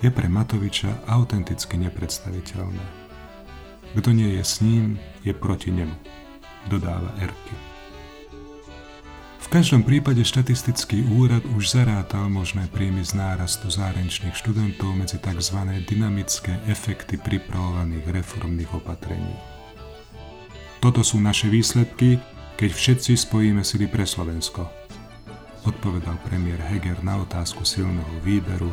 [0.00, 2.84] je pre Matoviča autenticky nepredstaviteľné.
[3.98, 5.92] Kto nie je s ním, je proti nemu,
[6.70, 7.56] dodáva Erky.
[9.42, 15.58] V každom prípade štatistický úrad už zarátal možné príjmy z nárastu zárenčných študentov medzi tzv.
[15.90, 19.34] dynamické efekty pripravovaných reformných opatrení.
[20.80, 22.16] Toto sú naše výsledky,
[22.56, 24.64] keď všetci spojíme sily pre Slovensko,
[25.68, 28.72] odpovedal premiér Heger na otázku silného výberu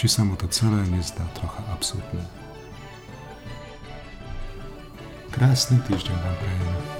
[0.00, 2.24] či sa mu to celé nezdá trocha absurdné.
[5.28, 6.99] Krásny týždeň vám prajem.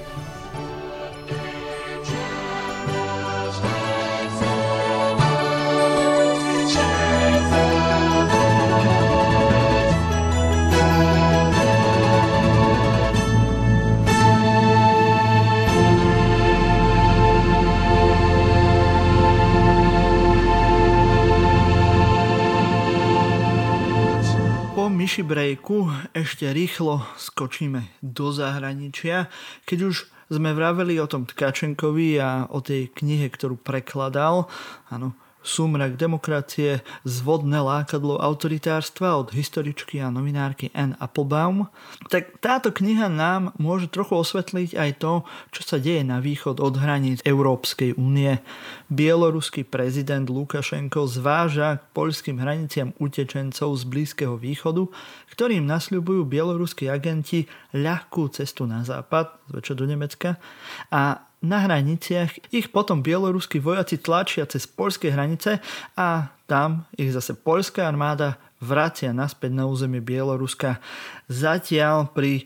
[24.90, 29.30] Myši brejku ešte rýchlo skočíme do zahraničia.
[29.62, 29.96] Keď už
[30.30, 34.50] sme vraveli o tom Tkačenkovi a o tej knihe, ktorú prekladal,
[34.90, 41.72] áno, Súmrak demokracie, zvodné lákadlo autoritárstva od historičky a novinárky Anne Applebaum,
[42.12, 46.76] tak táto kniha nám môže trochu osvetliť aj to, čo sa deje na východ od
[46.76, 48.36] hraníc Európskej únie.
[48.92, 54.92] Bieloruský prezident Lukašenko zváža k poľským hraniciam utečencov z Blízkeho východu,
[55.32, 60.36] ktorým nasľubujú bieloruskí agenti ľahkú cestu na západ, zväčša do Nemecka,
[60.92, 65.60] a na hraniciach ich potom bieloruskí vojaci tlačia cez polské hranice
[65.96, 70.84] a tam ich zase polská armáda vracia naspäť na územie Bieloruska.
[71.32, 72.44] Zatiaľ pri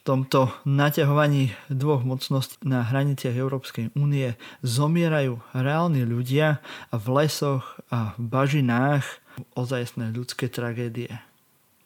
[0.00, 4.32] tomto naťahovaní dvoch mocností na hraniciach Európskej únie
[4.64, 9.04] zomierajú reálni ľudia v lesoch a v bažinách
[9.52, 11.12] ozajstné ľudské tragédie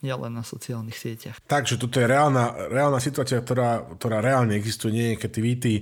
[0.05, 1.41] nielen na sociálnych sieťach.
[1.49, 5.73] Takže toto je reálna, reálna situácia, ktorá, ktorá reálne existuje, nie je kreativity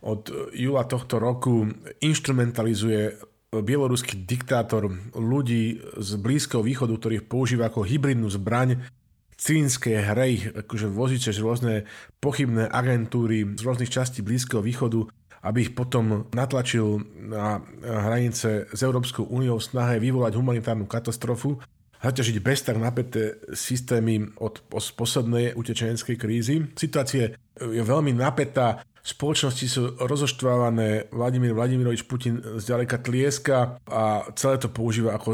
[0.00, 1.68] od júla tohto roku
[2.00, 3.20] instrumentalizuje
[3.50, 4.86] bieloruský diktátor
[5.18, 8.86] ľudí z Blízkeho východu, ktorých používa ako hybridnú zbraň
[9.34, 11.88] cínske hry, akože vozíte rôzne
[12.20, 15.08] pochybné agentúry z rôznych častí Blízkeho východu,
[15.40, 21.56] aby ich potom natlačil na hranice s Európskou úniou v snahe vyvolať humanitárnu katastrofu,
[22.00, 26.68] zaťažiť bez tak napäté systémy od poslednej utečeneckej krízy.
[26.76, 34.68] Situácia je veľmi napätá spoločnosti sú rozoštvávané, Vladimír Vladimirovič Putin zďaleka tlieska a celé to
[34.68, 35.30] používa ako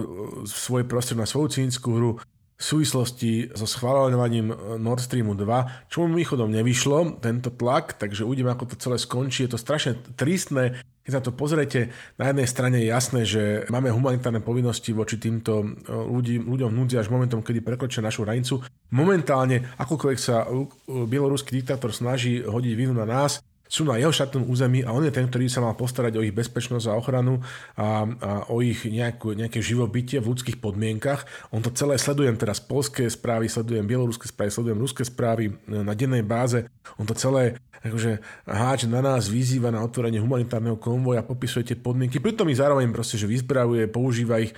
[0.46, 2.10] svoj prostred na svoju cínickú hru
[2.56, 8.48] v súvislosti so schváľovaním Nord Streamu 2, čo mu východom nevyšlo, tento tlak, takže uvidíme,
[8.48, 9.44] ako to celé skončí.
[9.44, 13.92] Je to strašne tristné, keď sa to pozriete, na jednej strane je jasné, že máme
[13.92, 18.64] humanitárne povinnosti voči týmto e, ľudí, ľuďom núdzi až momentom, kedy prekročia našu hranicu.
[18.90, 20.48] Momentálne, akokoľvek sa
[20.88, 25.12] bieloruský diktátor snaží hodiť vinu na nás, sú na jeho štátnom území a on je
[25.14, 27.42] ten, ktorý sa mal postarať o ich bezpečnosť a ochranu
[27.74, 31.26] a, a o ich nejakú, nejaké živobytie v ľudských podmienkach.
[31.50, 35.92] On to celé sledujem teraz polské správy, sledujem bieloruské správy, sledujem ruské správy e, na
[35.92, 36.66] dennej báze.
[36.98, 42.18] On to celé akože háč na nás vyzýva na otvorenie humanitárneho konvoja, popisuje tie podmienky,
[42.18, 44.56] pritom ich zároveň proste, že vyzbravuje, používa ich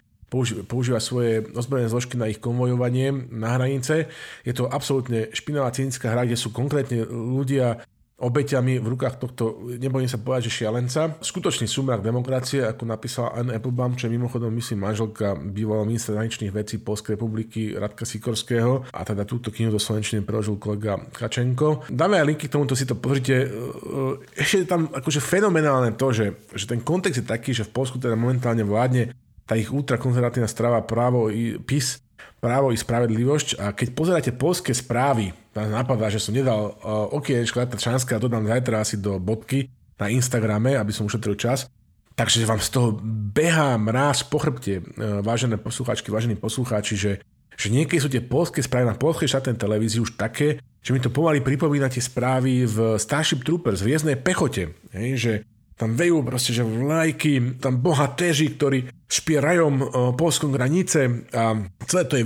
[0.69, 4.13] používa svoje ozbrojené zložky na ich konvojovanie na hranice.
[4.45, 7.81] Je to absolútne špinavá cynická hra, kde sú konkrétne ľudia
[8.19, 11.23] obeťami v rukách tohto, nebojím sa povedať, že šialenca.
[11.23, 16.51] Skutočný sumrak demokracie, ako napísala Anne Applebaum, čo je mimochodom, myslím, manželka bývalého ministra zahraničných
[16.51, 21.87] vecí Polskej republiky Radka Sikorského a teda túto knihu do Slovenčiny preložil kolega Kačenko.
[21.87, 23.35] Dáme aj linky k tomuto, si to pozrite.
[23.39, 26.27] E, e, ešte je tam akože fenomenálne to, že,
[26.59, 29.15] že ten kontext je taký, že v Polsku teda momentálne vládne
[29.49, 32.05] tá ich ultrakonzervatívna strava právo i PIS,
[32.39, 37.67] právo i spravedlivosť a keď pozeráte polské správy, tam napadá, že som nedal uh, okienečko
[37.75, 39.67] Čanské a dodám zajtra asi do bodky
[39.99, 41.67] na Instagrame, aby som ušetril čas.
[42.15, 42.99] Takže vám z toho
[43.35, 47.13] behá mráz po chrbte, uh, vážené poslucháčky, vážení poslucháči, že,
[47.59, 51.11] že niekedy sú tie polské správy na polskej štátnej televízii už také, že mi to
[51.11, 54.79] pomaly pripomína tie správy v Starship Troopers, v Vieznej pechote.
[54.95, 55.33] Hej, že
[55.79, 59.89] tam vejú proste, že vlajky, tam bohatéži, ktorí špierajom uh,
[60.19, 61.55] polskom granice a
[61.87, 62.25] celé to je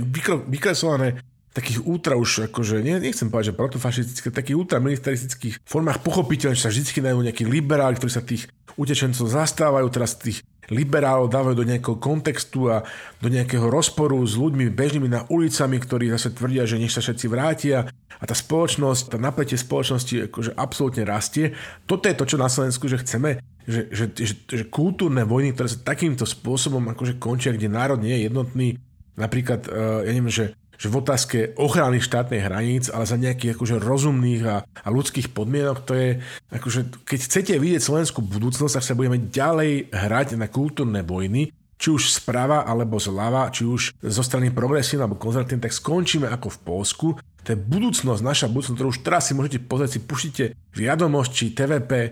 [0.49, 1.21] vykresované
[1.53, 7.13] takých ultra už, akože, nechcem povedať, že protofašistické, takých ultramilitaristických formách pochopiteľne, že sa vždy
[7.13, 10.41] dajú nejakí liberáli, ktorí sa tých utečencov zastávajú, teraz tých
[10.73, 12.81] liberálov dávajú do nejakého kontextu a
[13.19, 17.25] do nejakého rozporu s ľuďmi bežnými na ulicami, ktorí zase tvrdia, že nech sa všetci
[17.29, 17.85] vrátia
[18.17, 21.53] a tá spoločnosť, tá napätie spoločnosti akože absolútne rastie.
[21.83, 25.67] Toto je to, čo na Slovensku, že chceme, že, že, že, že kultúrne vojny, ktoré
[25.67, 28.67] sa takýmto spôsobom akože končia, kde národ nie je jednotný,
[29.19, 33.75] napríklad, uh, ja neviem, že že v otázke ochrany štátnej hraníc, ale za nejakých akože
[33.79, 36.09] rozumných a, a ľudských podmienok, to je,
[36.51, 41.91] akože, keď chcete vidieť slovenskú budúcnosť, tak sa budeme ďalej hrať na kultúrne vojny, či
[41.91, 46.61] už sprava alebo zľava, či už zo strany progresívne alebo konzervatívne, tak skončíme ako v
[46.63, 47.07] Polsku.
[47.19, 51.91] To je budúcnosť, naša budúcnosť, ktorú už teraz si môžete pozrieť, si puštíte viadomosti TVP
[51.91, 52.09] e,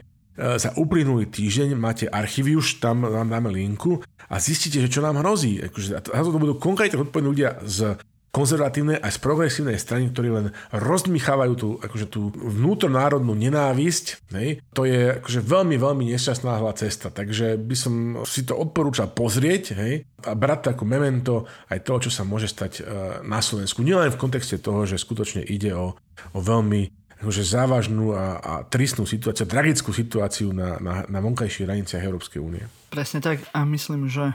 [0.59, 5.23] za uplynulý týždeň, máte archívy už, tam vám dáme linku a zistíte, že čo nám
[5.23, 5.63] hrozí.
[5.63, 7.95] Akože, a to budú konkrétne odpovední ľudia z
[8.31, 14.87] konzervatívnej aj z progresívnej strany, ktorí len rozdmichávajú tú, akože tú vnútronárodnú nenávisť, hej, to
[14.87, 17.11] je akože veľmi, veľmi nešťastná hla cesta.
[17.11, 17.93] Takže by som
[18.23, 21.35] si to odporúčal pozrieť hej, a brať to ako memento
[21.67, 22.81] aj toho, čo sa môže stať e,
[23.27, 23.83] na Slovensku.
[23.83, 25.99] Nielen v kontexte toho, že skutočne ide o,
[26.31, 26.87] o veľmi
[27.21, 32.65] akože závažnú a, a tristnú situáciu, tragickú situáciu na, na, na vonkajších hraniciach Európskej únie.
[32.89, 34.33] Presne tak a myslím, že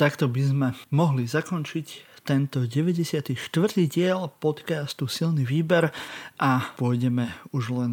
[0.00, 3.38] takto by sme mohli zakončiť tento 94.
[3.86, 5.94] diel podcastu Silný výber
[6.42, 7.92] a pôjdeme už len,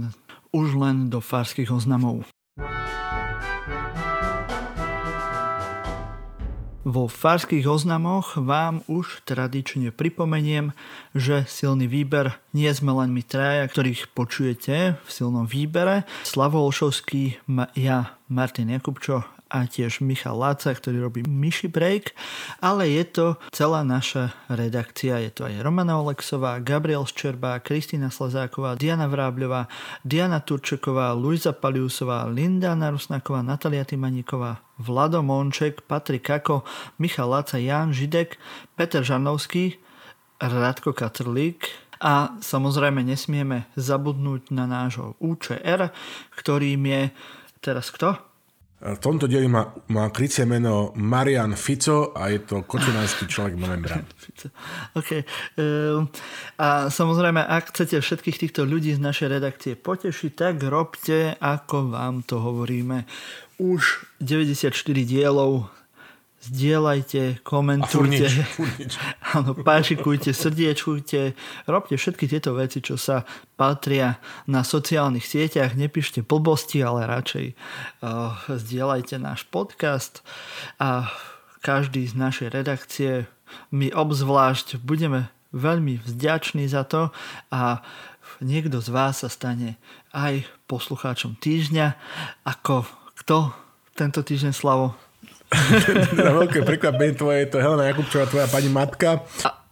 [0.50, 2.26] už len do farských oznamov.
[6.82, 10.74] Vo farských oznamoch vám už tradične pripomeniem,
[11.14, 16.10] že silný výber nie sme len my traja, ktorých počujete v silnom výbere.
[16.26, 17.38] Slavo Olšovský,
[17.78, 22.18] ja, Martin Jakubčo a tiež Michal Láca, ktorý robí Myši Break,
[22.58, 25.22] ale je to celá naša redakcia.
[25.22, 29.70] Je to aj Romana Olexová, Gabriel Ščerba, Kristýna Slazáková, Diana Vrábľová,
[30.02, 36.66] Diana Turčeková, Luisa Paliusová, Linda Narusnaková, Natalia Timaníková, Vlado Monček, Patrik Kako,
[36.98, 38.42] Michal Láca, Jan Židek,
[38.74, 39.78] Peter Žarnovský,
[40.42, 41.70] Radko Katrlík,
[42.04, 45.88] a samozrejme nesmieme zabudnúť na nášho UČR,
[46.36, 47.04] ktorým je
[47.64, 48.33] teraz kto?
[48.84, 54.04] V tomto dieli má, má krycie meno Marian Fico a je to kočinánsky človek Membrán.
[55.00, 55.24] OK.
[55.56, 56.12] Ehm,
[56.60, 62.28] a samozrejme, ak chcete všetkých týchto ľudí z našej redakcie potešiť, tak robte, ako vám
[62.28, 63.08] to hovoríme.
[63.64, 64.76] Už 94
[65.08, 65.72] dielov
[66.44, 68.28] zdieľajte, komentujte,
[69.36, 71.22] áno, pášikujte, srdiečkujte,
[71.72, 73.24] robte všetky tieto veci, čo sa
[73.56, 77.48] patria na sociálnych sieťach, nepíšte blbosti, ale radšej
[78.04, 80.20] uh, zdieľajte náš podcast
[80.84, 81.08] a
[81.64, 83.12] každý z našej redakcie
[83.72, 87.14] my obzvlášť budeme veľmi vďační za to
[87.54, 87.80] a
[88.42, 89.80] niekto z vás sa stane
[90.12, 91.96] aj poslucháčom týždňa,
[92.44, 92.84] ako
[93.24, 93.54] kto
[93.94, 94.98] tento týždeň Slavo?
[96.26, 99.24] Na veľké prekvapenie tvoje je to Helena Jakubčová, tvoja pani matka,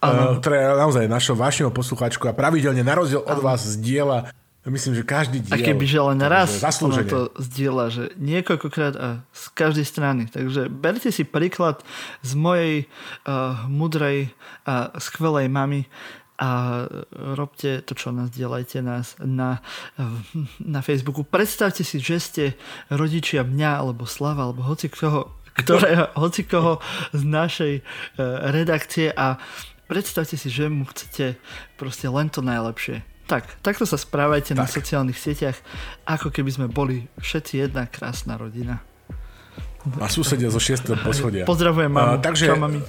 [0.02, 4.94] a, ktorá je naozaj našou vášneho poslucháčku a pravidelne na rozdiel od vás zdieľa Myslím,
[4.94, 5.58] že každý diel...
[5.58, 10.30] A keby že len raz ona to zdieľa, že niekoľkokrát a z každej strany.
[10.30, 11.82] Takže berte si príklad
[12.22, 12.86] z mojej
[13.26, 14.30] uh, mudrej
[14.70, 15.90] a skvelej mamy
[16.42, 19.62] a robte to, čo nás dielajte nás na,
[20.58, 21.22] na Facebooku.
[21.22, 22.44] Predstavte si, že ste
[22.90, 25.30] rodičia mňa, alebo Slava, alebo hoci koho,
[25.64, 26.82] ktorého, hoci koho
[27.14, 27.82] z našej e,
[28.52, 29.38] redakcie a
[29.86, 31.36] predstavte si, že mu chcete
[31.76, 33.04] proste len to najlepšie.
[33.30, 34.60] Tak, takto sa správajte tak.
[34.60, 35.56] na sociálnych sieťach,
[36.04, 38.84] ako keby sme boli všetci jedna krásna rodina.
[39.98, 40.94] A susedia zo 6.
[41.02, 41.44] poschodia.
[41.48, 42.16] Pozdravujem mamu.
[42.18, 42.80] Uh, takže, Čau, mami.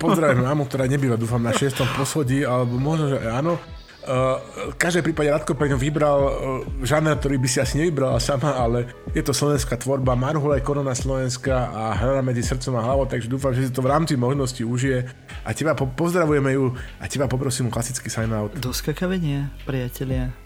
[0.00, 3.60] Pozdravím mamu, ktorá nebýva, dúfam, na šiestom poschodí, alebo možno, že áno.
[4.04, 4.36] Uh,
[4.72, 6.30] v každej prípade Radko pre ňu vybral uh,
[6.84, 8.84] žáner, ktorý by si asi nevybrala sama, ale
[9.16, 13.32] je to slovenská tvorba, Marhula je korona Slovenska a hra medzi srdcom a hlavou, takže
[13.32, 15.08] dúfam, že si to v rámci možnosti užije
[15.40, 18.52] a teba po- pozdravujeme ju a teba poprosím klasický sign out.
[18.60, 20.43] Do skakavenia, priatelia.